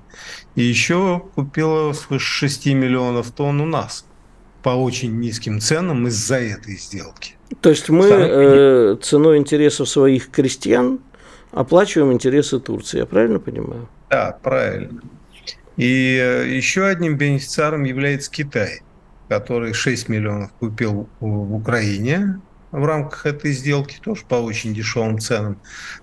И 0.56 0.64
еще 0.64 1.24
купила 1.36 1.94
свыше 1.94 2.48
6 2.48 2.68
миллионов 2.68 3.32
тонн 3.32 3.62
у 3.62 3.66
нас 3.66 4.06
по 4.64 4.70
очень 4.70 5.20
низким 5.20 5.60
ценам 5.60 6.08
из-за 6.08 6.40
этой 6.40 6.76
сделки. 6.76 7.36
То 7.62 7.70
есть 7.70 7.90
мы 7.90 8.08
э, 8.08 8.96
ценой 9.02 9.38
интересов 9.38 9.90
своих 9.90 10.30
крестьян 10.30 11.00
оплачиваем 11.52 12.14
интересы 12.14 12.60
Турции, 12.60 13.00
я 13.00 13.06
правильно 13.06 13.40
понимаю? 13.40 13.90
Да, 14.10 14.38
правильно. 14.44 15.02
И 15.78 16.20
э, 16.22 16.48
еще 16.48 16.86
одним 16.86 17.18
бенефициаром 17.18 17.84
является 17.84 18.30
Китай, 18.30 18.82
который 19.30 19.74
6 19.74 20.10
миллионов 20.10 20.52
купил 20.60 21.10
в 21.20 21.56
Украине 21.56 22.42
в 22.72 22.86
рамках 22.86 23.26
этой 23.26 23.52
сделки, 23.52 24.00
тоже 24.02 24.24
по 24.28 24.36
очень 24.36 24.74
дешевым 24.74 25.20
ценам. 25.20 25.60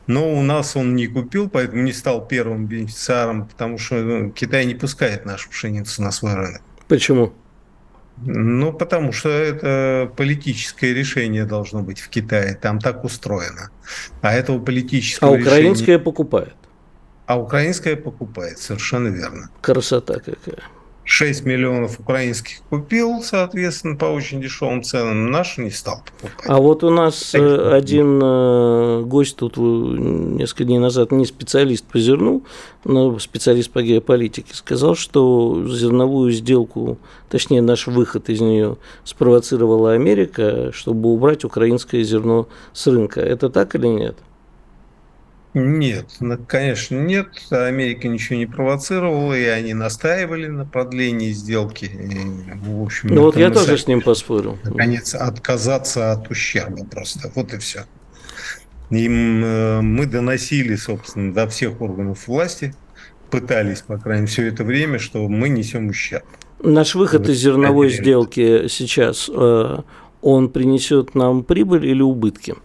Но 0.06 0.32
у 0.32 0.42
нас 0.42 0.76
он 0.76 0.96
не 0.96 1.06
купил, 1.06 1.48
поэтому 1.48 1.82
не 1.82 1.92
стал 1.92 2.26
первым 2.26 2.66
бенефициаром, 2.66 3.46
потому 3.46 3.78
что 3.78 3.96
ну, 3.96 4.30
Китай 4.30 4.64
не 4.66 4.74
пускает 4.74 5.24
нашу 5.24 5.50
пшеницу 5.50 6.02
на 6.02 6.10
свой 6.10 6.34
рынок. 6.34 6.62
Почему? 6.88 7.32
Ну, 8.18 8.72
потому 8.72 9.12
что 9.12 9.28
это 9.28 10.10
политическое 10.16 10.94
решение 10.94 11.44
должно 11.44 11.82
быть 11.82 12.00
в 12.00 12.08
Китае. 12.08 12.54
Там 12.54 12.78
так 12.78 13.04
устроено. 13.04 13.70
А 14.22 14.32
этого 14.32 14.58
политического 14.58 15.36
А 15.36 15.38
украинское 15.38 15.86
решения... 15.86 15.98
покупает. 15.98 16.54
А 17.26 17.38
украинское 17.38 17.96
покупает, 17.96 18.58
совершенно 18.58 19.08
верно. 19.08 19.50
Красота 19.60 20.14
какая. 20.14 20.62
6 21.07 21.44
миллионов 21.44 22.00
украинских 22.00 22.59
купил, 22.68 23.22
соответственно, 23.22 23.96
по 23.96 24.07
очень 24.07 24.42
дешевым 24.42 24.82
ценам, 24.82 25.30
наш 25.30 25.57
не 25.57 25.70
стал 25.70 26.02
покупать. 26.20 26.50
А 26.50 26.59
вот 26.59 26.82
у 26.82 26.90
нас 26.90 27.32
э, 27.32 27.70
один 27.72 28.20
э, 28.22 29.02
гость 29.02 29.36
тут 29.36 29.57
несколько 29.57 30.64
дней 30.64 30.80
назад, 30.80 31.12
не 31.12 31.24
специалист 31.24 31.84
по 31.84 32.00
зерну, 32.00 32.42
но 32.84 33.18
специалист 33.20 33.70
по 33.70 33.82
геополитике, 33.82 34.52
сказал, 34.52 34.96
что 34.96 35.64
зерновую 35.68 36.32
сделку, 36.32 36.98
точнее 37.28 37.62
наш 37.62 37.86
выход 37.86 38.28
из 38.28 38.40
нее 38.40 38.76
спровоцировала 39.04 39.92
Америка, 39.92 40.72
чтобы 40.72 41.11
убрать 41.11 41.44
украинское 41.44 42.02
зерно 42.02 42.48
с 42.72 42.84
рынка. 42.88 43.20
Это 43.20 43.48
так 43.48 43.76
или 43.76 43.86
нет? 43.86 44.16
Нет, 45.59 46.18
конечно, 46.48 46.96
нет. 46.96 47.28
Америка 47.48 48.09
ничего 48.09 48.36
не 48.36 48.44
провоцировала, 48.44 49.32
и 49.32 49.44
они 49.44 49.72
настаивали 49.72 50.48
на 50.48 50.66
продлении 50.66 51.30
сделки. 51.30 51.86
И, 51.86 52.54
в 52.57 52.82
общем, 52.82 53.09
ну 53.09 53.22
вот 53.22 53.38
я 53.38 53.50
тоже 53.50 53.78
с 53.78 53.86
ним 53.86 54.02
поспорил. 54.02 54.59
Наконец, 54.64 55.14
отказаться 55.14 56.12
от 56.12 56.30
ущерба 56.30 56.84
просто. 56.84 57.32
Вот 57.34 57.54
и 57.54 57.59
все. 57.59 57.84
Им 58.90 59.42
э, 59.42 59.80
мы 59.80 60.04
доносили, 60.04 60.76
собственно, 60.76 61.32
до 61.32 61.48
всех 61.48 61.80
органов 61.80 62.28
власти, 62.28 62.74
пытались, 63.30 63.80
по 63.80 63.96
крайней 63.96 64.22
мере, 64.24 64.32
все 64.32 64.46
это 64.48 64.62
время, 64.62 64.98
что 64.98 65.26
мы 65.26 65.48
несем 65.48 65.88
ущерб. 65.88 66.26
Наш 66.62 66.94
выход 66.94 67.22
вот 67.22 67.30
из 67.30 67.38
зерновой 67.38 67.88
сделки 67.88 68.68
сейчас, 68.68 69.30
э, 69.32 69.78
он 70.20 70.50
принесет 70.50 71.14
нам 71.14 71.44
прибыль 71.44 71.86
или 71.86 72.02
убытки? 72.02 72.57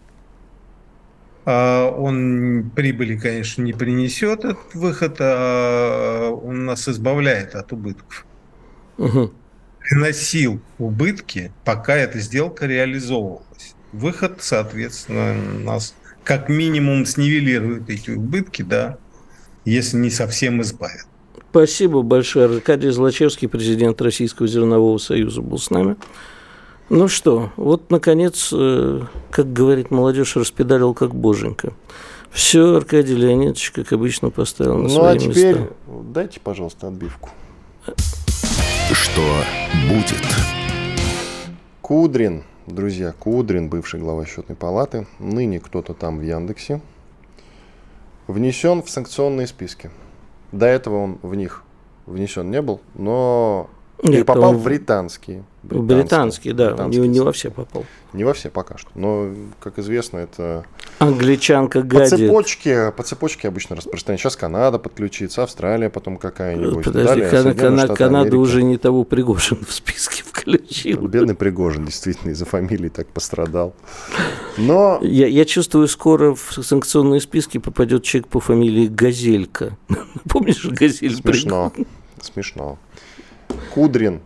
А, 1.46 1.90
он 1.90 2.72
прибыли, 2.76 3.18
конечно, 3.18 3.62
не 3.62 3.74
принесет 3.74 4.46
этот 4.46 4.74
выход, 4.74 5.18
а 5.20 6.30
он 6.30 6.66
нас 6.66 6.88
избавляет 6.88 7.56
от 7.56 7.72
убытков. 7.74 8.26
Угу. 8.98 9.32
Приносил 9.80 10.62
убытки, 10.78 11.52
пока 11.66 11.96
эта 11.96 12.20
сделка 12.20 12.68
реализовывалась. 12.68 13.76
Выход, 13.92 14.38
соответственно, 14.40 15.34
нас 15.34 15.96
как 16.24 16.50
минимум 16.50 17.06
снивелирует 17.06 17.90
эти 17.90 18.12
убытки, 18.12 18.62
да, 18.62 18.98
если 19.66 19.98
не 19.98 20.12
совсем 20.12 20.62
избавит. 20.62 21.06
Спасибо 21.50 22.02
большое. 22.02 22.46
Аркадий 22.46 22.92
Злачевский, 22.92 23.50
президент 23.50 24.02
Российского 24.02 24.48
зернового 24.48 24.98
союза, 25.00 25.42
был 25.42 25.58
с 25.58 25.70
нами. 25.70 25.98
Ну 26.94 27.08
что, 27.08 27.52
вот, 27.56 27.90
наконец, 27.90 28.50
э, 28.52 29.00
как 29.30 29.54
говорит 29.54 29.92
молодежь, 29.92 30.36
распедалил 30.36 30.94
как 30.94 31.16
боженька. 31.16 31.72
Все, 32.32 32.76
Аркадий 32.76 33.16
Леонидович, 33.16 33.72
как 33.72 33.94
обычно, 33.94 34.30
поставил 34.30 34.76
на 34.76 34.84
ну, 34.84 34.90
свои 34.90 35.14
места. 35.14 35.26
Ну, 35.26 35.32
а 35.32 35.34
теперь 35.34 35.56
места. 35.56 35.74
дайте, 35.88 36.40
пожалуйста, 36.42 36.88
отбивку. 36.90 37.30
Что 38.92 39.22
будет? 39.88 40.22
Кудрин, 41.80 42.44
друзья, 42.68 43.14
Кудрин, 43.18 43.70
бывший 43.70 44.02
глава 44.02 44.26
счетной 44.26 44.58
палаты, 44.58 45.08
ныне 45.18 45.62
кто-то 45.62 45.94
там 45.94 46.20
в 46.20 46.24
Яндексе, 46.24 46.82
внесен 48.28 48.84
в 48.84 48.90
санкционные 48.90 49.48
списки. 49.48 49.92
До 50.52 50.66
этого 50.66 50.98
он 50.98 51.20
в 51.22 51.36
них 51.36 51.64
внесен 52.06 52.52
не 52.52 52.62
был, 52.62 52.82
но 52.96 53.70
нет, 54.04 54.20
и 54.20 54.24
попал 54.24 54.56
в 54.56 54.64
британские. 54.66 55.46
Британские, 55.64 56.02
британские 56.02 56.54
да, 56.56 56.70
британские 56.70 57.02
не, 57.04 57.08
не 57.08 57.20
во 57.20 57.32
все 57.32 57.52
попал. 57.52 57.86
Не 58.14 58.24
во 58.24 58.34
все 58.34 58.50
пока 58.50 58.78
что. 58.78 58.90
Но, 58.96 59.30
как 59.60 59.78
известно, 59.78 60.18
это... 60.18 60.66
Англичанка 60.98 61.84
гадит. 61.84 62.10
По 62.12 62.18
цепочке, 62.18 62.92
по 62.92 63.04
цепочке 63.04 63.48
обычно 63.48 63.76
распространяется. 63.76 64.24
Сейчас 64.24 64.36
Канада 64.36 64.80
подключится, 64.80 65.44
Австралия 65.44 65.90
потом 65.92 66.18
какая-нибудь. 66.18 66.84
Подожди, 66.84 67.22
Далее, 67.22 67.30
Кан- 67.30 67.56
Кан- 67.56 67.96
Канада 67.96 68.38
уже 68.38 68.64
не 68.64 68.78
того 68.78 69.04
Пригожин 69.04 69.64
в 69.64 69.72
списке 69.72 70.24
включил. 70.32 71.08
Бедный 71.08 71.36
Пригожин, 71.36 71.86
действительно, 71.86 72.32
из-за 72.32 72.46
фамилии 72.46 72.90
так 72.90 73.08
пострадал. 73.08 73.76
Но... 74.58 75.00
Я, 75.04 75.28
я 75.28 75.46
чувствую, 75.46 75.88
скоро 75.88 76.34
в 76.34 76.54
санкционные 76.64 77.22
списки 77.22 77.60
попадет 77.60 78.04
человек 78.04 78.28
по 78.30 78.40
фамилии 78.40 78.88
Газелька. 78.88 79.78
Помнишь 80.30 80.66
Газель? 80.66 81.16
Смешно, 81.16 81.72
смешно. 82.20 82.80
Кудрин 83.74 84.22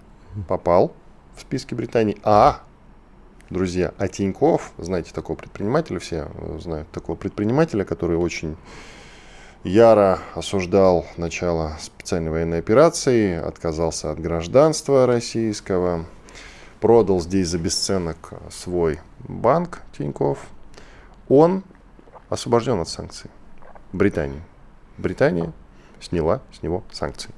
попал 0.48 0.96
в 1.36 1.42
списки 1.42 1.74
Британии. 1.74 2.18
А, 2.24 2.62
друзья, 3.50 3.94
а 3.98 4.08
Тиньков, 4.08 4.72
знаете 4.78 5.12
такого 5.14 5.38
предпринимателя, 5.38 6.00
все 6.00 6.30
знают 6.60 6.90
такого 6.92 7.16
предпринимателя, 7.16 7.86
который 7.86 8.18
очень 8.18 8.56
яро 9.64 10.20
осуждал 10.36 11.06
начало 11.18 11.78
специальной 11.82 12.32
военной 12.32 12.60
операции, 12.60 13.36
отказался 13.36 14.12
от 14.12 14.20
гражданства 14.20 15.06
российского, 15.08 16.06
продал 16.80 17.20
здесь 17.20 17.48
за 17.48 17.58
бесценок 17.58 18.34
свой 18.52 19.00
банк 19.20 19.82
Тиньков. 19.98 20.40
Он 21.28 21.64
освобожден 22.30 22.80
от 22.80 22.90
санкций. 22.90 23.32
Британии. 23.92 24.42
Британия 24.98 25.52
сняла 26.00 26.42
с 26.54 26.62
него 26.62 26.84
санкции. 26.92 27.32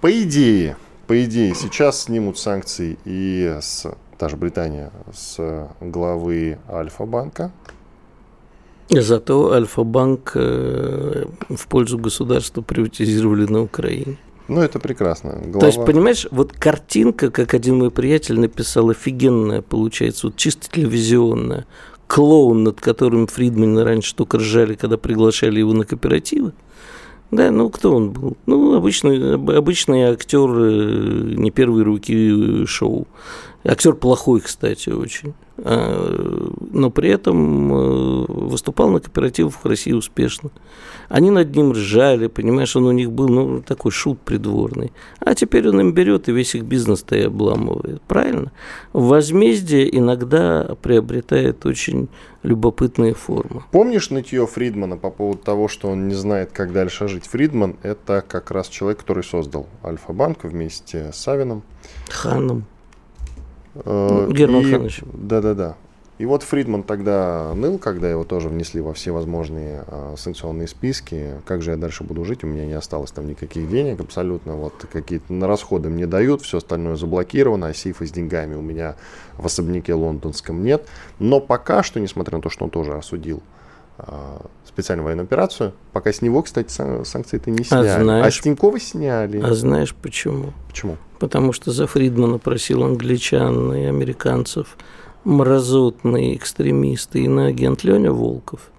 По 0.00 0.10
идее, 0.22 0.76
по 1.08 1.24
идее, 1.24 1.54
сейчас 1.54 2.02
снимут 2.02 2.38
санкции 2.38 2.98
и 3.06 3.56
с, 3.60 3.86
та 4.18 4.28
же 4.28 4.36
Британия, 4.36 4.92
с 5.12 5.66
главы 5.80 6.58
Альфа-банка. 6.68 7.50
Зато 8.90 9.52
Альфа-банк 9.52 10.32
э, 10.34 11.24
в 11.48 11.66
пользу 11.66 11.98
государства 11.98 12.60
приватизировали 12.60 13.46
на 13.46 13.62
Украине. 13.62 14.18
Ну, 14.48 14.60
это 14.60 14.78
прекрасно. 14.78 15.38
Глава... 15.42 15.60
То 15.60 15.66
есть, 15.66 15.84
понимаешь, 15.84 16.26
вот 16.30 16.52
картинка, 16.52 17.30
как 17.30 17.54
один 17.54 17.78
мой 17.78 17.90
приятель 17.90 18.38
написал, 18.38 18.90
офигенная 18.90 19.62
получается, 19.62 20.26
вот 20.26 20.36
чисто 20.36 20.70
телевизионная. 20.70 21.66
Клоун, 22.06 22.64
над 22.64 22.80
которым 22.80 23.26
Фридмана 23.26 23.84
раньше 23.84 24.14
только 24.14 24.38
ржали, 24.38 24.74
когда 24.74 24.96
приглашали 24.96 25.58
его 25.58 25.72
на 25.72 25.84
кооперативы. 25.84 26.52
Да, 27.30 27.50
ну 27.50 27.68
кто 27.68 27.94
он 27.94 28.10
был? 28.10 28.36
Ну, 28.46 28.74
обычный, 28.74 29.34
обычный 29.34 30.04
актер 30.04 30.48
э, 30.48 31.34
не 31.36 31.50
первой 31.50 31.82
руки 31.82 32.64
шоу. 32.66 33.06
Актер 33.64 33.94
плохой, 33.94 34.40
кстати, 34.40 34.90
очень. 34.90 35.34
А, 35.60 36.52
но 36.70 36.90
при 36.90 37.10
этом 37.10 37.72
э, 37.72 38.24
выступал 38.28 38.90
на 38.90 39.00
кооперативах 39.00 39.54
в 39.54 39.66
России 39.66 39.92
успешно. 39.92 40.50
Они 41.08 41.30
над 41.30 41.54
ним 41.56 41.72
ржали, 41.72 42.28
понимаешь, 42.28 42.76
он 42.76 42.84
у 42.84 42.92
них 42.92 43.10
был 43.10 43.28
ну, 43.28 43.62
такой 43.62 43.90
шут 43.90 44.20
придворный. 44.20 44.92
А 45.18 45.34
теперь 45.34 45.68
он 45.68 45.80
им 45.80 45.92
берет 45.92 46.28
и 46.28 46.32
весь 46.32 46.54
их 46.54 46.62
бизнес-то 46.62 47.16
и 47.16 47.22
обламывает. 47.22 48.02
Правильно? 48.02 48.52
Возмездие 48.92 49.96
иногда 49.96 50.76
приобретает 50.80 51.66
очень 51.66 52.08
любопытные 52.44 53.14
формы. 53.14 53.64
Помнишь 53.72 54.10
нытье 54.10 54.46
Фридмана 54.46 54.96
по 54.96 55.10
поводу 55.10 55.40
того, 55.42 55.66
что 55.66 55.88
он 55.88 56.06
не 56.06 56.14
знает, 56.14 56.50
как 56.52 56.72
дальше 56.72 57.08
жить? 57.08 57.26
Фридман– 57.26 57.76
это 57.82 58.22
как 58.26 58.52
раз 58.52 58.68
человек, 58.68 59.00
который 59.00 59.24
создал 59.24 59.66
Альфа-банк 59.84 60.44
вместе 60.44 61.10
с 61.12 61.16
Савином. 61.16 61.62
Ханом. 62.08 62.64
Э, 63.74 64.28
Герман 64.30 64.66
и, 64.66 64.70
Ханович. 64.70 65.02
Да-да-да. 65.12 65.76
И 66.18 66.26
вот 66.26 66.42
Фридман 66.42 66.82
тогда 66.82 67.52
ныл, 67.54 67.78
когда 67.78 68.10
его 68.10 68.24
тоже 68.24 68.48
внесли 68.48 68.80
во 68.80 68.92
все 68.92 69.12
возможные 69.12 69.84
э, 69.86 70.14
санкционные 70.18 70.66
списки. 70.66 71.34
Как 71.46 71.62
же 71.62 71.70
я 71.70 71.76
дальше 71.76 72.02
буду 72.02 72.24
жить? 72.24 72.42
У 72.42 72.48
меня 72.48 72.66
не 72.66 72.72
осталось 72.72 73.12
там 73.12 73.28
никаких 73.28 73.68
денег 73.70 74.00
абсолютно. 74.00 74.56
Вот 74.56 74.74
какие-то 74.92 75.32
на 75.32 75.46
расходы 75.46 75.90
мне 75.90 76.08
дают, 76.08 76.42
все 76.42 76.58
остальное 76.58 76.96
заблокировано, 76.96 77.68
а 77.68 77.74
сейфа 77.74 78.04
с 78.04 78.10
деньгами 78.10 78.56
у 78.56 78.62
меня 78.62 78.96
в 79.36 79.46
особняке 79.46 79.94
лондонском 79.94 80.64
нет. 80.64 80.88
Но 81.20 81.38
пока 81.40 81.84
что, 81.84 82.00
несмотря 82.00 82.38
на 82.38 82.42
то, 82.42 82.50
что 82.50 82.64
он 82.64 82.70
тоже 82.70 82.94
осудил 82.94 83.40
э, 83.98 84.38
специальную 84.78 85.04
военную 85.04 85.24
операцию, 85.24 85.72
пока 85.92 86.12
с 86.12 86.22
него, 86.22 86.42
кстати, 86.42 86.70
санкции-то 87.04 87.50
не 87.50 87.62
а 87.62 87.64
сняли. 87.64 87.86
А, 87.88 88.02
знаешь, 88.02 88.26
а 88.26 88.30
с 88.30 88.42
Тинькова 88.42 88.80
сняли. 88.80 89.40
А 89.40 89.54
знаешь 89.54 89.94
почему? 89.94 90.52
Почему? 90.68 90.96
потому 91.18 91.52
что 91.52 91.70
за 91.70 91.86
Фридмана 91.86 92.38
просил 92.38 92.84
англичан 92.84 93.74
и 93.74 93.84
американцев 93.84 94.76
мразотный 95.24 96.34
экстремист 96.34 97.16
и 97.16 97.24
иноагент 97.24 97.84
Леня 97.84 98.12
Волков. 98.12 98.70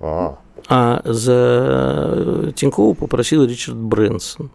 А. 0.00 0.38
а 0.68 1.00
за 1.04 2.52
Тинькова 2.54 2.94
попросил 2.94 3.44
Ричард 3.44 3.76
Брэнсон. 3.76 4.50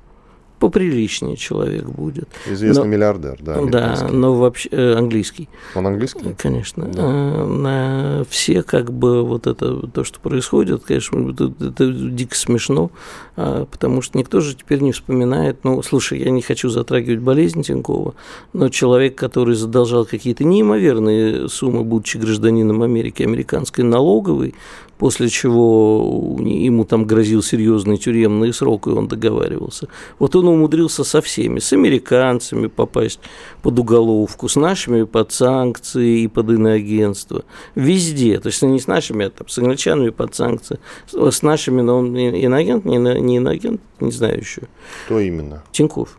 Поприличнее 0.61 1.37
человек 1.37 1.85
будет. 1.85 2.29
Известный 2.47 2.83
но, 2.83 2.87
миллиардер, 2.87 3.39
да. 3.41 3.59
Да, 3.65 4.07
но 4.11 4.35
вообще 4.35 4.69
э, 4.71 4.93
английский. 4.93 5.49
Он 5.73 5.87
английский? 5.87 6.35
Конечно. 6.37 6.85
Да. 6.85 7.01
Э, 7.01 7.45
на 7.45 8.23
все 8.29 8.61
как 8.61 8.93
бы 8.93 9.23
вот 9.23 9.47
это 9.47 9.87
то, 9.87 10.03
что 10.03 10.19
происходит, 10.19 10.83
конечно, 10.83 11.31
это, 11.31 11.51
это 11.59 11.91
дико 11.91 12.35
смешно, 12.35 12.91
а, 13.35 13.65
потому 13.65 14.03
что 14.03 14.19
никто 14.19 14.39
же 14.39 14.55
теперь 14.55 14.81
не 14.81 14.91
вспоминает. 14.91 15.63
Ну, 15.63 15.81
слушай, 15.81 16.19
я 16.19 16.29
не 16.29 16.43
хочу 16.43 16.69
затрагивать 16.69 17.21
болезнь 17.21 17.63
Тинькова, 17.63 18.13
но 18.53 18.69
человек, 18.69 19.15
который 19.15 19.55
задолжал 19.55 20.05
какие-то 20.05 20.43
неимоверные 20.43 21.49
суммы, 21.49 21.83
будучи 21.83 22.17
гражданином 22.17 22.83
Америки, 22.83 23.23
американской 23.23 23.83
налоговой, 23.83 24.53
после 25.01 25.29
чего 25.29 26.37
ему 26.39 26.85
там 26.85 27.05
грозил 27.05 27.41
серьезный 27.41 27.97
тюремный 27.97 28.53
срок, 28.53 28.85
и 28.85 28.91
он 28.91 29.07
договаривался. 29.07 29.87
Вот 30.19 30.35
он 30.35 30.47
умудрился 30.51 31.03
со 31.03 31.21
всеми, 31.21 31.59
с 31.59 31.73
американцами 31.73 32.67
попасть 32.67 33.19
под 33.61 33.79
уголовку, 33.79 34.47
с 34.47 34.55
нашими 34.55 35.03
под 35.03 35.31
санкции 35.31 36.21
и 36.21 36.27
под 36.27 36.49
иноагентство. 36.49 37.43
Везде. 37.75 38.39
То 38.39 38.47
есть 38.47 38.61
не 38.61 38.79
с 38.79 38.87
нашими, 38.87 39.25
а 39.25 39.29
там, 39.29 39.47
с 39.47 39.57
англичанами 39.57 40.09
под 40.09 40.35
санкции. 40.35 40.79
С 41.11 41.41
нашими, 41.41 41.81
но 41.81 41.97
он 41.99 42.15
иноагент, 42.15 42.85
не, 42.85 42.97
не 42.97 43.37
иноагент, 43.37 43.81
не 43.99 44.11
знаю 44.11 44.39
еще. 44.39 44.63
Кто 45.05 45.19
именно? 45.19 45.63
Тиньков. 45.71 46.17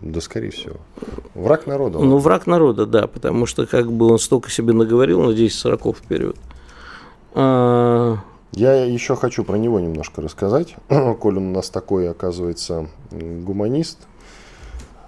Да, 0.00 0.20
скорее 0.20 0.50
всего. 0.50 0.76
Враг 1.34 1.66
народа. 1.66 1.98
Ну, 1.98 2.18
враг 2.18 2.46
народа, 2.46 2.86
да, 2.86 3.06
потому 3.06 3.46
что 3.46 3.66
как 3.66 3.92
бы 3.92 4.06
он 4.06 4.18
столько 4.18 4.50
себе 4.50 4.72
наговорил 4.72 5.22
на 5.22 5.32
10 5.32 5.56
сороков 5.56 5.98
вперед. 5.98 6.36
А... 7.34 8.18
Я 8.52 8.84
еще 8.84 9.16
хочу 9.16 9.44
про 9.44 9.56
него 9.56 9.80
немножко 9.80 10.20
рассказать. 10.20 10.76
Коль 10.88 11.38
он 11.38 11.48
у 11.48 11.52
нас 11.52 11.70
такой, 11.70 12.10
оказывается, 12.10 12.88
гуманист. 13.10 13.98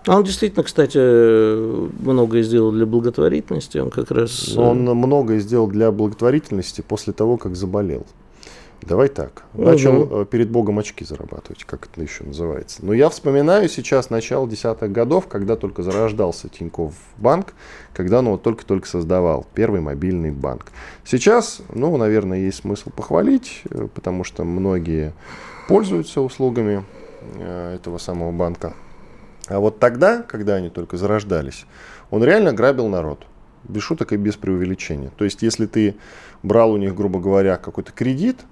А 0.07 0.19
он 0.19 0.25
действительно, 0.25 0.63
кстати, 0.65 0.99
многое 0.99 2.43
сделал 2.43 2.73
для 2.73 2.85
благотворительности. 2.85 3.79
Он 3.79 3.91
как 3.91 4.11
раз... 4.11 4.55
Он 4.57 4.83
многое 4.85 5.39
сделал 5.41 5.67
для 5.67 5.91
благотворительности 5.91 6.83
после 6.83 7.13
того, 7.13 7.39
как 7.39 7.57
заболел. 7.57 8.07
Давай 8.87 9.09
так. 9.09 9.45
Начал 9.55 10.03
угу. 10.03 10.25
перед 10.27 10.51
Богом 10.51 10.79
очки 10.79 11.05
зарабатывать, 11.05 11.65
как 11.65 11.87
это 11.87 12.03
еще 12.03 12.25
называется. 12.25 12.85
Но 12.85 12.93
я 12.93 13.09
вспоминаю 13.09 13.69
сейчас 13.69 14.11
начало 14.11 14.47
десятых 14.47 14.93
годов, 14.93 15.27
когда 15.27 15.57
только 15.57 15.83
зарождался 15.83 16.51
Тиньков 16.51 16.93
банк, 17.17 17.55
когда 17.95 18.19
он 18.19 18.27
его 18.27 18.37
только-только 18.37 18.87
создавал, 18.87 19.47
первый 19.55 19.81
мобильный 19.81 20.33
банк. 20.33 20.67
Сейчас, 21.03 21.63
ну, 21.73 21.97
наверное, 21.97 22.41
есть 22.41 22.59
смысл 22.59 22.91
похвалить, 22.91 23.63
э, 23.71 23.89
потому 23.95 24.23
что 24.23 24.45
многие 24.45 25.15
пользуются 25.67 26.21
услугами 26.21 26.85
э, 27.37 27.77
этого 27.77 27.97
самого 27.97 28.33
банка. 28.33 28.75
А 29.49 29.61
вот 29.61 29.79
тогда, 29.79 30.23
когда 30.23 30.57
они 30.57 30.69
только 30.69 30.99
зарождались, 30.99 31.65
он 32.11 32.23
реально 32.23 32.53
грабил 32.53 32.89
народ. 32.89 33.25
Без 33.63 33.83
шуток 33.83 34.13
и 34.13 34.19
без 34.19 34.37
преувеличения. 34.37 35.11
То 35.17 35.25
есть, 35.25 35.41
если 35.41 35.65
ты 35.65 35.95
брал 36.43 36.73
у 36.73 36.77
них, 36.77 36.95
грубо 36.95 37.19
говоря, 37.19 37.57
какой-то 37.57 37.91
кредит– 37.91 38.41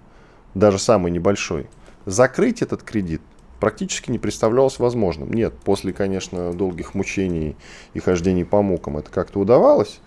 даже 0.54 0.78
самый 0.78 1.10
небольшой, 1.10 1.66
закрыть 2.06 2.62
этот 2.62 2.82
кредит 2.82 3.22
практически 3.62 4.10
не 4.10 4.18
представлялось 4.18 4.80
возможным. 4.80 5.32
Нет, 5.32 5.54
после, 5.64 5.92
конечно, 5.92 6.52
долгих 6.52 6.94
мучений 6.94 7.56
и 7.94 8.00
хождений 8.00 8.44
по 8.44 8.60
мукам 8.60 8.98
это 8.98 9.08
как-то 9.08 9.38
удавалось, 9.38 10.00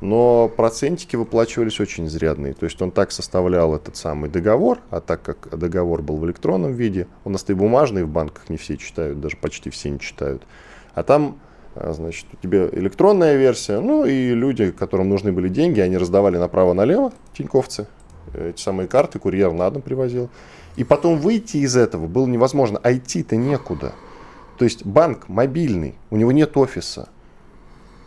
но 0.00 0.48
процентики 0.48 1.14
выплачивались 1.16 1.78
очень 1.78 2.06
изрядные. 2.06 2.54
То 2.54 2.64
есть 2.64 2.80
он 2.80 2.90
так 2.90 3.12
составлял 3.12 3.74
этот 3.76 3.96
самый 3.96 4.30
договор, 4.30 4.78
а 4.88 5.02
так 5.02 5.20
как 5.20 5.58
договор 5.58 6.00
был 6.00 6.16
в 6.16 6.24
электронном 6.24 6.72
виде, 6.72 7.06
у 7.24 7.28
нас 7.30 7.44
и 7.48 7.52
бумажный 7.52 8.02
в 8.02 8.08
банках 8.08 8.48
не 8.48 8.56
все 8.56 8.78
читают, 8.78 9.20
даже 9.20 9.36
почти 9.36 9.68
все 9.68 9.90
не 9.90 10.00
читают. 10.00 10.42
А 10.94 11.02
там, 11.02 11.38
а, 11.74 11.92
значит, 11.92 12.24
у 12.32 12.36
тебя 12.36 12.66
электронная 12.72 13.36
версия, 13.36 13.78
ну 13.78 14.06
и 14.06 14.34
люди, 14.34 14.70
которым 14.70 15.10
нужны 15.10 15.32
были 15.32 15.48
деньги, 15.50 15.80
они 15.80 15.98
раздавали 15.98 16.38
направо-налево, 16.38 17.12
тиньковцы, 17.36 17.86
эти 18.34 18.60
самые 18.60 18.88
карты, 18.88 19.18
курьер 19.18 19.52
на 19.52 19.70
дом 19.70 19.82
привозил. 19.82 20.30
И 20.76 20.84
потом 20.84 21.18
выйти 21.18 21.58
из 21.58 21.76
этого 21.76 22.06
было 22.06 22.26
невозможно, 22.26 22.80
а 22.82 22.92
идти-то 22.92 23.36
некуда. 23.36 23.92
То 24.58 24.64
есть 24.64 24.86
банк 24.86 25.28
мобильный, 25.28 25.94
у 26.10 26.16
него 26.16 26.32
нет 26.32 26.56
офиса. 26.56 27.08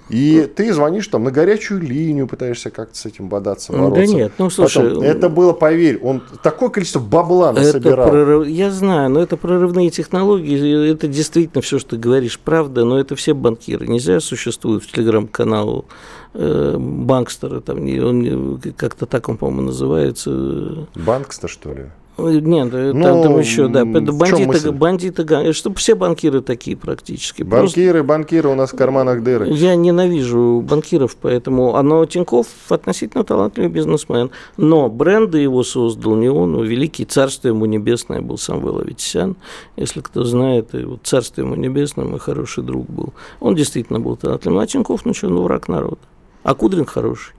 И 0.10 0.50
ты 0.56 0.72
звонишь 0.72 1.08
там 1.08 1.24
на 1.24 1.32
горячую 1.32 1.82
линию, 1.82 2.28
пытаешься 2.28 2.70
как-то 2.70 2.96
с 2.96 3.06
этим 3.06 3.28
бодаться, 3.28 3.72
бороться. 3.72 4.02
Да 4.02 4.06
нет, 4.06 4.34
ну 4.38 4.50
слушай... 4.50 4.88
Потом, 4.88 5.04
это 5.04 5.30
было, 5.30 5.54
поверь, 5.54 6.00
он 6.02 6.22
такое 6.44 6.70
количество 6.70 7.00
бабла 7.00 7.54
насобирал. 7.54 8.10
Прорыв... 8.10 8.48
Я 8.48 8.70
знаю, 8.70 9.10
но 9.10 9.22
это 9.22 9.36
прорывные 9.36 9.90
технологии, 9.90 10.92
это 10.92 11.08
действительно 11.08 11.62
все, 11.62 11.80
что 11.80 11.92
ты 11.92 11.98
говоришь, 11.98 12.40
правда, 12.40 12.86
но 12.86 13.00
это 13.00 13.16
все 13.16 13.34
банкиры. 13.34 13.88
Нельзя 13.88 14.20
существует 14.20 14.84
в 14.84 14.92
телеграм-канал 14.92 15.86
э, 16.34 16.76
Банкстера, 16.78 17.62
там, 17.62 17.78
он 17.78 18.62
как-то 18.78 19.08
так 19.08 19.28
он, 19.28 19.38
по-моему, 19.38 19.68
называется. 19.68 20.88
Банкстер, 20.96 21.50
что 21.50 21.74
ли? 21.74 21.86
Нет, 22.18 22.72
ну, 22.72 23.24
там, 23.24 23.40
еще, 23.40 23.68
да, 23.68 23.84
бандиты, 23.84 24.72
бандиты, 24.72 25.54
чтобы 25.54 25.76
все 25.76 25.96
банкиры 25.96 26.42
такие 26.42 26.78
практически. 26.78 27.44
Банкиры, 27.44 27.92
Просто... 27.92 28.04
банкиры 28.04 28.50
у 28.50 28.56
нас 28.56 28.72
в 28.72 28.78
карманах 28.78 29.22
дыры. 29.22 29.50
Я 29.50 29.76
ненавижу 29.76 30.64
банкиров, 30.66 31.18
поэтому, 31.22 31.76
оно 31.76 32.06
Тиньков 32.06 32.48
относительно 32.70 33.26
талантливый 33.26 33.70
бизнесмен, 33.70 34.32
но 34.56 34.88
бренды 34.88 35.40
его 35.40 35.64
создал 35.64 36.16
не 36.16 36.30
он, 36.30 36.56
а 36.56 36.64
великий 36.64 37.04
царство 37.04 37.50
ему 37.50 37.66
небесное 37.66 38.22
был 38.22 38.38
Самвел 38.38 38.80
Аветисян, 38.80 39.36
если 39.76 40.00
кто 40.00 40.24
знает, 40.24 40.70
вот 40.72 41.02
царство 41.04 41.42
ему 41.42 41.56
небесное, 41.56 42.06
мой 42.06 42.20
хороший 42.20 42.64
друг 42.64 42.90
был. 42.90 43.14
Он 43.42 43.56
действительно 43.56 44.00
был 44.00 44.16
талантливым, 44.16 44.60
а 44.60 44.68
Тиньков, 44.68 45.06
ну 45.06 45.14
что, 45.14 45.28
ну 45.28 45.44
враг 45.44 45.68
народа. 45.68 45.98
А 46.44 46.54
Кудрин 46.56 46.86
хороший. 46.86 47.34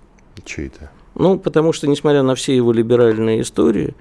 Чей 0.44 0.66
это? 0.66 0.90
Ну, 1.18 1.38
потому 1.38 1.72
что, 1.72 1.86
несмотря 1.86 2.22
на 2.22 2.34
все 2.34 2.54
его 2.54 2.72
либеральные 2.72 3.40
истории, 3.40 3.88
э, 3.88 3.92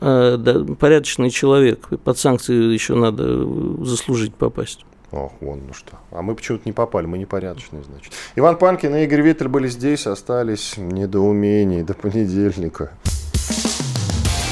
да, 0.00 0.64
порядочный 0.78 1.30
человек, 1.30 1.88
под 2.02 2.18
санкции 2.18 2.72
еще 2.72 2.94
надо 2.94 3.84
заслужить 3.84 4.34
попасть. 4.34 4.84
Ох, 5.12 5.32
вон 5.40 5.60
ну 5.68 5.74
что. 5.74 5.92
А 6.10 6.22
мы 6.22 6.34
почему-то 6.34 6.64
не 6.66 6.72
попали, 6.72 7.06
мы 7.06 7.18
непорядочные, 7.18 7.84
значит. 7.84 8.12
Иван 8.34 8.56
Панкин 8.56 8.96
и 8.96 9.04
Игорь 9.04 9.22
Виттель 9.22 9.46
были 9.48 9.68
здесь, 9.68 10.08
остались 10.08 10.76
недоумений 10.76 11.82
до 11.82 11.94
понедельника. 11.94 12.90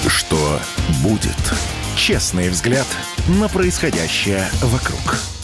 Что 0.07 0.38
будет? 1.03 1.36
Честный 1.97 2.49
взгляд 2.49 2.86
на 3.40 3.49
происходящее 3.49 4.45
вокруг. 4.62 5.41